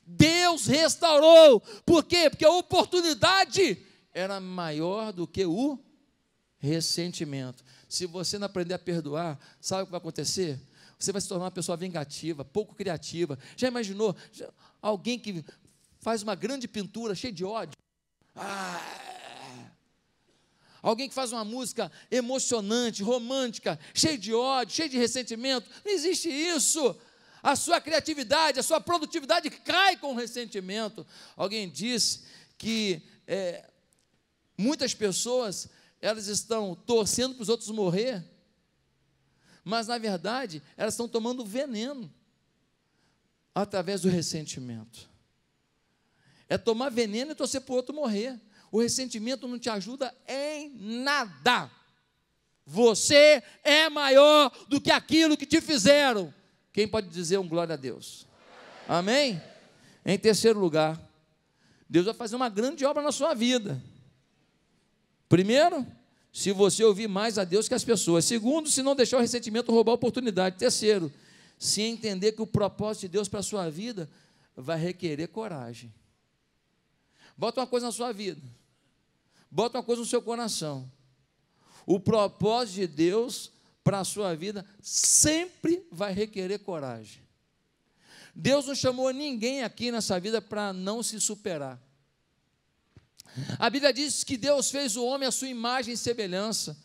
Deus 0.06 0.66
restaurou. 0.66 1.62
Por 1.86 2.04
quê? 2.04 2.30
Porque 2.30 2.44
a 2.44 2.52
oportunidade 2.52 3.86
era 4.14 4.40
maior 4.42 5.14
do 5.14 5.26
que 5.26 5.46
o 5.46 5.80
ressentimento. 6.62 7.64
Se 7.90 8.06
você 8.06 8.38
não 8.38 8.46
aprender 8.46 8.76
a 8.76 8.80
perdoar, 8.80 9.38
sabe 9.60 9.84
o 9.84 9.86
que 9.88 9.92
vai 9.92 9.98
acontecer? 9.98 10.60
Você 10.98 11.12
vai 11.12 11.20
se 11.20 11.28
tornar 11.28 11.46
uma 11.46 11.52
pessoa 11.52 11.76
vingativa, 11.76 12.46
pouco 12.46 12.76
criativa. 12.76 13.38
Já 13.58 13.68
imaginou 13.68 14.16
já, 14.32 14.48
alguém 14.80 15.18
que 15.18 15.44
faz 16.00 16.22
uma 16.22 16.36
grande 16.36 16.68
pintura 16.68 17.16
cheia 17.16 17.34
de 17.34 17.44
ódio? 17.44 17.76
Ah, 18.36 18.80
alguém 20.82 21.10
que 21.10 21.16
faz 21.16 21.32
uma 21.32 21.44
música 21.44 21.92
emocionante, 22.10 23.02
romântica, 23.02 23.80
cheia 23.94 24.18
de 24.18 24.34
ódio, 24.34 24.76
cheia 24.76 24.90
de 24.90 24.98
ressentimento. 24.98 25.70
Não 25.84 25.92
existe 25.92 26.30
isso. 26.30 26.96
A 27.42 27.56
sua 27.56 27.82
criatividade, 27.82 28.60
a 28.60 28.64
sua 28.64 28.80
produtividade 28.80 29.50
cai 29.50 29.98
com 29.98 30.14
o 30.14 30.16
ressentimento. 30.16 31.06
Alguém 31.36 31.68
disse 31.68 32.22
que 32.60 33.02
é, 33.26 33.68
muitas 34.56 34.94
pessoas 34.94 35.68
elas 36.02 36.28
estão 36.28 36.76
torcendo 36.76 37.36
para 37.36 37.44
os 37.44 37.50
outros 37.50 37.70
morrer, 37.70 38.24
mas 39.64 39.88
na 39.88 39.98
verdade 39.98 40.62
elas 40.76 40.96
estão 40.96 41.08
tomando 41.08 41.46
veneno 41.46 42.12
através 43.54 44.02
do 44.02 44.10
ressentimento. 44.10 45.10
É 46.50 46.58
tomar 46.58 46.90
veneno 46.90 47.32
e 47.32 47.36
torcer 47.36 47.62
para 47.62 47.74
o 47.74 47.76
outro 47.78 47.96
morrer. 47.96 48.40
O 48.72 48.82
ressentimento 48.82 49.48
não 49.48 49.60
te 49.60 49.70
ajuda 49.70 50.14
em 50.28 50.70
nada. 50.76 51.70
Você 52.66 53.44
é 53.64 53.90
maior 53.90 54.52
do 54.68 54.82
que 54.82 54.92
aquilo 54.92 55.38
que 55.38 55.46
te 55.46 55.62
fizeram. 55.62 56.34
Quem 56.74 56.88
pode 56.88 57.08
dizer 57.10 57.38
um 57.38 57.48
glória 57.48 57.74
a 57.74 57.78
Deus? 57.78 58.28
Amém? 58.88 59.42
Em 60.06 60.18
terceiro 60.18 60.60
lugar, 60.60 61.00
Deus 61.90 62.06
vai 62.06 62.16
fazer 62.16 62.36
uma 62.36 62.50
grande 62.50 62.86
obra 62.86 63.04
na 63.04 63.12
sua 63.12 63.34
vida. 63.34 63.82
Primeiro, 65.32 65.88
se 66.34 66.52
você 66.52 66.84
ouvir 66.84 67.08
mais 67.08 67.38
a 67.38 67.46
Deus 67.46 67.66
que 67.66 67.74
as 67.74 67.86
pessoas. 67.86 68.26
Segundo, 68.26 68.70
se 68.70 68.84
não 68.84 68.94
deixar 68.94 69.16
o 69.16 69.22
ressentimento 69.22 69.72
roubar 69.72 69.94
a 69.94 69.96
oportunidade. 69.96 70.58
Terceiro, 70.58 71.10
se 71.58 71.82
entender 71.82 72.34
que 72.34 72.42
o 72.42 72.46
propósito 72.46 73.04
de 73.04 73.08
Deus 73.08 73.30
para 73.30 73.40
a 73.40 73.44
sua 73.44 73.70
vida 73.70 74.10
vai 74.58 74.78
requerer 74.78 75.30
coragem. 75.30 75.94
Bota 77.38 77.62
uma 77.62 77.68
coisa 77.68 77.86
na 77.86 77.94
sua 77.94 78.12
vida. 78.12 78.42
Bota 79.50 79.78
uma 79.78 79.84
coisa 79.86 80.02
no 80.02 80.06
seu 80.06 80.22
coração. 80.22 80.92
O 81.86 81.98
propósito 81.98 82.82
de 82.82 82.88
Deus 82.88 83.54
para 83.86 84.02
a 84.02 84.04
sua 84.04 84.36
vida 84.36 84.66
sempre 84.82 85.88
vai 85.90 86.12
requerer 86.12 86.60
coragem. 86.60 87.22
Deus 88.36 88.66
não 88.66 88.76
chamou 88.76 89.10
ninguém 89.12 89.64
aqui 89.64 89.94
nessa 89.94 90.20
vida 90.20 90.42
para 90.42 90.74
não 90.74 91.02
se 91.02 91.22
superar. 91.22 91.82
A 93.58 93.70
Bíblia 93.70 93.94
diz 93.94 94.24
que 94.24 94.38
Deus 94.38 94.70
fez 94.70 94.96
o 94.96 95.06
homem 95.06 95.28
à 95.28 95.32
sua 95.32 95.48
imagem 95.48 95.94
e 95.94 95.98
semelhança. 95.98 96.78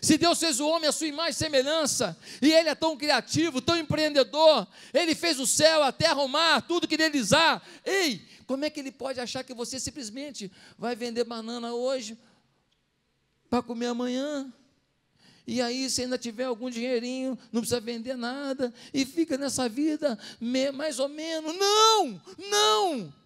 Se 0.00 0.16
Deus 0.16 0.38
fez 0.38 0.60
o 0.60 0.68
homem 0.68 0.88
à 0.88 0.92
sua 0.92 1.08
imagem 1.08 1.32
e 1.32 1.34
semelhança, 1.34 2.16
e 2.40 2.52
Ele 2.52 2.68
é 2.68 2.74
tão 2.74 2.96
criativo, 2.96 3.60
tão 3.60 3.76
empreendedor, 3.76 4.66
Ele 4.94 5.14
fez 5.14 5.40
o 5.40 5.46
céu, 5.46 5.82
a 5.82 5.90
terra, 5.90 6.22
o 6.22 6.28
mar, 6.28 6.62
tudo 6.62 6.86
que 6.86 6.96
neles 6.96 7.32
há. 7.32 7.60
Ei, 7.84 8.24
como 8.46 8.64
é 8.64 8.70
que 8.70 8.80
Ele 8.80 8.92
pode 8.92 9.20
achar 9.20 9.42
que 9.42 9.52
você 9.52 9.80
simplesmente 9.80 10.50
vai 10.78 10.94
vender 10.94 11.24
banana 11.24 11.74
hoje 11.74 12.16
para 13.48 13.62
comer 13.62 13.86
amanhã? 13.86 14.52
E 15.46 15.60
aí, 15.60 15.90
se 15.90 16.02
ainda 16.02 16.16
tiver 16.16 16.44
algum 16.44 16.70
dinheirinho, 16.70 17.36
não 17.50 17.60
precisa 17.60 17.80
vender 17.80 18.16
nada, 18.16 18.72
e 18.94 19.04
fica 19.04 19.36
nessa 19.36 19.68
vida 19.68 20.16
mais 20.72 21.00
ou 21.00 21.08
menos. 21.08 21.56
Não, 21.56 22.22
não. 22.48 23.19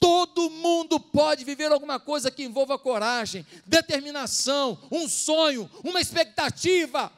Todo 0.00 0.48
mundo 0.48 0.98
pode 0.98 1.44
viver 1.44 1.70
alguma 1.70 2.00
coisa 2.00 2.30
que 2.30 2.42
envolva 2.42 2.78
coragem, 2.78 3.46
determinação, 3.66 4.78
um 4.90 5.06
sonho, 5.06 5.70
uma 5.84 6.00
expectativa. 6.00 7.12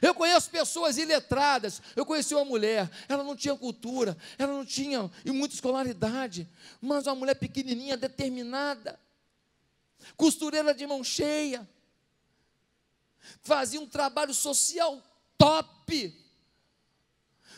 Eu 0.00 0.12
conheço 0.12 0.50
pessoas 0.50 0.98
iletradas. 0.98 1.80
Eu 1.94 2.04
conheci 2.04 2.34
uma 2.34 2.44
mulher, 2.44 2.90
ela 3.08 3.22
não 3.22 3.36
tinha 3.36 3.54
cultura, 3.54 4.16
ela 4.36 4.52
não 4.52 4.64
tinha 4.64 5.08
e 5.24 5.30
muita 5.30 5.54
escolaridade, 5.54 6.48
mas 6.80 7.06
uma 7.06 7.14
mulher 7.14 7.36
pequenininha, 7.36 7.96
determinada, 7.96 8.98
costureira 10.16 10.74
de 10.74 10.84
mão 10.86 11.04
cheia, 11.04 11.68
fazia 13.42 13.80
um 13.80 13.86
trabalho 13.86 14.34
social 14.34 15.00
top. 15.38 16.21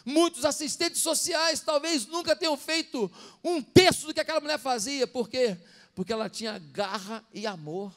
Muitos 0.05 0.45
assistentes 0.45 1.01
sociais 1.01 1.61
talvez 1.61 2.07
nunca 2.07 2.37
tenham 2.37 2.57
feito 2.57 3.11
um 3.43 3.63
terço 3.63 4.07
do 4.07 4.15
que 4.15 4.21
aquela 4.21 4.41
mulher 4.41 4.59
fazia. 4.59 5.07
Por 5.07 5.29
quê? 5.29 5.57
Porque 5.95 6.13
ela 6.13 6.29
tinha 6.29 6.59
garra 6.59 7.25
e 7.33 7.47
amor. 7.47 7.95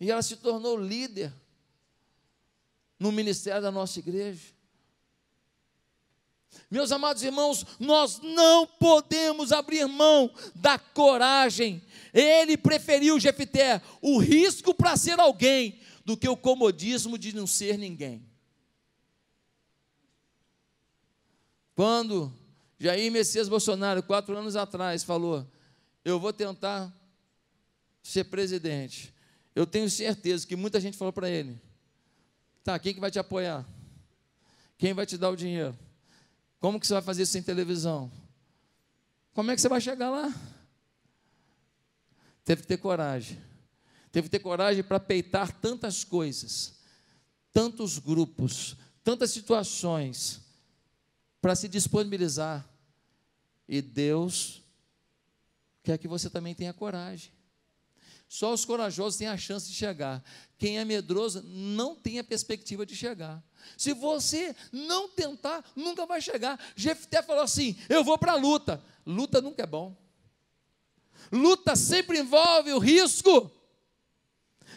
E 0.00 0.10
ela 0.10 0.22
se 0.22 0.36
tornou 0.36 0.76
líder 0.76 1.32
no 2.98 3.12
ministério 3.12 3.60
da 3.60 3.70
nossa 3.70 3.98
igreja. 3.98 4.58
Meus 6.70 6.92
amados 6.92 7.22
irmãos, 7.22 7.64
nós 7.78 8.20
não 8.20 8.66
podemos 8.66 9.52
abrir 9.52 9.86
mão 9.86 10.30
da 10.54 10.78
coragem. 10.78 11.82
Ele 12.12 12.56
preferiu, 12.56 13.18
Jefité, 13.18 13.80
o 14.02 14.18
risco 14.18 14.74
para 14.74 14.96
ser 14.96 15.18
alguém 15.18 15.78
do 16.04 16.16
que 16.16 16.28
o 16.28 16.36
comodismo 16.36 17.18
de 17.18 17.34
não 17.34 17.46
ser 17.46 17.78
ninguém. 17.78 18.27
Quando 21.78 22.36
Jair 22.76 23.08
Messias 23.12 23.48
Bolsonaro, 23.48 24.02
quatro 24.02 24.36
anos 24.36 24.56
atrás, 24.56 25.04
falou: 25.04 25.48
Eu 26.04 26.18
vou 26.18 26.32
tentar 26.32 26.92
ser 28.02 28.24
presidente. 28.24 29.14
Eu 29.54 29.64
tenho 29.64 29.88
certeza 29.88 30.44
que 30.44 30.56
muita 30.56 30.80
gente 30.80 30.96
falou 30.96 31.12
para 31.12 31.30
ele: 31.30 31.56
Tá, 32.64 32.76
quem 32.80 32.92
que 32.92 32.98
vai 32.98 33.12
te 33.12 33.20
apoiar? 33.20 33.64
Quem 34.76 34.92
vai 34.92 35.06
te 35.06 35.16
dar 35.16 35.30
o 35.30 35.36
dinheiro? 35.36 35.78
Como 36.58 36.80
que 36.80 36.86
você 36.88 36.94
vai 36.94 37.02
fazer 37.02 37.22
isso 37.22 37.30
sem 37.30 37.44
televisão? 37.44 38.10
Como 39.32 39.52
é 39.52 39.54
que 39.54 39.60
você 39.60 39.68
vai 39.68 39.80
chegar 39.80 40.10
lá? 40.10 40.34
Teve 42.44 42.62
que 42.62 42.66
ter 42.66 42.78
coragem. 42.78 43.40
Teve 44.10 44.24
que 44.24 44.32
ter 44.32 44.40
coragem 44.40 44.82
para 44.82 44.98
peitar 44.98 45.52
tantas 45.52 46.02
coisas, 46.02 46.80
tantos 47.52 48.00
grupos, 48.00 48.76
tantas 49.04 49.30
situações 49.30 50.47
para 51.40 51.54
se 51.54 51.68
disponibilizar. 51.68 52.68
E 53.68 53.82
Deus 53.82 54.62
quer 55.82 55.98
que 55.98 56.08
você 56.08 56.28
também 56.30 56.54
tenha 56.54 56.72
coragem. 56.72 57.32
Só 58.28 58.52
os 58.52 58.64
corajosos 58.64 59.18
têm 59.18 59.28
a 59.28 59.38
chance 59.38 59.68
de 59.68 59.74
chegar. 59.74 60.22
Quem 60.58 60.78
é 60.78 60.84
medroso 60.84 61.42
não 61.42 61.96
tem 61.96 62.18
a 62.18 62.24
perspectiva 62.24 62.84
de 62.84 62.94
chegar. 62.94 63.42
Se 63.76 63.94
você 63.94 64.54
não 64.70 65.08
tentar, 65.08 65.64
nunca 65.74 66.04
vai 66.04 66.20
chegar. 66.20 66.60
Jefté 66.76 67.22
falou 67.22 67.42
assim: 67.42 67.76
Eu 67.88 68.04
vou 68.04 68.18
para 68.18 68.32
a 68.32 68.36
luta. 68.36 68.84
Luta 69.06 69.40
nunca 69.40 69.62
é 69.62 69.66
bom. 69.66 69.96
Luta 71.32 71.74
sempre 71.74 72.18
envolve 72.18 72.72
o 72.72 72.78
risco. 72.78 73.50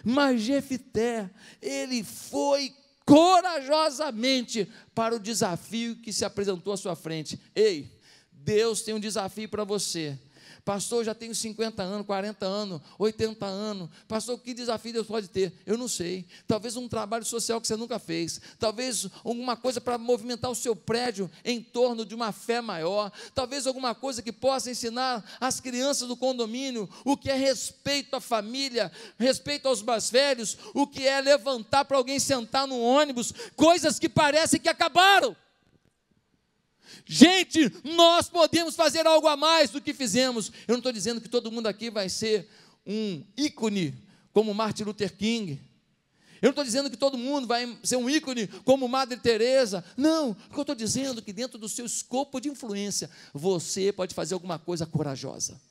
Mas 0.03 0.41
Jefté, 0.41 1.29
ele 1.61 2.03
foi 2.03 2.73
corajosamente 3.11 4.69
para 4.95 5.13
o 5.13 5.19
desafio 5.19 5.97
que 5.97 6.13
se 6.13 6.23
apresentou 6.23 6.71
à 6.71 6.77
sua 6.77 6.95
frente. 6.95 7.37
Ei, 7.53 7.91
Deus 8.31 8.81
tem 8.81 8.93
um 8.93 8.99
desafio 9.01 9.49
para 9.49 9.65
você. 9.65 10.17
Pastor, 10.63 11.03
já 11.03 11.15
tenho 11.15 11.33
50 11.33 11.81
anos, 11.81 12.05
40 12.05 12.45
anos, 12.45 12.81
80 12.97 13.45
anos. 13.45 13.89
Pastor, 14.07 14.37
que 14.39 14.53
desafio 14.53 14.93
Deus 14.93 15.07
pode 15.07 15.27
ter? 15.27 15.53
Eu 15.65 15.77
não 15.77 15.87
sei. 15.87 16.25
Talvez 16.47 16.75
um 16.77 16.87
trabalho 16.87 17.25
social 17.25 17.59
que 17.59 17.67
você 17.67 17.75
nunca 17.75 17.99
fez. 17.99 18.39
Talvez 18.59 19.07
alguma 19.23 19.57
coisa 19.57 19.81
para 19.81 19.97
movimentar 19.97 20.51
o 20.51 20.55
seu 20.55 20.75
prédio 20.75 21.29
em 21.43 21.61
torno 21.61 22.05
de 22.05 22.15
uma 22.15 22.31
fé 22.31 22.61
maior. 22.61 23.11
Talvez 23.33 23.65
alguma 23.65 23.95
coisa 23.95 24.21
que 24.21 24.31
possa 24.31 24.69
ensinar 24.69 25.23
as 25.39 25.59
crianças 25.59 26.07
do 26.07 26.15
condomínio 26.15 26.89
o 27.05 27.17
que 27.17 27.29
é 27.29 27.35
respeito 27.35 28.15
à 28.15 28.21
família, 28.21 28.91
respeito 29.17 29.67
aos 29.67 29.81
mais 29.81 30.09
velhos, 30.09 30.57
o 30.73 30.87
que 30.87 31.07
é 31.07 31.19
levantar 31.21 31.85
para 31.85 31.97
alguém 31.97 32.19
sentar 32.19 32.67
no 32.67 32.79
ônibus. 32.79 33.33
Coisas 33.55 33.99
que 33.99 34.09
parecem 34.09 34.59
que 34.59 34.69
acabaram. 34.69 35.35
Gente, 37.05 37.71
nós 37.83 38.29
podemos 38.29 38.75
fazer 38.75 39.05
algo 39.05 39.27
a 39.27 39.37
mais 39.37 39.69
do 39.69 39.81
que 39.81 39.93
fizemos. 39.93 40.51
Eu 40.67 40.73
não 40.73 40.77
estou 40.77 40.91
dizendo 40.91 41.21
que 41.21 41.29
todo 41.29 41.51
mundo 41.51 41.67
aqui 41.67 41.89
vai 41.89 42.09
ser 42.09 42.49
um 42.85 43.23
ícone 43.37 43.93
como 44.33 44.53
Martin 44.53 44.83
Luther 44.83 45.15
King. 45.15 45.59
Eu 46.41 46.47
não 46.47 46.51
estou 46.51 46.63
dizendo 46.63 46.89
que 46.89 46.97
todo 46.97 47.17
mundo 47.17 47.45
vai 47.45 47.77
ser 47.83 47.97
um 47.97 48.09
ícone 48.09 48.47
como 48.65 48.87
Madre 48.87 49.17
Teresa. 49.17 49.85
Não, 49.95 50.31
o 50.31 50.35
que 50.35 50.57
eu 50.57 50.61
estou 50.61 50.75
dizendo 50.75 51.19
é 51.19 51.21
que 51.23 51.31
dentro 51.31 51.59
do 51.59 51.69
seu 51.69 51.85
escopo 51.85 52.41
de 52.41 52.49
influência, 52.49 53.09
você 53.31 53.91
pode 53.91 54.15
fazer 54.15 54.33
alguma 54.33 54.57
coisa 54.57 54.85
corajosa. 54.85 55.61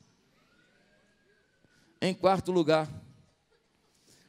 Em 2.00 2.14
quarto 2.14 2.52
lugar, 2.52 2.88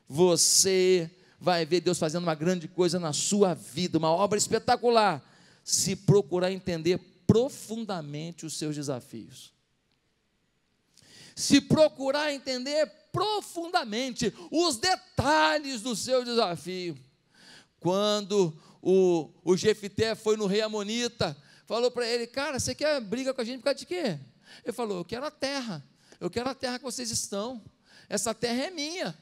você 0.08 1.10
vai 1.40 1.66
ver 1.66 1.82
Deus 1.82 2.00
fazendo 2.00 2.24
uma 2.24 2.36
grande 2.36 2.68
coisa 2.68 3.00
na 3.00 3.14
sua 3.14 3.54
vida, 3.54 3.98
uma 3.98 4.12
obra 4.12 4.38
espetacular 4.38 5.24
se 5.64 5.96
procurar 5.96 6.52
entender 6.52 6.98
profundamente 7.26 8.46
os 8.46 8.58
seus 8.58 8.76
desafios. 8.76 9.54
Se 11.36 11.62
procurar 11.62 12.34
entender 12.34 12.86
profundamente 13.12 14.34
os 14.52 14.78
detalhes 14.78 15.82
do 15.82 15.96
seu 15.96 16.24
desafio. 16.24 16.98
Quando 17.80 18.54
o, 18.82 19.30
o 19.44 19.58
Jefité 19.58 20.16
foi 20.16 20.38
no 20.38 20.46
rei 20.46 20.62
Amonita, 20.62 21.36
falou 21.66 21.90
para 21.92 22.08
ele: 22.08 22.28
Cara, 22.28 22.60
você 22.60 22.76
quer 22.76 23.00
briga 23.02 23.34
com 23.34 23.42
a 23.42 23.44
gente 23.44 23.60
por 23.60 23.66
causa 23.66 23.80
de 23.80 23.86
quê? 23.86 24.20
Ele 24.64 24.74
falou: 24.74 25.00
Eu 25.00 25.06
quero 25.06 25.26
a 25.26 25.32
terra, 25.32 25.84
eu 26.20 26.30
quero 26.30 26.50
a 26.50 26.56
terra 26.56 26.78
que 26.78 26.86
vocês 26.86 27.10
estão, 27.12 27.62
essa 28.10 28.34
terra 28.34 28.66
é 28.66 28.72
minha. 28.72 29.18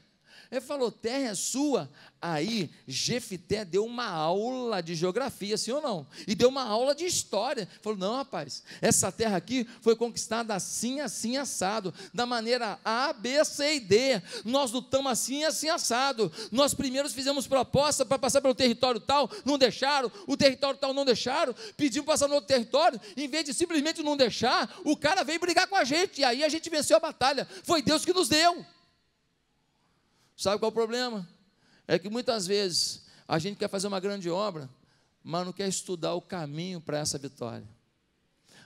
Ele 0.50 0.60
falou: 0.60 0.90
terra 0.90 1.30
é 1.30 1.34
sua. 1.34 1.88
Aí 2.22 2.70
Jefité 2.86 3.64
deu 3.64 3.84
uma 3.84 4.06
aula 4.06 4.82
de 4.82 4.94
geografia, 4.94 5.56
sim 5.56 5.70
ou 5.72 5.80
não? 5.80 6.06
E 6.26 6.34
deu 6.34 6.48
uma 6.48 6.64
aula 6.64 6.94
de 6.94 7.06
história. 7.06 7.62
Ele 7.62 7.80
falou: 7.80 7.98
não, 7.98 8.16
rapaz, 8.16 8.62
essa 8.82 9.12
terra 9.12 9.36
aqui 9.36 9.66
foi 9.80 9.94
conquistada 9.94 10.54
assim, 10.54 11.00
assim, 11.00 11.36
assado, 11.36 11.94
da 12.12 12.26
maneira 12.26 12.78
A, 12.84 13.12
B, 13.12 13.44
C 13.44 13.76
e 13.76 13.80
D. 13.80 14.20
Nós 14.44 14.72
lutamos 14.72 15.12
assim, 15.12 15.44
assim, 15.44 15.68
assado. 15.68 16.32
Nós 16.50 16.74
primeiros 16.74 17.14
fizemos 17.14 17.46
proposta 17.46 18.04
para 18.04 18.18
passar 18.18 18.40
pelo 18.40 18.54
território 18.54 19.00
tal, 19.00 19.30
não 19.44 19.56
deixaram, 19.56 20.10
o 20.26 20.36
território 20.36 20.78
tal 20.78 20.92
não 20.92 21.04
deixaram, 21.04 21.54
pedimos 21.76 22.06
passar 22.06 22.26
no 22.26 22.34
outro 22.34 22.48
território, 22.48 23.00
em 23.16 23.28
vez 23.28 23.44
de 23.44 23.54
simplesmente 23.54 24.02
não 24.02 24.16
deixar, 24.16 24.80
o 24.84 24.96
cara 24.96 25.22
veio 25.22 25.38
brigar 25.38 25.68
com 25.68 25.76
a 25.76 25.84
gente, 25.84 26.20
e 26.20 26.24
aí 26.24 26.42
a 26.42 26.48
gente 26.48 26.68
venceu 26.68 26.96
a 26.96 27.00
batalha. 27.00 27.46
Foi 27.62 27.80
Deus 27.80 28.04
que 28.04 28.12
nos 28.12 28.28
deu. 28.28 28.66
Sabe 30.40 30.58
qual 30.58 30.70
é 30.70 30.72
o 30.72 30.74
problema? 30.74 31.28
É 31.86 31.98
que 31.98 32.08
muitas 32.08 32.46
vezes 32.46 33.04
a 33.28 33.38
gente 33.38 33.58
quer 33.58 33.68
fazer 33.68 33.88
uma 33.88 34.00
grande 34.00 34.30
obra, 34.30 34.70
mas 35.22 35.44
não 35.44 35.52
quer 35.52 35.68
estudar 35.68 36.14
o 36.14 36.22
caminho 36.22 36.80
para 36.80 36.96
essa 36.96 37.18
vitória. 37.18 37.68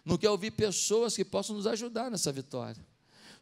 Não 0.05 0.17
quer 0.17 0.31
ouvir 0.31 0.53
pessoas 0.53 1.17
que 1.17 1.25
possam 1.25 1.57
nos 1.57 1.67
ajudar 1.67 2.13
nessa 2.13 2.31
vitória 2.31 2.81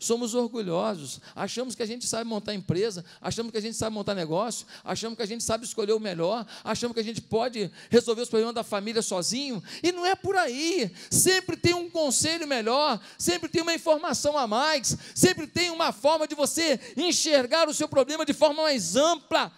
somos 0.05 0.35
orgulhosos, 0.35 1.21
achamos 1.35 1.75
que 1.75 1.83
a 1.83 1.87
gente 1.87 2.07
sabe 2.07 2.25
montar 2.25 2.55
empresa, 2.55 3.05
achamos 3.21 3.53
que 3.53 3.59
a 3.59 3.61
gente 3.61 3.77
sabe 3.77 3.95
montar 3.95 4.15
negócio, 4.15 4.67
achamos 4.85 5.17
que 5.17 5.23
a 5.23 5.27
gente 5.27 5.43
sabe 5.43 5.65
escolher 5.65 5.93
o 5.93 6.01
melhor, 6.01 6.47
achamos 6.65 6.95
que 6.95 7.01
a 7.01 7.05
gente 7.05 7.21
pode 7.21 7.71
resolver 7.91 8.23
os 8.23 8.29
problemas 8.29 8.55
da 8.55 8.65
família 8.65 9.03
sozinho, 9.03 9.63
e 9.83 9.93
não 9.93 10.05
é 10.05 10.15
por 10.15 10.37
aí. 10.37 10.93
Sempre 11.11 11.57
tem 11.57 11.75
um 11.75 11.91
conselho 11.91 12.47
melhor, 12.47 13.01
sempre 13.19 13.49
tem 13.49 13.63
uma 13.63 13.75
informação 13.75 14.37
a 14.37 14.47
mais, 14.47 14.97
sempre 15.15 15.47
tem 15.47 15.71
uma 15.71 15.93
forma 15.93 16.27
de 16.27 16.35
você 16.35 16.81
enxergar 16.97 17.69
o 17.69 17.75
seu 17.75 17.89
problema 17.89 18.25
de 18.25 18.33
forma 18.33 18.63
mais 18.63 18.97
ampla. 18.97 19.53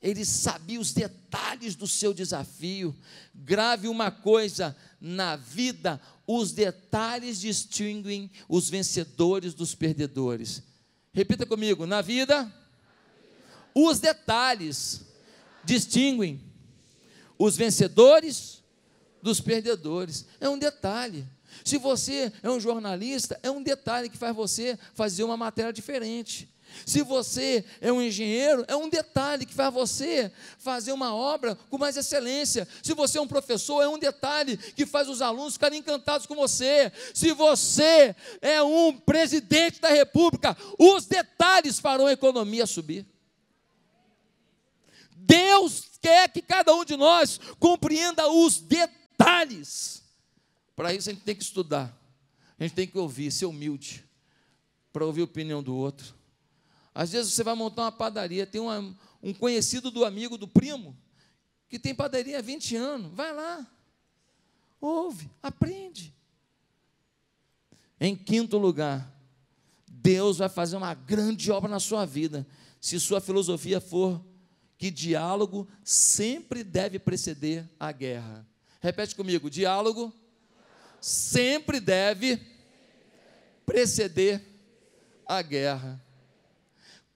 Ele 0.00 0.24
sabia 0.24 0.80
os 0.80 0.92
detalhes 0.92 1.74
do 1.74 1.86
seu 1.86 2.14
desafio. 2.14 2.96
Grave 3.34 3.88
uma 3.88 4.10
coisa: 4.12 4.76
na 5.00 5.36
vida, 5.36 6.00
os 6.26 6.52
detalhes 6.52 7.40
distinguem 7.40 8.30
os 8.48 8.68
vencedores 8.68 9.54
dos 9.54 9.74
perdedores. 9.74 10.62
Repita 11.12 11.46
comigo: 11.46 11.86
na 11.86 12.02
vida, 12.02 12.52
os 13.74 14.00
detalhes 14.00 15.02
distinguem 15.64 16.40
os 17.38 17.56
vencedores 17.56 18.62
dos 19.22 19.40
perdedores. 19.40 20.26
É 20.40 20.48
um 20.48 20.58
detalhe. 20.58 21.26
Se 21.64 21.78
você 21.78 22.32
é 22.42 22.50
um 22.50 22.60
jornalista, 22.60 23.38
é 23.42 23.50
um 23.50 23.62
detalhe 23.62 24.08
que 24.08 24.18
faz 24.18 24.34
você 24.34 24.78
fazer 24.94 25.24
uma 25.24 25.36
matéria 25.36 25.72
diferente. 25.72 26.48
Se 26.86 27.02
você 27.02 27.64
é 27.80 27.92
um 27.92 28.00
engenheiro, 28.00 28.64
é 28.66 28.76
um 28.76 28.88
detalhe 28.88 29.44
que 29.44 29.54
faz 29.54 29.72
você 29.72 30.32
fazer 30.58 30.92
uma 30.92 31.14
obra 31.14 31.54
com 31.68 31.78
mais 31.78 31.96
excelência. 31.96 32.66
Se 32.82 32.94
você 32.94 33.18
é 33.18 33.20
um 33.20 33.28
professor, 33.28 33.82
é 33.82 33.88
um 33.88 33.98
detalhe 33.98 34.56
que 34.56 34.86
faz 34.86 35.08
os 35.08 35.20
alunos 35.20 35.54
ficarem 35.54 35.80
encantados 35.80 36.26
com 36.26 36.34
você. 36.34 36.90
Se 37.14 37.32
você 37.32 38.14
é 38.40 38.62
um 38.62 38.96
presidente 38.96 39.80
da 39.80 39.88
república, 39.88 40.56
os 40.78 41.06
detalhes 41.06 41.78
farão 41.78 42.06
a 42.06 42.12
economia 42.12 42.66
subir. 42.66 43.06
Deus 45.14 45.84
quer 46.00 46.30
que 46.30 46.40
cada 46.40 46.74
um 46.74 46.84
de 46.84 46.96
nós 46.96 47.38
compreenda 47.58 48.30
os 48.30 48.60
detalhes. 48.60 50.02
Para 50.74 50.94
isso 50.94 51.10
a 51.10 51.12
gente 51.12 51.24
tem 51.24 51.34
que 51.34 51.42
estudar, 51.42 51.94
a 52.58 52.62
gente 52.62 52.74
tem 52.74 52.86
que 52.86 52.96
ouvir, 52.96 53.30
ser 53.30 53.46
humilde, 53.46 54.04
para 54.92 55.04
ouvir 55.04 55.22
a 55.22 55.24
opinião 55.24 55.62
do 55.62 55.76
outro 55.76 56.17
às 56.98 57.12
vezes 57.12 57.32
você 57.32 57.44
vai 57.44 57.54
montar 57.54 57.82
uma 57.82 57.92
padaria, 57.92 58.44
tem 58.44 58.60
uma, 58.60 58.92
um 59.22 59.32
conhecido 59.32 59.88
do 59.88 60.04
amigo, 60.04 60.36
do 60.36 60.48
primo, 60.48 60.98
que 61.68 61.78
tem 61.78 61.94
padaria 61.94 62.40
há 62.40 62.42
20 62.42 62.74
anos. 62.74 63.12
Vai 63.14 63.32
lá, 63.32 63.64
ouve, 64.80 65.30
aprende. 65.40 66.12
Em 68.00 68.16
quinto 68.16 68.58
lugar, 68.58 69.16
Deus 69.86 70.38
vai 70.38 70.48
fazer 70.48 70.76
uma 70.76 70.92
grande 70.92 71.52
obra 71.52 71.70
na 71.70 71.78
sua 71.78 72.04
vida, 72.04 72.44
se 72.80 72.98
sua 72.98 73.20
filosofia 73.20 73.80
for 73.80 74.20
que 74.76 74.90
diálogo 74.90 75.68
sempre 75.84 76.64
deve 76.64 76.98
preceder 76.98 77.64
a 77.78 77.92
guerra. 77.92 78.44
Repete 78.80 79.14
comigo: 79.14 79.48
diálogo 79.48 80.12
sempre 81.00 81.78
deve 81.78 82.44
preceder 83.64 84.42
a 85.24 85.40
guerra 85.42 86.07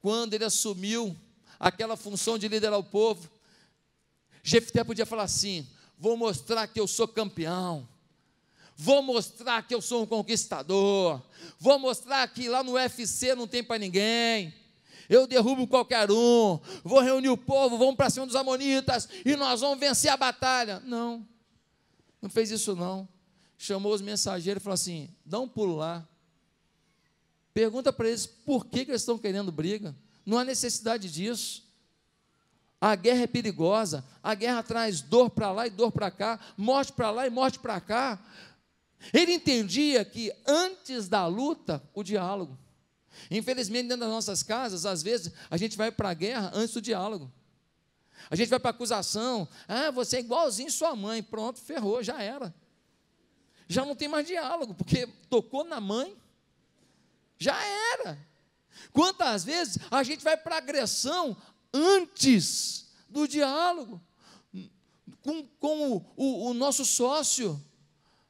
quando 0.02 0.34
ele 0.34 0.44
assumiu 0.44 1.16
aquela 1.58 1.96
função 1.96 2.36
de 2.36 2.48
liderar 2.48 2.78
o 2.78 2.84
povo, 2.84 3.30
Jefté 4.42 4.82
podia 4.82 5.06
falar 5.06 5.22
assim: 5.22 5.66
vou 5.96 6.16
mostrar 6.16 6.66
que 6.66 6.80
eu 6.80 6.88
sou 6.88 7.06
campeão, 7.06 7.88
vou 8.76 9.00
mostrar 9.00 9.62
que 9.62 9.72
eu 9.72 9.80
sou 9.80 10.02
um 10.02 10.06
conquistador, 10.06 11.22
vou 11.58 11.78
mostrar 11.78 12.26
que 12.26 12.48
lá 12.48 12.64
no 12.64 12.72
UFC 12.72 13.34
não 13.36 13.46
tem 13.46 13.62
para 13.62 13.78
ninguém. 13.78 14.52
Eu 15.08 15.26
derrubo 15.26 15.66
qualquer 15.66 16.10
um, 16.10 16.58
vou 16.82 17.00
reunir 17.00 17.28
o 17.28 17.36
povo, 17.36 17.76
vamos 17.76 17.96
para 17.96 18.10
cima 18.10 18.26
dos 18.26 18.36
amonitas 18.36 19.08
e 19.24 19.36
nós 19.36 19.60
vamos 19.60 19.78
vencer 19.78 20.10
a 20.10 20.16
batalha. 20.16 20.80
Não, 20.80 21.26
não 22.20 22.30
fez 22.30 22.50
isso 22.50 22.74
não. 22.74 23.06
Chamou 23.58 23.94
os 23.94 24.00
mensageiros 24.00 24.60
e 24.60 24.64
falou 24.64 24.74
assim: 24.74 25.14
dá 25.24 25.38
um 25.38 25.48
pulo 25.48 25.76
lá, 25.76 26.08
Pergunta 27.54 27.92
para 27.92 28.08
eles 28.08 28.26
por 28.26 28.66
que, 28.66 28.84
que 28.84 28.90
eles 28.90 29.02
estão 29.02 29.18
querendo 29.18 29.52
briga. 29.52 29.94
Não 30.24 30.38
há 30.38 30.44
necessidade 30.44 31.10
disso. 31.10 31.70
A 32.80 32.96
guerra 32.96 33.22
é 33.22 33.26
perigosa, 33.28 34.04
a 34.20 34.34
guerra 34.34 34.62
traz 34.62 35.00
dor 35.00 35.30
para 35.30 35.52
lá 35.52 35.66
e 35.68 35.70
dor 35.70 35.92
para 35.92 36.10
cá, 36.10 36.40
morte 36.56 36.92
para 36.92 37.10
lá 37.12 37.26
e 37.26 37.30
morte 37.30 37.58
para 37.60 37.80
cá. 37.80 38.20
Ele 39.12 39.34
entendia 39.34 40.04
que 40.04 40.32
antes 40.46 41.08
da 41.08 41.26
luta, 41.26 41.82
o 41.94 42.02
diálogo. 42.02 42.58
Infelizmente, 43.30 43.88
dentro 43.88 44.00
das 44.00 44.10
nossas 44.10 44.42
casas, 44.42 44.84
às 44.84 45.02
vezes, 45.02 45.32
a 45.48 45.56
gente 45.56 45.76
vai 45.76 45.92
para 45.92 46.10
a 46.10 46.14
guerra 46.14 46.50
antes 46.54 46.74
do 46.74 46.80
diálogo. 46.80 47.30
A 48.30 48.36
gente 48.36 48.48
vai 48.48 48.58
para 48.58 48.70
a 48.70 48.74
acusação, 48.74 49.48
ah, 49.68 49.90
você 49.90 50.16
é 50.16 50.20
igualzinho 50.20 50.70
sua 50.70 50.94
mãe, 50.96 51.22
pronto, 51.22 51.60
ferrou, 51.60 52.02
já 52.02 52.22
era. 52.22 52.54
Já 53.68 53.84
não 53.84 53.94
tem 53.94 54.08
mais 54.08 54.26
diálogo, 54.26 54.74
porque 54.74 55.06
tocou 55.28 55.64
na 55.64 55.80
mãe, 55.80 56.16
já 57.42 57.56
era. 57.64 58.18
Quantas 58.92 59.44
vezes 59.44 59.78
a 59.90 60.02
gente 60.02 60.22
vai 60.22 60.36
para 60.36 60.56
agressão 60.56 61.36
antes 61.72 62.86
do 63.08 63.26
diálogo 63.26 64.00
com, 65.22 65.46
com 65.58 65.92
o, 65.92 66.12
o, 66.16 66.50
o 66.50 66.54
nosso 66.54 66.84
sócio? 66.84 67.60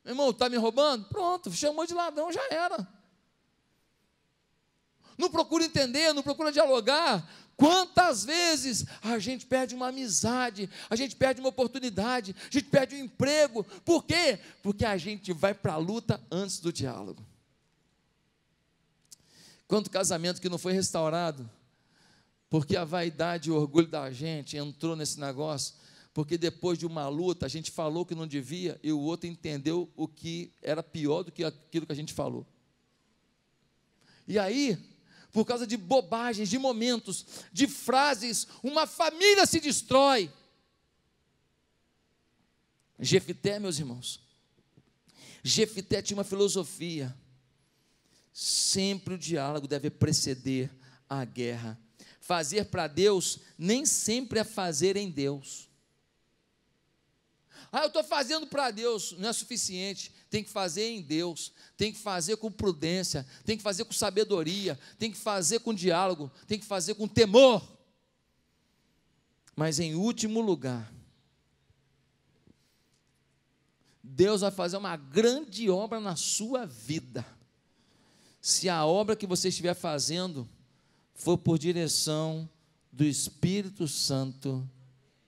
Meu 0.05 0.13
irmão, 0.13 0.31
está 0.31 0.49
me 0.49 0.57
roubando? 0.57 1.05
Pronto, 1.07 1.53
chamou 1.53 1.87
de 1.87 1.95
ladrão, 1.95 2.33
já 2.33 2.47
era. 2.51 2.87
Não 5.17 5.31
procura 5.31 5.65
entender, 5.65 6.13
não 6.13 6.23
procura 6.23 6.51
dialogar. 6.51 7.29
Quantas 7.57 8.25
vezes 8.25 8.85
a 9.03 9.19
gente 9.19 9.47
perde 9.47 9.75
uma 9.75 9.89
amizade, 9.89 10.69
a 10.91 10.97
gente 10.97 11.15
perde 11.15 11.41
uma 11.41 11.51
oportunidade, 11.51 12.35
a 12.41 12.51
gente 12.51 12.65
perde 12.65 12.97
um 12.97 12.99
emprego. 12.99 13.63
Por 13.85 14.05
quê? 14.05 14.39
Porque 14.63 14.85
a 14.85 14.97
gente 14.97 15.33
vai 15.33 15.55
para 15.55 15.75
a 15.75 15.77
luta 15.77 16.21
antes 16.31 16.59
do 16.59 16.73
diálogo. 16.73 17.25
Quanto 19.73 19.89
casamento 19.89 20.39
que 20.39 20.51
não 20.51 20.59
foi 20.59 20.75
restaurado, 20.75 21.51
porque 22.51 22.77
a 22.77 22.85
vaidade 22.85 23.49
e 23.49 23.53
o 23.53 23.57
orgulho 23.57 23.89
da 23.89 24.13
gente 24.13 24.55
entrou 24.55 24.95
nesse 24.95 25.19
negócio, 25.19 25.75
porque 26.13 26.37
depois 26.37 26.79
de 26.79 26.85
uma 26.85 27.09
luta 27.09 27.47
a 27.47 27.49
gente 27.49 27.71
falou 27.71 28.05
que 28.05 28.15
não 28.15 28.27
devia 28.27 28.79
e 28.83 28.93
o 28.93 29.01
outro 29.01 29.27
entendeu 29.27 29.91
o 29.97 30.07
que 30.07 30.53
era 30.61 30.83
pior 30.83 31.23
do 31.23 31.33
que 31.33 31.43
aquilo 31.43 31.87
que 31.87 31.93
a 31.93 31.95
gente 31.95 32.13
falou. 32.13 32.47
E 34.29 34.39
aí, 34.39 34.77
por 35.33 35.47
causa 35.47 35.67
de 35.67 35.79
bobagens, 35.79 36.51
de 36.51 36.59
momentos, 36.59 37.25
de 37.51 37.67
frases, 37.67 38.47
uma 38.63 38.87
família 38.87 39.47
se 39.47 39.59
destrói. 39.59 40.31
Jefité, 43.01 43.59
meus 43.59 43.79
irmãos, 43.79 44.21
Jefité 45.43 46.03
tinha 46.03 46.19
uma 46.19 46.25
filosofia 46.25 47.17
Sempre 48.33 49.15
o 49.15 49.19
diálogo 49.19 49.69
deve 49.69 49.91
preceder 49.91 50.71
a 51.09 51.25
guerra. 51.25 51.79
Fazer 52.21 52.67
para 52.67 52.87
Deus 52.87 53.41
nem 53.59 53.85
sempre 53.85 54.39
é 54.39 54.45
fazer 54.45 54.97
em 54.97 55.11
Deus. 55.11 55.69
Ah, 57.71 57.83
eu 57.83 57.87
estou 57.87 58.05
fazendo 58.05 58.47
para 58.47 58.71
Deus, 58.71 59.13
não 59.19 59.29
é 59.29 59.33
suficiente. 59.33 60.13
Tem 60.29 60.45
que 60.45 60.51
fazer 60.51 60.89
em 60.89 61.01
Deus, 61.01 61.53
tem 61.77 61.93
que 61.93 61.99
fazer 61.99 62.37
com 62.37 62.51
prudência, 62.51 63.27
tem 63.45 63.57
que 63.57 63.63
fazer 63.63 63.85
com 63.85 63.93
sabedoria, 63.93 64.79
tem 64.99 65.11
que 65.11 65.17
fazer 65.19 65.61
com 65.61 65.73
diálogo, 65.73 66.31
tem 66.47 66.59
que 66.59 66.67
fazer 66.67 66.95
com 66.95 67.09
temor. 67.09 67.67
Mas 69.55 69.79
em 69.79 69.95
último 69.95 70.41
lugar, 70.41 70.93
Deus 74.03 74.41
vai 74.41 74.51
fazer 74.51 74.77
uma 74.77 74.97
grande 74.97 75.71
obra 75.71 76.01
na 76.01 76.17
sua 76.17 76.67
vida. 76.67 77.25
Se 78.43 78.69
a 78.69 78.85
obra 78.85 79.15
que 79.15 79.27
você 79.27 79.49
estiver 79.49 79.73
fazendo 79.73 80.49
for 81.15 81.39
por 81.39 81.57
direção 81.57 82.51
do 82.91 83.05
Espírito 83.05 83.87
Santo 83.87 84.69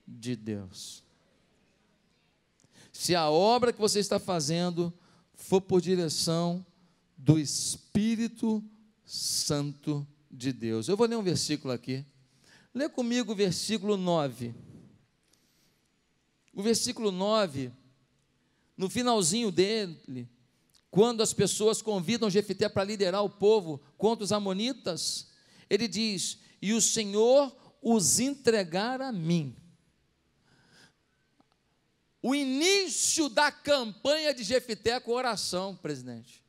de 0.06 0.34
Deus. 0.34 1.04
Se 2.92 3.14
a 3.14 3.30
obra 3.30 3.72
que 3.72 3.80
você 3.80 4.00
está 4.00 4.18
fazendo 4.18 4.92
for 5.32 5.60
por 5.60 5.80
direção 5.80 6.66
do 7.16 7.38
Espírito 7.38 8.62
Santo 9.04 10.06
de 10.28 10.52
Deus. 10.52 10.88
Eu 10.88 10.96
vou 10.96 11.06
ler 11.06 11.16
um 11.16 11.22
versículo 11.22 11.72
aqui. 11.72 12.04
Lê 12.74 12.88
comigo 12.88 13.30
o 13.30 13.36
versículo 13.36 13.96
9. 13.96 14.52
O 16.52 16.62
versículo 16.62 17.12
9, 17.12 17.72
no 18.76 18.90
finalzinho 18.90 19.52
dele, 19.52 20.28
quando 20.94 21.24
as 21.24 21.32
pessoas 21.32 21.82
convidam 21.82 22.30
Jefité 22.30 22.68
para 22.68 22.84
liderar 22.84 23.24
o 23.24 23.28
povo 23.28 23.82
contra 23.98 24.22
os 24.22 24.30
amonitas, 24.30 25.26
ele 25.68 25.88
diz: 25.88 26.38
"E 26.62 26.72
o 26.72 26.80
Senhor 26.80 27.52
os 27.82 28.20
entregar 28.20 29.00
a 29.00 29.10
mim". 29.10 29.56
O 32.22 32.32
início 32.32 33.28
da 33.28 33.50
campanha 33.50 34.32
de 34.32 34.44
Jefité 34.44 34.90
é 34.90 35.00
com 35.00 35.10
oração, 35.10 35.74
presidente. 35.74 36.44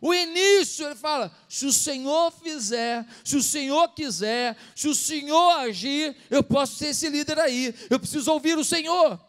O 0.00 0.14
início, 0.14 0.86
ele 0.86 0.94
fala: 0.94 1.30
se 1.46 1.66
o 1.66 1.72
Senhor 1.74 2.32
fizer, 2.32 3.06
se 3.22 3.36
o 3.36 3.42
Senhor 3.42 3.90
quiser, 3.90 4.56
se 4.74 4.88
o 4.88 4.94
Senhor 4.94 5.58
agir, 5.58 6.16
eu 6.30 6.42
posso 6.42 6.76
ser 6.76 6.86
esse 6.86 7.10
líder 7.10 7.38
aí. 7.38 7.74
Eu 7.90 8.00
preciso 8.00 8.32
ouvir 8.32 8.56
o 8.56 8.64
Senhor. 8.64 9.20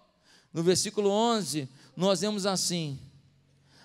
No 0.54 0.64
versículo 0.64 1.10
11, 1.10 1.68
nós 1.96 2.22
vemos 2.22 2.46
assim: 2.46 3.00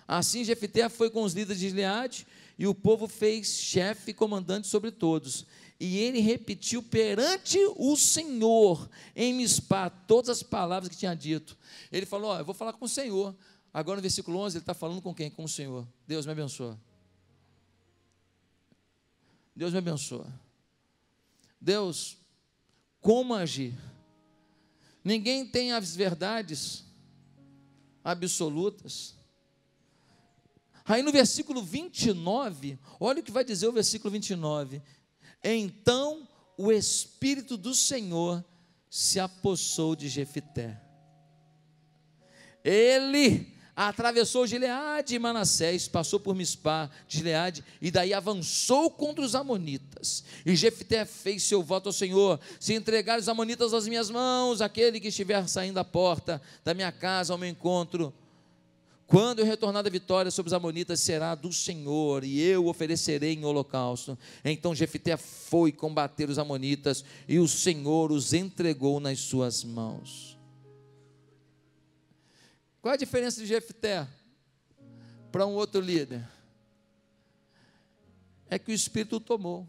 Assim 0.07 0.43
Jefité 0.43 0.89
foi 0.89 1.11
com 1.11 1.23
os 1.23 1.35
líderes 1.35 1.61
de 1.61 1.69
Gileade, 1.69 2.27
e 2.59 2.67
o 2.67 2.75
povo 2.75 3.07
fez 3.07 3.49
chefe 3.49 4.11
e 4.11 4.15
comandante 4.15 4.67
sobre 4.67 4.91
todos. 4.91 5.47
E 5.79 5.99
ele 5.99 6.19
repetiu 6.19 6.83
perante 6.83 7.59
o 7.77 7.95
Senhor, 7.95 8.89
em 9.15 9.33
Mispá, 9.35 9.89
todas 9.89 10.31
as 10.31 10.43
palavras 10.43 10.89
que 10.89 10.97
tinha 10.97 11.15
dito. 11.15 11.57
Ele 11.93 12.07
falou: 12.07 12.37
eu 12.37 12.45
vou 12.45 12.55
falar 12.55 12.73
com 12.73 12.87
o 12.87 12.89
Senhor. 12.89 13.37
Agora 13.73 13.97
no 13.97 14.03
versículo 14.03 14.39
11, 14.39 14.57
ele 14.57 14.63
está 14.63 14.75
falando 14.75 15.03
com 15.03 15.15
quem? 15.15 15.31
Com 15.31 15.45
o 15.45 15.49
Senhor. 15.49 15.87
Deus 16.07 16.25
me 16.25 16.33
abençoa. 16.33 16.81
Deus 19.55 19.73
me 19.73 19.79
abençoa. 19.79 20.27
Deus, 21.61 22.17
como 23.01 23.35
agir? 23.35 23.75
Ninguém 25.05 25.47
tem 25.47 25.73
as 25.73 25.95
verdades 25.95 26.88
absolutas. 28.13 29.15
Aí 30.85 31.03
no 31.03 31.13
versículo 31.13 31.63
29, 31.63 32.79
olha 32.99 33.21
o 33.21 33.23
que 33.23 33.31
vai 33.31 33.45
dizer 33.45 33.69
o 33.69 33.73
versículo 33.73 34.11
29. 34.11 34.83
Então 35.45 36.27
o 36.57 36.73
Espírito 36.73 37.57
do 37.57 37.75
Senhor 37.75 38.43
se 38.91 39.21
apossou 39.21 39.95
de 39.95 40.09
Jefité. 40.09 40.81
Ele 42.65 43.58
atravessou 43.87 44.45
Gileade 44.45 45.15
e 45.15 45.19
Manassés, 45.21 45.87
passou 45.87 46.19
por 46.19 46.35
Mispá, 46.35 46.91
Gileade, 47.07 47.65
e 47.81 47.93
daí 47.93 48.13
avançou 48.13 48.91
contra 48.91 49.25
os 49.25 49.37
amonitas. 49.37 50.25
E 50.45 50.57
Jefté 50.57 51.05
fez 51.05 51.45
seu 51.45 51.63
voto 51.63 51.89
ao 51.89 51.93
Senhor: 51.93 52.41
se 52.59 52.75
entregar 52.75 53.21
os 53.21 53.29
amonitas 53.29 53.73
às 53.73 53.87
minhas 53.87 54.11
mãos, 54.11 54.61
aquele 54.61 54.99
que 54.99 55.09
estiver 55.09 55.47
saindo 55.49 55.77
da 55.77 55.85
porta 55.85 56.43
da 56.65 56.75
minha 56.75 56.91
casa 56.91 57.33
ao 57.33 57.39
meu 57.39 57.49
encontro, 57.49 58.13
quando 59.07 59.39
eu 59.39 59.47
retornar 59.47 59.85
da 59.85 59.91
vitória 59.91 60.31
sobre 60.31 60.49
os 60.49 60.53
amonitas, 60.53 60.99
será 60.99 61.37
do 61.37 61.53
Senhor, 61.53 62.25
e 62.25 62.41
eu 62.41 62.67
oferecerei 62.67 63.35
em 63.35 63.45
holocausto. 63.45 64.19
Então 64.45 64.75
Jefté 64.75 65.17
foi 65.17 65.71
combater 65.71 66.29
os 66.29 66.39
amonitas, 66.39 67.05
e 67.29 67.39
o 67.39 67.47
Senhor 67.47 68.11
os 68.11 68.33
entregou 68.33 68.99
nas 68.99 69.21
suas 69.21 69.63
mãos. 69.63 70.38
Qual 72.89 72.95
a 72.95 72.97
diferença 72.97 73.39
de 73.39 73.47
Jefté 73.47 74.09
para 75.31 75.45
um 75.45 75.53
outro 75.53 75.79
líder? 75.79 76.27
É 78.49 78.59
que 78.59 78.73
o 78.73 78.75
Espírito 78.75 79.21
tomou. 79.21 79.69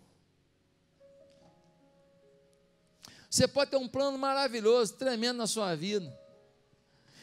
Você 3.29 3.45
pode 3.45 3.71
ter 3.71 3.75
um 3.75 3.89
plano 3.89 4.17
maravilhoso, 4.17 4.93
tremendo 4.93 5.36
na 5.36 5.47
sua 5.47 5.75
vida. 5.75 6.17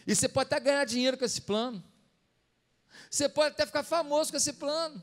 E 0.06 0.14
você 0.14 0.28
pode 0.28 0.48
até 0.48 0.60
ganhar 0.60 0.84
dinheiro 0.84 1.16
com 1.16 1.24
esse 1.24 1.40
plano. 1.40 1.82
Você 3.10 3.26
pode 3.26 3.54
até 3.54 3.64
ficar 3.64 3.82
famoso 3.82 4.30
com 4.30 4.36
esse 4.36 4.52
plano. 4.52 5.02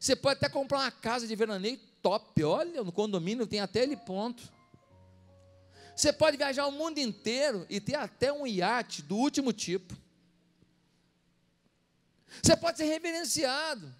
Você 0.00 0.16
pode 0.16 0.38
até 0.38 0.48
comprar 0.48 0.80
uma 0.80 0.90
casa 0.90 1.28
de 1.28 1.36
veraneio 1.36 1.78
top. 2.02 2.42
Olha, 2.42 2.82
no 2.82 2.90
condomínio 2.90 3.46
tem 3.46 3.60
até 3.60 3.84
ele 3.84 3.96
ponto. 3.96 4.42
Você 6.00 6.14
pode 6.14 6.38
viajar 6.38 6.66
o 6.66 6.72
mundo 6.72 6.96
inteiro 6.96 7.66
e 7.68 7.78
ter 7.78 7.94
até 7.94 8.32
um 8.32 8.46
iate 8.46 9.02
do 9.02 9.16
último 9.16 9.52
tipo. 9.52 9.94
Você 12.42 12.56
pode 12.56 12.78
ser 12.78 12.84
reverenciado. 12.84 13.94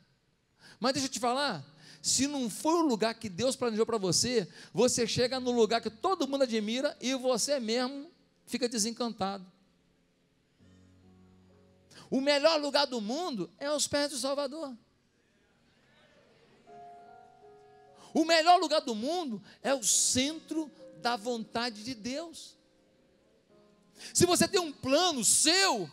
Mas 0.78 0.94
deixa 0.94 1.08
eu 1.08 1.12
te 1.12 1.20
falar, 1.20 1.62
se 2.00 2.26
não 2.26 2.48
for 2.48 2.76
o 2.76 2.88
lugar 2.88 3.12
que 3.12 3.28
Deus 3.28 3.54
planejou 3.54 3.84
para 3.84 3.98
você, 3.98 4.48
você 4.72 5.06
chega 5.06 5.38
no 5.38 5.50
lugar 5.50 5.82
que 5.82 5.90
todo 5.90 6.26
mundo 6.26 6.44
admira 6.44 6.96
e 7.02 7.14
você 7.14 7.60
mesmo 7.60 8.10
fica 8.46 8.66
desencantado. 8.66 9.44
O 12.08 12.22
melhor 12.22 12.58
lugar 12.58 12.86
do 12.86 13.02
mundo 13.02 13.50
é 13.58 13.66
aos 13.66 13.86
pés 13.86 14.10
do 14.10 14.16
Salvador. 14.16 14.74
O 18.14 18.24
melhor 18.24 18.58
lugar 18.58 18.80
do 18.80 18.94
mundo 18.94 19.42
é 19.62 19.74
o 19.74 19.82
centro 19.84 20.72
da 21.00 21.16
vontade 21.16 21.82
de 21.82 21.94
Deus. 21.94 22.56
Se 24.14 24.24
você 24.24 24.46
tem 24.46 24.60
um 24.60 24.72
plano 24.72 25.24
seu, 25.24 25.90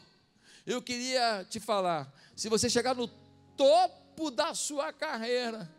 eu 0.66 0.82
queria 0.82 1.46
te 1.50 1.60
falar: 1.60 2.14
se 2.36 2.50
você 2.50 2.70
chegar 2.70 2.96
no 2.96 3.08
topo 3.56 4.30
da 4.30 4.54
sua 4.54 4.94
carreira, 4.94 5.70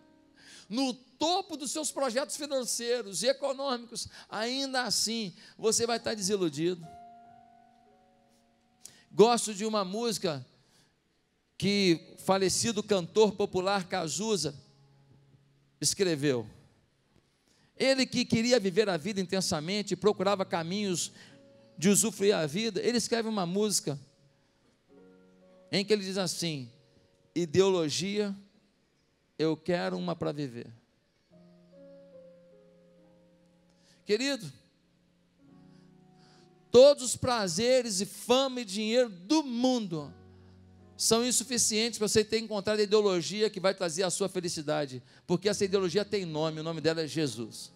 no 0.69 0.93
topo 0.93 1.57
dos 1.57 1.71
seus 1.71 1.91
projetos 1.91 2.37
financeiros 2.37 3.23
e 3.23 3.29
econômicos, 3.29 4.09
ainda 4.29 4.83
assim 4.83 5.35
você 5.57 5.87
vai 5.87 5.97
estar 5.97 6.15
desiludido. 6.15 6.87
Gosto 9.11 9.55
de 9.55 9.65
uma 9.65 9.85
música 9.85 10.47
que 11.57 12.15
falecido 12.25 12.83
cantor 12.83 13.33
popular 13.33 13.89
Cazuza 13.89 14.55
escreveu. 15.81 16.49
Ele 17.79 18.05
que 18.05 18.25
queria 18.25 18.59
viver 18.59 18.89
a 18.89 18.97
vida 18.97 19.21
intensamente, 19.21 19.95
procurava 19.95 20.45
caminhos 20.45 21.13
de 21.77 21.89
usufruir 21.89 22.35
a 22.35 22.45
vida, 22.45 22.81
ele 22.83 22.99
escreve 22.99 23.29
uma 23.29 23.47
música 23.47 23.99
em 25.71 25.85
que 25.85 25.93
ele 25.93 26.05
diz 26.05 26.19
assim: 26.19 26.69
ideologia, 27.35 28.35
eu 29.39 29.57
quero 29.57 29.97
uma 29.97 30.17
para 30.17 30.33
viver. 30.33 30.67
Querido, 34.05 34.51
todos 36.71 37.05
os 37.05 37.17
prazeres 37.17 38.01
e 38.01 38.07
fama 38.07 38.63
e 38.63 38.65
dinheiro 38.65 39.09
do 39.09 39.45
mundo 39.45 40.13
são 40.99 41.25
insuficientes 41.25 41.97
para 41.97 42.09
você 42.09 42.25
ter 42.25 42.41
encontrado 42.41 42.81
a 42.81 42.83
ideologia 42.83 43.49
que 43.49 43.61
vai 43.61 43.73
trazer 43.73 44.03
a 44.03 44.11
sua 44.11 44.29
felicidade, 44.29 45.01
porque 45.29 45.49
essa 45.49 45.65
ideologia 45.65 46.05
tem 46.05 46.27
nome, 46.27 46.59
o 46.59 46.65
nome 46.65 46.81
dela 46.81 47.01
é 47.01 47.07
Jesus. 47.07 47.71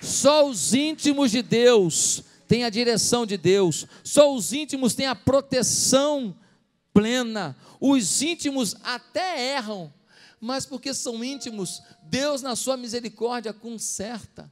Só 0.00 0.48
os 0.48 0.72
íntimos 0.72 1.32
de 1.32 1.42
Deus 1.42 2.22
têm 2.46 2.62
a 2.62 2.70
direção 2.70 3.26
de 3.26 3.36
Deus, 3.36 3.88
só 4.04 4.32
os 4.32 4.52
íntimos 4.52 4.94
têm 4.94 5.06
a 5.06 5.16
proteção 5.16 6.32
plena. 6.94 7.56
Os 7.80 8.22
íntimos 8.22 8.76
até 8.84 9.56
erram, 9.56 9.92
mas 10.40 10.64
porque 10.64 10.94
são 10.94 11.24
íntimos, 11.24 11.82
Deus, 12.04 12.40
na 12.40 12.54
sua 12.54 12.76
misericórdia, 12.76 13.52
conserta. 13.52 14.48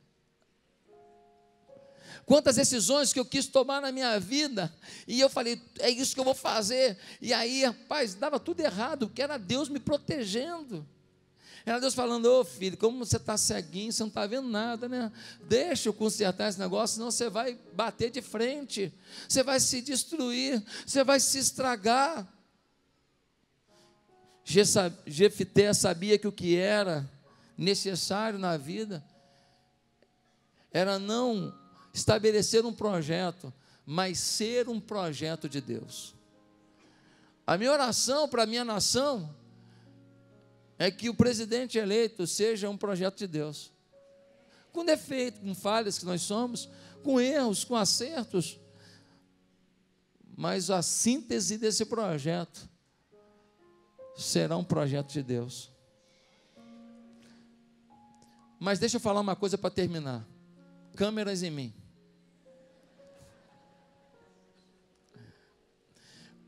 Quantas 2.31 2.55
decisões 2.55 3.13
que 3.13 3.19
eu 3.19 3.25
quis 3.25 3.49
tomar 3.49 3.83
na 3.83 3.91
minha 3.91 4.17
vida, 4.21 4.73
e 5.09 5.19
eu 5.19 5.29
falei, 5.29 5.61
é 5.81 5.91
isso 5.91 6.15
que 6.15 6.21
eu 6.21 6.25
vou 6.25 6.33
fazer. 6.33 6.97
E 7.21 7.33
aí, 7.33 7.65
rapaz, 7.65 8.15
dava 8.15 8.39
tudo 8.39 8.61
errado, 8.61 9.09
porque 9.09 9.21
era 9.21 9.37
Deus 9.37 9.69
me 9.69 9.81
protegendo. 9.81 10.87
Era 11.67 11.81
Deus 11.81 11.93
falando, 11.93 12.27
ô 12.27 12.39
oh, 12.39 12.45
filho, 12.45 12.77
como 12.77 13.05
você 13.05 13.17
está 13.17 13.37
ceguinho, 13.37 13.93
você 13.93 14.05
não 14.05 14.09
está 14.11 14.29
vendo 14.29 14.49
nada, 14.49 14.89
né? 14.89 15.11
Deixa 15.49 15.89
eu 15.89 15.93
consertar 15.93 16.49
esse 16.49 16.59
negócio, 16.61 16.95
senão 16.95 17.11
você 17.11 17.29
vai 17.29 17.59
bater 17.75 18.13
de 18.13 18.23
frente, 18.23 18.95
você 19.29 19.43
vai 19.43 19.59
se 19.59 19.83
destruir, 19.83 20.63
você 20.87 21.03
vai 21.03 21.19
se 21.19 21.37
estragar. 21.37 22.33
Jefité 24.45 25.75
sabia 25.75 26.17
que 26.17 26.29
o 26.29 26.33
que 26.33 26.55
era 26.55 27.11
necessário 27.59 28.39
na 28.39 28.57
vida 28.57 29.03
era 30.73 30.97
não 30.97 31.59
estabelecer 31.93 32.65
um 32.65 32.73
projeto, 32.73 33.53
mas 33.85 34.19
ser 34.19 34.69
um 34.69 34.81
projeto 34.81 35.49
de 35.49 35.61
Deus. 35.61 36.15
A 37.47 37.59
minha 37.59 37.73
oração 37.73 38.29
para 38.29 38.45
a 38.45 38.47
minha 38.47 38.65
nação 38.65 39.35
é 40.79 40.91
que 40.91 41.09
o 41.09 41.15
presidente 41.15 41.79
eleito 41.79 42.27
seja 42.27 42.71
um 42.71 42.77
projeto 42.77 43.19
de 43.19 43.27
Deus. 43.27 43.73
Com 44.73 44.85
defeito, 44.85 45.41
com 45.41 45.55
falhas 45.55 45.99
que 45.99 46.05
nós 46.05 46.23
somos, 46.23 46.69
com 47.03 47.21
erros, 47.21 47.65
com 47.65 47.75
acertos, 47.75 48.59
mas 50.37 50.71
a 50.71 50.81
síntese 50.81 51.59
desse 51.59 51.85
projeto 51.85 52.69
será 54.17 54.57
um 54.57 54.65
projeto 54.65 55.13
de 55.13 55.23
Deus. 55.23 55.71
Mas 58.59 58.79
deixa 58.79 58.97
eu 58.97 59.01
falar 59.01 59.21
uma 59.21 59.35
coisa 59.35 59.59
para 59.59 59.71
terminar. 59.71 60.27
Câmeras 60.95 61.43
em 61.43 61.51
mim. 61.51 61.80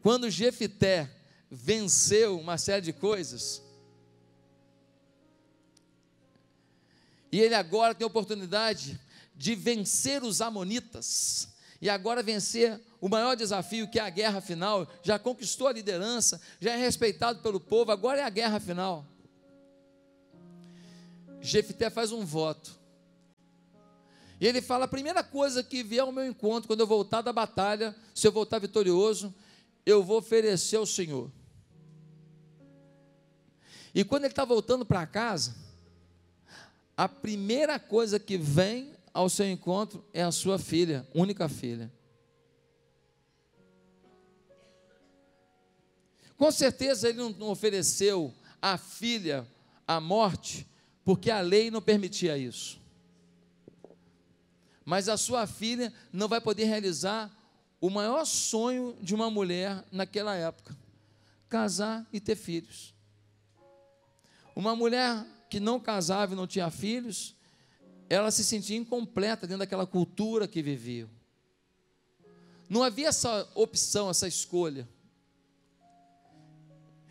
Quando 0.02 0.28
Jefité 0.28 1.08
venceu 1.48 2.38
uma 2.38 2.58
série 2.58 2.82
de 2.82 2.92
coisas, 2.92 3.62
e 7.30 7.40
ele 7.40 7.54
agora 7.54 7.94
tem 7.94 8.04
a 8.04 8.08
oportunidade 8.08 9.00
de 9.34 9.54
vencer 9.54 10.24
os 10.24 10.40
amonitas, 10.40 11.48
e 11.80 11.88
agora 11.88 12.22
vencer 12.22 12.80
o 13.00 13.08
maior 13.08 13.36
desafio, 13.36 13.88
que 13.88 13.98
é 13.98 14.02
a 14.02 14.10
guerra 14.10 14.40
final, 14.40 14.88
já 15.04 15.18
conquistou 15.20 15.68
a 15.68 15.72
liderança, 15.72 16.40
já 16.60 16.72
é 16.72 16.76
respeitado 16.76 17.40
pelo 17.40 17.60
povo, 17.60 17.92
agora 17.92 18.20
é 18.20 18.24
a 18.24 18.30
guerra 18.30 18.58
final. 18.58 19.06
Jefité 21.40 21.90
faz 21.90 22.10
um 22.10 22.24
voto. 22.24 22.78
E 24.40 24.46
ele 24.46 24.60
fala: 24.60 24.84
a 24.84 24.88
primeira 24.88 25.22
coisa 25.22 25.62
que 25.62 25.82
vier 25.82 26.02
ao 26.02 26.12
meu 26.12 26.26
encontro, 26.26 26.68
quando 26.68 26.80
eu 26.80 26.86
voltar 26.86 27.20
da 27.20 27.32
batalha, 27.32 27.94
se 28.14 28.26
eu 28.26 28.32
voltar 28.32 28.58
vitorioso, 28.58 29.34
eu 29.84 30.02
vou 30.02 30.18
oferecer 30.18 30.76
ao 30.76 30.86
Senhor. 30.86 31.30
E 33.94 34.04
quando 34.04 34.24
ele 34.24 34.32
está 34.32 34.44
voltando 34.44 34.86
para 34.86 35.06
casa, 35.06 35.54
a 36.96 37.08
primeira 37.08 37.78
coisa 37.78 38.18
que 38.18 38.38
vem 38.38 38.92
ao 39.12 39.28
seu 39.28 39.50
encontro 39.50 40.04
é 40.12 40.22
a 40.22 40.32
sua 40.32 40.58
filha, 40.58 41.06
única 41.14 41.48
filha. 41.48 41.92
Com 46.36 46.50
certeza 46.50 47.08
ele 47.08 47.18
não 47.38 47.50
ofereceu 47.50 48.34
a 48.60 48.78
filha 48.78 49.46
à 49.86 50.00
morte, 50.00 50.66
porque 51.04 51.30
a 51.30 51.40
lei 51.40 51.70
não 51.70 51.82
permitia 51.82 52.38
isso. 52.38 52.80
Mas 54.84 55.08
a 55.08 55.16
sua 55.16 55.46
filha 55.46 55.92
não 56.12 56.28
vai 56.28 56.40
poder 56.40 56.64
realizar 56.64 57.30
o 57.82 57.90
maior 57.90 58.24
sonho 58.24 58.96
de 59.00 59.12
uma 59.12 59.28
mulher 59.28 59.84
naquela 59.90 60.36
época: 60.36 60.74
casar 61.48 62.06
e 62.12 62.20
ter 62.20 62.36
filhos. 62.36 62.94
Uma 64.54 64.76
mulher 64.76 65.26
que 65.50 65.58
não 65.58 65.80
casava 65.80 66.32
e 66.32 66.36
não 66.36 66.46
tinha 66.46 66.70
filhos, 66.70 67.34
ela 68.08 68.30
se 68.30 68.44
sentia 68.44 68.76
incompleta 68.76 69.48
dentro 69.48 69.58
daquela 69.58 69.84
cultura 69.84 70.46
que 70.46 70.62
vivia. 70.62 71.10
Não 72.68 72.84
havia 72.84 73.08
essa 73.08 73.50
opção, 73.52 74.08
essa 74.08 74.28
escolha. 74.28 74.88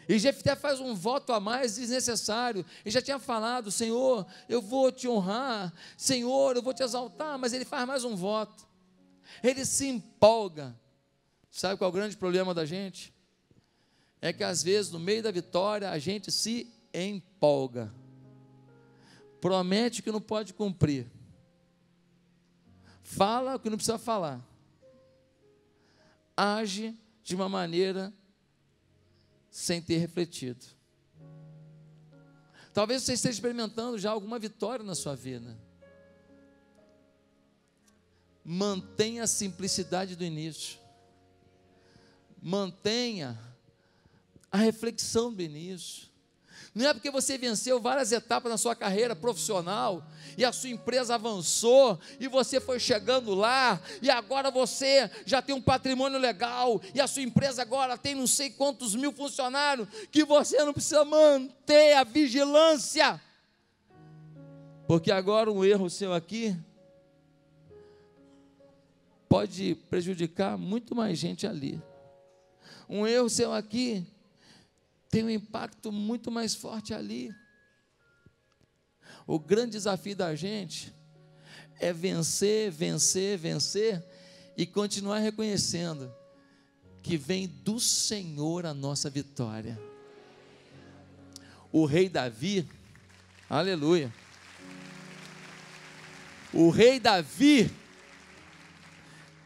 E 0.07 0.17
Jefté 0.17 0.55
faz 0.55 0.79
um 0.79 0.95
voto 0.95 1.33
a 1.33 1.39
mais 1.39 1.75
desnecessário. 1.75 2.65
Ele 2.85 2.91
já 2.91 3.01
tinha 3.01 3.19
falado: 3.19 3.69
Senhor, 3.69 4.25
eu 4.47 4.61
vou 4.61 4.89
te 4.89 5.05
honrar, 5.05 5.73
Senhor, 5.97 6.55
eu 6.55 6.61
vou 6.61 6.73
te 6.73 6.81
exaltar, 6.81 7.37
mas 7.37 7.51
ele 7.51 7.65
faz 7.65 7.85
mais 7.85 8.05
um 8.05 8.15
voto. 8.15 8.70
Ele 9.43 9.65
se 9.65 9.87
empolga. 9.87 10.75
Sabe 11.49 11.77
qual 11.77 11.87
é 11.87 11.91
o 11.91 11.93
grande 11.93 12.17
problema 12.17 12.53
da 12.53 12.65
gente? 12.65 13.13
É 14.21 14.31
que 14.31 14.43
às 14.43 14.61
vezes, 14.63 14.91
no 14.91 14.99
meio 14.99 15.23
da 15.23 15.31
vitória, 15.31 15.89
a 15.89 15.97
gente 15.97 16.31
se 16.31 16.71
empolga. 16.93 17.93
Promete 19.39 20.03
que 20.03 20.11
não 20.11 20.21
pode 20.21 20.53
cumprir. 20.53 21.11
Fala 23.01 23.55
o 23.55 23.59
que 23.59 23.69
não 23.69 23.77
precisa 23.77 23.97
falar. 23.97 24.39
Age 26.37 26.95
de 27.23 27.35
uma 27.35 27.49
maneira 27.49 28.13
sem 29.49 29.81
ter 29.81 29.97
refletido. 29.97 30.65
Talvez 32.73 33.03
você 33.03 33.13
esteja 33.13 33.33
experimentando 33.33 33.97
já 33.97 34.11
alguma 34.11 34.39
vitória 34.39 34.85
na 34.85 34.95
sua 34.95 35.15
vida. 35.15 35.57
Mantenha 38.43 39.23
a 39.23 39.27
simplicidade 39.27 40.15
do 40.15 40.23
início. 40.23 40.79
Mantenha 42.41 43.37
a 44.51 44.57
reflexão 44.57 45.31
do 45.31 45.41
início. 45.41 46.11
Não 46.73 46.87
é 46.87 46.93
porque 46.93 47.11
você 47.11 47.37
venceu 47.37 47.81
várias 47.81 48.13
etapas 48.13 48.49
na 48.49 48.57
sua 48.57 48.73
carreira 48.73 49.13
profissional 49.13 50.05
e 50.37 50.45
a 50.45 50.53
sua 50.53 50.69
empresa 50.69 51.15
avançou 51.15 51.99
e 52.17 52.29
você 52.29 52.61
foi 52.61 52.79
chegando 52.79 53.35
lá 53.35 53.81
e 54.01 54.09
agora 54.09 54.49
você 54.49 55.11
já 55.25 55.41
tem 55.41 55.53
um 55.53 55.61
patrimônio 55.61 56.17
legal 56.17 56.81
e 56.93 57.01
a 57.01 57.07
sua 57.07 57.23
empresa 57.23 57.61
agora 57.61 57.97
tem 57.97 58.15
não 58.15 58.25
sei 58.25 58.49
quantos 58.49 58.95
mil 58.95 59.11
funcionários 59.11 59.87
que 60.09 60.23
você 60.23 60.63
não 60.63 60.71
precisa 60.71 61.03
manter 61.03 61.93
a 61.95 62.05
vigilância. 62.05 63.19
Porque 64.87 65.11
agora 65.11 65.51
um 65.51 65.65
erro 65.65 65.89
seu 65.89 66.13
aqui 66.13 66.55
pode 69.31 69.75
prejudicar 69.89 70.57
muito 70.57 70.93
mais 70.93 71.17
gente 71.17 71.47
ali. 71.47 71.81
Um 72.89 73.07
erro 73.07 73.29
seu 73.29 73.53
aqui 73.53 74.05
tem 75.09 75.23
um 75.23 75.29
impacto 75.29 75.89
muito 75.89 76.29
mais 76.29 76.53
forte 76.53 76.93
ali. 76.93 77.33
O 79.25 79.39
grande 79.39 79.71
desafio 79.71 80.17
da 80.17 80.35
gente 80.35 80.93
é 81.79 81.93
vencer, 81.93 82.71
vencer, 82.71 83.37
vencer 83.37 84.05
e 84.57 84.65
continuar 84.65 85.19
reconhecendo 85.19 86.13
que 87.01 87.15
vem 87.15 87.47
do 87.47 87.79
Senhor 87.79 88.65
a 88.65 88.73
nossa 88.73 89.09
vitória. 89.09 89.81
O 91.71 91.85
rei 91.85 92.09
Davi, 92.09 92.67
aleluia. 93.49 94.13
O 96.51 96.69
rei 96.69 96.99
Davi 96.99 97.79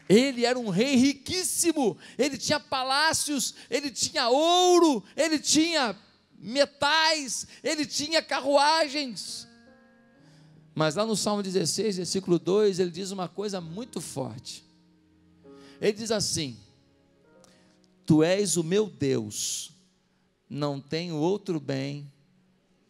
ele 0.08 0.44
era 0.44 0.58
um 0.58 0.68
rei 0.68 0.94
riquíssimo, 0.96 1.96
ele 2.16 2.38
tinha 2.38 2.60
palácios, 2.60 3.54
ele 3.68 3.90
tinha 3.90 4.28
ouro, 4.28 5.02
ele 5.16 5.38
tinha 5.38 5.96
metais, 6.38 7.46
ele 7.62 7.84
tinha 7.84 8.22
carruagens. 8.22 9.48
Mas 10.74 10.94
lá 10.94 11.06
no 11.06 11.16
Salmo 11.16 11.42
16, 11.42 11.96
versículo 11.96 12.38
2, 12.38 12.78
ele 12.78 12.90
diz 12.90 13.10
uma 13.10 13.28
coisa 13.28 13.60
muito 13.60 14.00
forte. 14.00 14.64
Ele 15.80 15.92
diz 15.92 16.10
assim: 16.10 16.56
Tu 18.04 18.22
és 18.22 18.56
o 18.56 18.62
meu 18.62 18.88
Deus, 18.88 19.72
não 20.48 20.80
tenho 20.80 21.16
outro 21.16 21.58
bem 21.58 22.12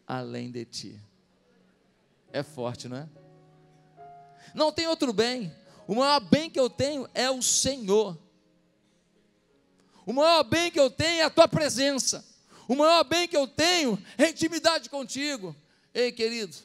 além 0.06 0.50
de 0.50 0.64
ti. 0.64 1.00
É 2.32 2.42
forte, 2.42 2.88
não 2.88 2.98
é? 2.98 3.08
Não 4.54 4.72
tem 4.72 4.86
outro 4.86 5.12
bem. 5.12 5.52
O 5.86 5.94
maior 5.94 6.20
bem 6.20 6.50
que 6.50 6.58
eu 6.58 6.68
tenho 6.68 7.08
é 7.14 7.30
o 7.30 7.42
Senhor. 7.42 8.18
O 10.04 10.12
maior 10.12 10.42
bem 10.44 10.70
que 10.70 10.78
eu 10.78 10.90
tenho 10.90 11.20
é 11.20 11.22
a 11.22 11.30
tua 11.30 11.48
presença. 11.48 12.24
O 12.68 12.74
maior 12.74 13.04
bem 13.04 13.28
que 13.28 13.36
eu 13.36 13.46
tenho 13.46 14.02
é 14.18 14.28
intimidade 14.28 14.90
contigo. 14.90 15.54
Ei, 15.94 16.10
querido, 16.12 16.56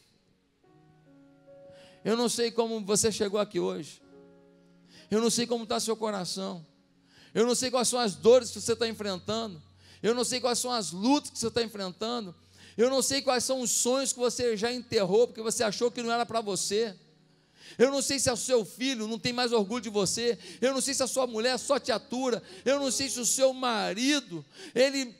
eu 2.03 2.17
não 2.17 2.27
sei 2.27 2.51
como 2.51 2.81
você 2.81 3.11
chegou 3.11 3.39
aqui 3.39 3.59
hoje. 3.59 4.01
Eu 5.09 5.21
não 5.21 5.29
sei 5.29 5.45
como 5.45 5.63
está 5.63 5.79
seu 5.79 5.95
coração. 5.95 6.65
Eu 7.33 7.45
não 7.45 7.53
sei 7.53 7.69
quais 7.69 7.87
são 7.87 7.99
as 7.99 8.15
dores 8.15 8.49
que 8.49 8.59
você 8.59 8.73
está 8.73 8.87
enfrentando. 8.87 9.61
Eu 10.01 10.15
não 10.15 10.23
sei 10.23 10.41
quais 10.41 10.57
são 10.57 10.71
as 10.71 10.91
lutas 10.91 11.29
que 11.29 11.37
você 11.37 11.47
está 11.47 11.61
enfrentando. 11.61 12.33
Eu 12.75 12.89
não 12.89 13.01
sei 13.01 13.21
quais 13.21 13.43
são 13.43 13.61
os 13.61 13.69
sonhos 13.69 14.11
que 14.11 14.19
você 14.19 14.57
já 14.57 14.71
enterrou 14.71 15.27
porque 15.27 15.41
você 15.41 15.63
achou 15.63 15.91
que 15.91 16.01
não 16.01 16.11
era 16.11 16.25
para 16.25 16.41
você. 16.41 16.95
Eu 17.77 17.91
não 17.91 18.01
sei 18.01 18.19
se 18.19 18.29
é 18.29 18.33
o 18.33 18.37
seu 18.37 18.65
filho 18.65 19.07
não 19.07 19.19
tem 19.19 19.33
mais 19.33 19.51
orgulho 19.51 19.81
de 19.81 19.89
você. 19.89 20.37
Eu 20.59 20.73
não 20.73 20.81
sei 20.81 20.93
se 20.93 21.03
a 21.03 21.07
sua 21.07 21.27
mulher 21.27 21.57
só 21.57 21.79
te 21.79 21.91
atura. 21.91 22.41
Eu 22.65 22.79
não 22.79 22.91
sei 22.91 23.09
se 23.09 23.19
o 23.19 23.25
seu 23.25 23.53
marido, 23.53 24.45
ele 24.73 25.15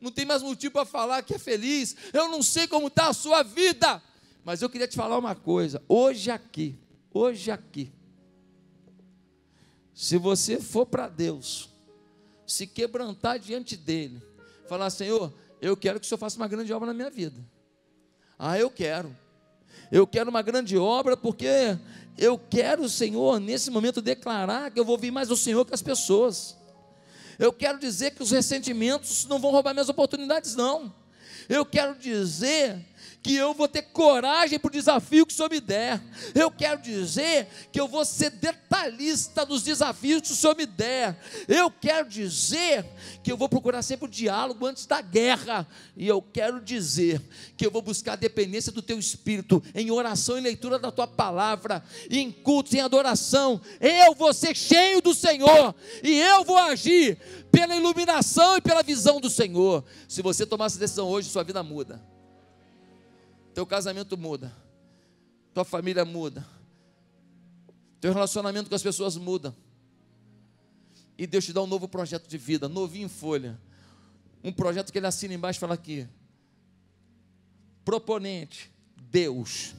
não 0.00 0.10
tem 0.10 0.24
mais 0.24 0.42
motivo 0.42 0.72
para 0.72 0.84
falar 0.84 1.22
que 1.22 1.34
é 1.34 1.38
feliz. 1.38 1.96
Eu 2.12 2.28
não 2.28 2.42
sei 2.42 2.66
como 2.66 2.88
está 2.88 3.08
a 3.08 3.12
sua 3.12 3.42
vida. 3.42 4.02
Mas 4.44 4.62
eu 4.62 4.70
queria 4.70 4.86
te 4.86 4.96
falar 4.96 5.18
uma 5.18 5.34
coisa. 5.34 5.82
Hoje 5.88 6.30
aqui, 6.30 6.78
hoje 7.12 7.50
aqui, 7.50 7.92
se 9.92 10.16
você 10.18 10.60
for 10.60 10.86
para 10.86 11.08
Deus, 11.08 11.68
se 12.46 12.66
quebrantar 12.66 13.38
diante 13.38 13.76
dEle, 13.76 14.22
falar: 14.68 14.90
Senhor, 14.90 15.32
eu 15.60 15.76
quero 15.76 15.98
que 15.98 16.06
o 16.06 16.08
Senhor 16.08 16.18
faça 16.18 16.36
uma 16.36 16.46
grande 16.46 16.72
obra 16.72 16.86
na 16.86 16.94
minha 16.94 17.10
vida. 17.10 17.44
Ah, 18.38 18.58
eu 18.58 18.70
quero. 18.70 19.16
Eu 19.90 20.06
quero 20.06 20.30
uma 20.30 20.42
grande 20.42 20.76
obra 20.76 21.16
porque 21.16 21.78
eu 22.18 22.38
quero, 22.38 22.88
Senhor, 22.88 23.38
nesse 23.38 23.70
momento 23.70 24.00
declarar 24.00 24.70
que 24.70 24.80
eu 24.80 24.84
vou 24.84 24.94
ouvir 24.94 25.10
mais 25.10 25.30
o 25.30 25.36
Senhor 25.36 25.64
que 25.64 25.74
as 25.74 25.82
pessoas. 25.82 26.56
Eu 27.38 27.52
quero 27.52 27.78
dizer 27.78 28.12
que 28.12 28.22
os 28.22 28.30
ressentimentos 28.30 29.26
não 29.26 29.38
vão 29.38 29.50
roubar 29.50 29.74
minhas 29.74 29.88
oportunidades, 29.88 30.56
não. 30.56 30.92
Eu 31.48 31.64
quero 31.64 31.94
dizer 31.94 32.84
que 33.26 33.34
eu 33.34 33.52
vou 33.52 33.66
ter 33.66 33.82
coragem 33.82 34.56
para 34.56 34.68
o 34.68 34.72
desafio 34.72 35.26
que 35.26 35.32
o 35.32 35.36
Senhor 35.36 35.50
me 35.50 35.58
der. 35.58 36.00
Eu 36.32 36.48
quero 36.48 36.80
dizer 36.80 37.48
que 37.72 37.80
eu 37.80 37.88
vou 37.88 38.04
ser 38.04 38.30
detalhista 38.30 39.44
dos 39.44 39.64
desafios 39.64 40.22
que 40.22 40.30
o 40.30 40.36
Senhor 40.36 40.56
me 40.56 40.64
der. 40.64 41.18
Eu 41.48 41.68
quero 41.68 42.08
dizer 42.08 42.86
que 43.24 43.32
eu 43.32 43.36
vou 43.36 43.48
procurar 43.48 43.82
sempre 43.82 44.06
o 44.06 44.08
diálogo 44.08 44.64
antes 44.64 44.86
da 44.86 45.00
guerra. 45.00 45.66
E 45.96 46.06
eu 46.06 46.22
quero 46.22 46.60
dizer 46.60 47.20
que 47.56 47.66
eu 47.66 47.70
vou 47.72 47.82
buscar 47.82 48.12
a 48.12 48.16
dependência 48.16 48.70
do 48.70 48.80
teu 48.80 48.96
espírito 48.96 49.60
em 49.74 49.90
oração 49.90 50.38
e 50.38 50.40
leitura 50.40 50.78
da 50.78 50.92
tua 50.92 51.08
palavra, 51.08 51.82
em 52.08 52.30
cultos, 52.30 52.74
em 52.74 52.80
adoração. 52.80 53.60
Eu 53.80 54.14
vou 54.14 54.32
ser 54.32 54.56
cheio 54.56 55.02
do 55.02 55.12
Senhor 55.12 55.74
e 56.00 56.16
eu 56.16 56.44
vou 56.44 56.58
agir 56.58 57.18
pela 57.50 57.74
iluminação 57.74 58.56
e 58.56 58.60
pela 58.60 58.84
visão 58.84 59.20
do 59.20 59.28
Senhor. 59.28 59.84
Se 60.06 60.22
você 60.22 60.46
tomar 60.46 60.66
essa 60.66 60.78
decisão 60.78 61.08
hoje, 61.08 61.28
sua 61.28 61.42
vida 61.42 61.60
muda 61.64 62.15
teu 63.56 63.64
casamento 63.64 64.18
muda, 64.18 64.54
tua 65.54 65.64
família 65.64 66.04
muda, 66.04 66.46
teu 67.98 68.12
relacionamento 68.12 68.68
com 68.68 68.74
as 68.74 68.82
pessoas 68.82 69.16
muda. 69.16 69.56
E 71.16 71.26
Deus 71.26 71.46
te 71.46 71.54
dá 71.54 71.62
um 71.62 71.66
novo 71.66 71.88
projeto 71.88 72.28
de 72.28 72.36
vida, 72.36 72.68
novinho 72.68 73.06
em 73.06 73.08
folha. 73.08 73.58
Um 74.44 74.52
projeto 74.52 74.92
que 74.92 74.98
ele 74.98 75.06
assina 75.06 75.32
embaixo 75.32 75.58
e 75.58 75.60
fala 75.60 75.72
aqui: 75.72 76.06
proponente, 77.82 78.70
Deus. 78.94 79.74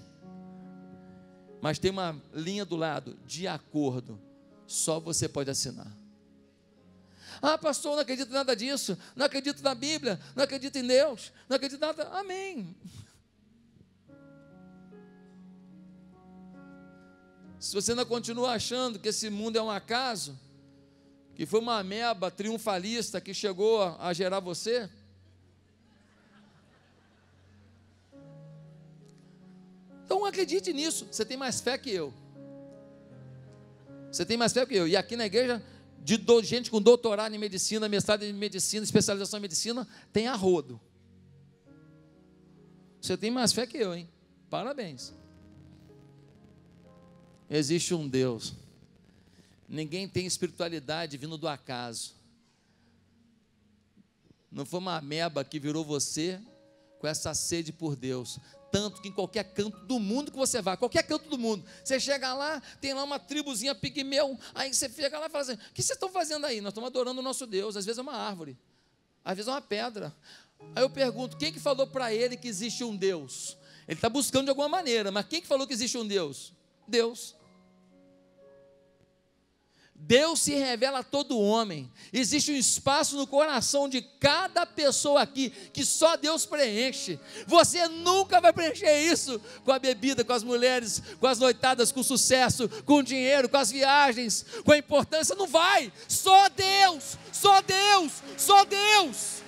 Mas 1.61 1.77
tem 1.77 1.91
uma 1.91 2.19
linha 2.33 2.65
do 2.65 2.75
lado, 2.75 3.15
de 3.27 3.47
acordo. 3.47 4.19
Só 4.65 4.99
você 4.99 5.29
pode 5.29 5.51
assinar. 5.51 5.95
Ah, 7.39 7.59
pastor, 7.59 7.93
não 7.93 8.01
acredito 8.01 8.29
em 8.29 8.33
nada 8.33 8.55
disso. 8.55 8.97
Não 9.15 9.27
acredito 9.27 9.61
na 9.61 9.75
Bíblia. 9.75 10.19
Não 10.35 10.43
acredito 10.43 10.75
em 10.77 10.87
Deus. 10.87 11.31
Não 11.47 11.57
acredito 11.57 11.77
em 11.77 11.85
nada. 11.85 12.09
Amém. 12.09 12.75
Se 17.59 17.73
você 17.73 17.91
ainda 17.91 18.05
continua 18.05 18.51
achando 18.51 18.99
que 18.99 19.09
esse 19.09 19.29
mundo 19.29 19.57
é 19.57 19.61
um 19.61 19.69
acaso, 19.69 20.37
que 21.35 21.45
foi 21.45 21.59
uma 21.59 21.79
ameba 21.79 22.29
triunfalista 22.29 23.19
que 23.19 23.33
chegou 23.33 23.81
a 23.99 24.13
gerar 24.13 24.39
você, 24.39 24.89
então 30.05 30.23
acredite 30.25 30.71
nisso. 30.71 31.07
Você 31.11 31.25
tem 31.25 31.37
mais 31.37 31.59
fé 31.59 31.77
que 31.77 31.89
eu. 31.89 32.13
Você 34.11 34.25
tem 34.25 34.37
mais 34.37 34.53
fé 34.53 34.65
que 34.65 34.75
eu. 34.75 34.87
E 34.87 34.95
aqui 34.95 35.15
na 35.15 35.25
igreja, 35.25 35.61
de 36.03 36.15
do, 36.17 36.41
gente 36.41 36.71
com 36.71 36.81
doutorado 36.81 37.33
em 37.35 37.37
medicina, 37.37 37.89
mestrado 37.89 38.23
em 38.23 38.33
medicina, 38.33 38.83
especialização 38.83 39.39
em 39.39 39.41
medicina, 39.41 39.87
tem 40.13 40.27
arrodo. 40.27 40.79
Você 43.01 43.17
tem 43.17 43.29
mais 43.29 43.51
fé 43.51 43.67
que 43.67 43.77
eu, 43.77 43.93
hein? 43.93 44.09
Parabéns. 44.49 45.13
Existe 47.49 47.93
um 47.93 48.07
Deus. 48.07 48.53
Ninguém 49.67 50.07
tem 50.07 50.25
espiritualidade 50.25 51.17
vindo 51.17 51.37
do 51.37 51.47
acaso. 51.47 52.15
Não 54.51 54.65
foi 54.65 54.79
uma 54.79 54.97
ameba 54.97 55.43
que 55.43 55.59
virou 55.59 55.83
você 55.83 56.41
com 56.99 57.07
essa 57.07 57.33
sede 57.33 57.71
por 57.71 57.95
Deus. 57.95 58.39
Tanto 58.71 59.01
que 59.01 59.07
em 59.07 59.11
qualquer 59.11 59.43
canto 59.53 59.77
do 59.85 59.99
mundo 59.99 60.31
que 60.31 60.37
você 60.37 60.61
vá, 60.61 60.75
qualquer 60.75 61.03
canto 61.03 61.29
do 61.29 61.37
mundo, 61.37 61.65
você 61.83 61.99
chega 61.99 62.33
lá, 62.33 62.61
tem 62.81 62.93
lá 62.93 63.03
uma 63.03 63.17
tribuzinha 63.17 63.73
pigmeu, 63.73 64.37
aí 64.53 64.73
você 64.73 64.89
chega 64.89 65.17
lá 65.17 65.27
e 65.27 65.29
fala 65.29 65.43
assim: 65.43 65.53
o 65.53 65.73
que 65.73 65.81
vocês 65.81 65.95
estão 65.95 66.09
fazendo 66.09 66.45
aí? 66.45 66.59
Nós 66.59 66.71
estamos 66.71 66.87
adorando 66.87 67.19
o 67.21 67.23
nosso 67.23 67.45
Deus. 67.47 67.77
Às 67.77 67.85
vezes 67.85 67.97
é 67.97 68.01
uma 68.01 68.15
árvore, 68.15 68.57
às 69.23 69.37
vezes 69.37 69.47
é 69.47 69.51
uma 69.51 69.61
pedra. 69.61 70.13
Aí 70.75 70.83
eu 70.83 70.89
pergunto: 70.89 71.37
quem 71.37 71.51
que 71.51 71.59
falou 71.59 71.87
para 71.87 72.13
ele 72.13 72.35
que 72.35 72.47
existe 72.47 72.83
um 72.83 72.95
Deus? 72.95 73.57
Ele 73.87 73.97
está 73.97 74.09
buscando 74.09 74.45
de 74.45 74.49
alguma 74.49 74.67
maneira, 74.67 75.11
mas 75.11 75.25
quem 75.27 75.41
que 75.41 75.47
falou 75.47 75.65
que 75.65 75.73
existe 75.73 75.97
um 75.97 76.05
Deus? 76.05 76.51
Deus. 76.85 77.36
Deus 79.99 80.41
se 80.41 80.53
revela 80.53 80.99
a 80.99 81.03
todo 81.03 81.39
homem. 81.39 81.91
Existe 82.13 82.51
um 82.51 82.55
espaço 82.55 83.17
no 83.17 83.25
coração 83.27 83.89
de 83.89 84.01
cada 84.01 84.65
pessoa 84.65 85.21
aqui 85.21 85.49
que 85.49 85.83
só 85.83 86.15
Deus 86.15 86.45
preenche. 86.45 87.19
Você 87.45 87.87
nunca 87.89 88.39
vai 88.39 88.53
preencher 88.53 88.97
isso 89.01 89.41
com 89.65 89.71
a 89.71 89.79
bebida, 89.79 90.23
com 90.23 90.31
as 90.31 90.43
mulheres, 90.43 91.01
com 91.19 91.27
as 91.27 91.39
noitadas, 91.39 91.91
com 91.91 91.99
o 91.99 92.03
sucesso, 92.05 92.69
com 92.85 92.99
o 92.99 93.03
dinheiro, 93.03 93.49
com 93.49 93.57
as 93.57 93.71
viagens, 93.71 94.45
com 94.63 94.71
a 94.71 94.77
importância. 94.77 95.35
Não 95.35 95.47
vai. 95.47 95.91
Só 96.07 96.47
Deus, 96.47 97.17
só 97.33 97.61
Deus, 97.61 98.11
só 98.37 98.63
Deus. 98.63 99.41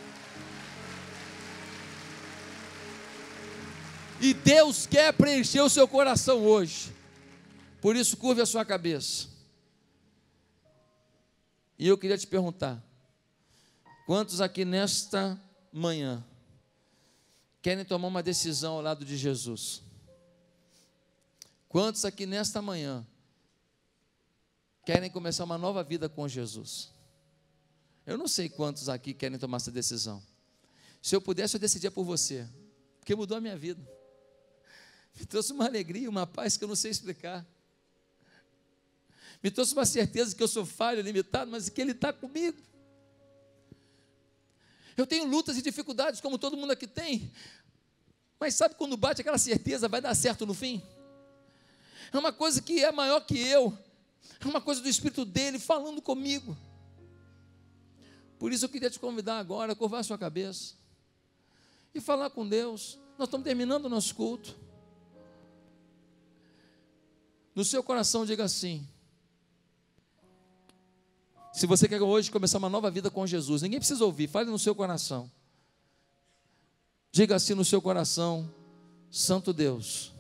E 4.20 4.34
Deus 4.34 4.86
quer 4.86 5.14
preencher 5.14 5.62
o 5.62 5.70
seu 5.70 5.88
coração 5.88 6.44
hoje. 6.44 6.92
Por 7.80 7.96
isso, 7.96 8.18
curve 8.18 8.42
a 8.42 8.46
sua 8.46 8.66
cabeça. 8.66 9.29
E 11.80 11.88
eu 11.88 11.98
queria 11.98 12.18
te 12.18 12.28
perguntar: 12.28 12.84
quantos 14.06 14.42
aqui 14.42 14.66
nesta 14.66 15.42
manhã 15.72 16.24
querem 17.62 17.86
tomar 17.86 18.10
uma 18.10 18.22
decisão 18.22 18.76
ao 18.76 18.82
lado 18.82 19.06
de 19.06 19.16
Jesus? 19.16 19.82
Quantos 21.70 22.04
aqui 22.04 22.26
nesta 22.26 22.62
manhã 22.62 23.08
querem 24.86 25.10
começar 25.10 25.46
uma 25.46 25.58
nova 25.58 25.82
vida 25.82 26.10
com 26.10 26.28
Jesus? 26.28 26.90
Eu 28.06 28.18
não 28.18 28.28
sei 28.28 28.50
quantos 28.50 28.90
aqui 28.90 29.14
querem 29.14 29.38
tomar 29.38 29.58
essa 29.58 29.72
decisão. 29.72 30.22
Se 31.02 31.16
eu 31.16 31.22
pudesse, 31.22 31.56
eu 31.56 31.60
decidia 31.60 31.92
por 31.92 32.04
você, 32.04 32.46
porque 33.00 33.16
mudou 33.16 33.38
a 33.38 33.42
minha 33.42 33.56
vida. 33.56 33.82
Me 35.18 35.26
trouxe 35.26 35.54
uma 35.54 35.66
alegria, 35.66 36.10
uma 36.10 36.28
paz 36.28 36.58
que 36.58 36.64
eu 36.64 36.68
não 36.68 36.76
sei 36.76 36.92
explicar 36.92 37.48
me 39.42 39.50
trouxe 39.50 39.74
uma 39.74 39.86
certeza 39.86 40.36
que 40.36 40.44
eu 40.44 40.48
sou 40.48 40.66
falho, 40.66 41.02
limitado, 41.02 41.50
mas 41.50 41.70
que 41.70 41.80
Ele 41.80 41.92
está 41.92 42.12
comigo. 42.12 42.58
Eu 44.98 45.08
tenho 45.08 45.26
lutas 45.26 45.58
e 45.58 45.62
dificuldades, 45.62 46.20
como 46.20 46.38
todo 46.38 46.58
mundo 46.58 46.72
aqui 46.72 46.86
tem, 46.86 47.32
mas 48.40 48.56
sabe 48.56 48.76
quando 48.76 48.98
bate 48.98 49.22
aquela 49.22 49.38
certeza, 49.38 49.88
vai 49.88 50.02
dar 50.02 50.16
certo 50.16 50.46
no 50.46 50.54
fim? 50.54 50.82
É 52.12 52.18
uma 52.18 52.34
coisa 52.34 52.62
que 52.62 52.84
é 52.84 52.92
maior 52.92 53.22
que 53.22 53.38
eu, 53.38 53.78
é 54.40 54.46
uma 54.48 54.60
coisa 54.60 54.82
do 54.82 54.90
Espírito 54.90 55.24
dele 55.26 55.60
falando 55.60 56.02
comigo. 56.02 56.58
Por 58.38 58.54
isso 58.54 58.66
eu 58.66 58.70
queria 58.70 58.90
te 58.90 59.00
convidar 59.00 59.38
agora 59.38 59.74
a 59.74 59.76
curvar 59.76 60.00
a 60.00 60.04
sua 60.04 60.18
cabeça 60.18 60.76
e 61.94 62.00
falar 62.00 62.30
com 62.30 62.48
Deus. 62.48 62.98
Nós 63.18 63.28
estamos 63.28 63.44
terminando 63.44 63.86
o 63.86 63.90
nosso 63.90 64.16
culto. 64.16 64.58
No 67.54 67.66
seu 67.66 67.84
coração, 67.84 68.26
diga 68.26 68.46
assim: 68.46 68.88
se 71.52 71.66
você 71.66 71.88
quer 71.88 72.02
hoje 72.02 72.30
começar 72.32 72.58
uma 72.58 72.70
nova 72.70 72.92
vida 72.92 73.10
com 73.10 73.26
Jesus, 73.26 73.62
ninguém 73.62 73.80
precisa 73.80 74.06
ouvir, 74.06 74.28
fale 74.28 74.50
no 74.50 74.60
seu 74.60 74.76
coração. 74.76 75.30
Diga 77.12 77.36
assim 77.36 77.54
no 77.56 77.66
seu 77.66 77.82
coração: 77.82 78.50
Santo 79.10 79.52
Deus, 79.52 80.14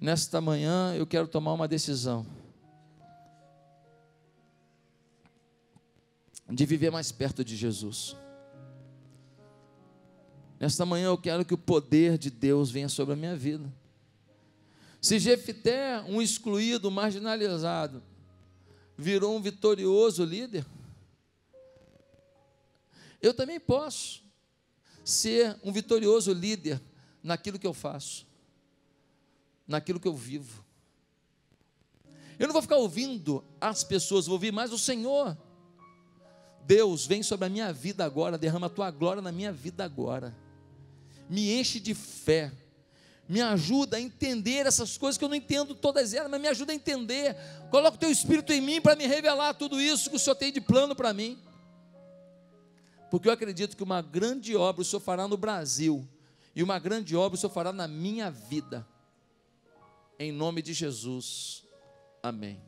nesta 0.00 0.40
manhã 0.40 0.94
eu 0.94 1.06
quero 1.06 1.28
tomar 1.28 1.52
uma 1.52 1.68
decisão 1.68 2.26
de 6.48 6.66
viver 6.66 6.90
mais 6.90 7.12
perto 7.12 7.44
de 7.44 7.54
Jesus. 7.54 8.16
Nesta 10.58 10.84
manhã 10.84 11.06
eu 11.06 11.18
quero 11.18 11.44
que 11.44 11.54
o 11.54 11.58
poder 11.58 12.18
de 12.18 12.30
Deus 12.30 12.70
venha 12.70 12.88
sobre 12.88 13.14
a 13.14 13.16
minha 13.16 13.36
vida. 13.36 13.72
Se 15.00 15.18
Jefité, 15.18 16.00
um 16.06 16.20
excluído, 16.20 16.90
marginalizado, 16.90 18.02
virou 19.00 19.34
um 19.34 19.40
vitorioso 19.40 20.24
líder, 20.24 20.64
eu 23.22 23.32
também 23.32 23.58
posso 23.58 24.22
ser 25.02 25.58
um 25.64 25.72
vitorioso 25.72 26.32
líder 26.32 26.80
naquilo 27.22 27.58
que 27.58 27.66
eu 27.66 27.72
faço, 27.72 28.26
naquilo 29.66 29.98
que 29.98 30.06
eu 30.06 30.14
vivo. 30.14 30.64
Eu 32.38 32.46
não 32.46 32.52
vou 32.52 32.62
ficar 32.62 32.76
ouvindo 32.76 33.42
as 33.60 33.82
pessoas, 33.82 34.26
vou 34.26 34.34
ouvir 34.34 34.52
mais 34.52 34.72
o 34.72 34.78
Senhor. 34.78 35.36
Deus, 36.66 37.06
vem 37.06 37.22
sobre 37.22 37.46
a 37.46 37.50
minha 37.50 37.72
vida 37.72 38.04
agora, 38.04 38.38
derrama 38.38 38.66
a 38.66 38.70
tua 38.70 38.90
glória 38.90 39.22
na 39.22 39.32
minha 39.32 39.52
vida 39.52 39.82
agora. 39.82 40.36
Me 41.28 41.58
enche 41.58 41.80
de 41.80 41.94
fé. 41.94 42.52
Me 43.30 43.40
ajuda 43.40 43.96
a 43.96 44.00
entender 44.00 44.66
essas 44.66 44.98
coisas 44.98 45.16
que 45.16 45.24
eu 45.24 45.28
não 45.28 45.36
entendo 45.36 45.72
todas 45.72 46.12
elas, 46.12 46.28
mas 46.28 46.40
me 46.40 46.48
ajuda 46.48 46.72
a 46.72 46.74
entender. 46.74 47.36
Coloca 47.70 47.96
o 47.96 48.00
teu 48.00 48.10
espírito 48.10 48.52
em 48.52 48.60
mim 48.60 48.80
para 48.80 48.96
me 48.96 49.06
revelar 49.06 49.54
tudo 49.54 49.80
isso 49.80 50.10
que 50.10 50.16
o 50.16 50.18
Senhor 50.18 50.34
tem 50.34 50.52
de 50.52 50.60
plano 50.60 50.96
para 50.96 51.12
mim. 51.12 51.38
Porque 53.08 53.28
eu 53.28 53.32
acredito 53.32 53.76
que 53.76 53.84
uma 53.84 54.02
grande 54.02 54.56
obra 54.56 54.82
o 54.82 54.84
Senhor 54.84 54.98
fará 54.98 55.28
no 55.28 55.36
Brasil, 55.36 56.04
e 56.56 56.60
uma 56.60 56.80
grande 56.80 57.14
obra 57.14 57.36
o 57.36 57.38
Senhor 57.38 57.52
fará 57.52 57.72
na 57.72 57.86
minha 57.86 58.32
vida. 58.32 58.84
Em 60.18 60.32
nome 60.32 60.60
de 60.60 60.72
Jesus. 60.72 61.62
Amém. 62.20 62.60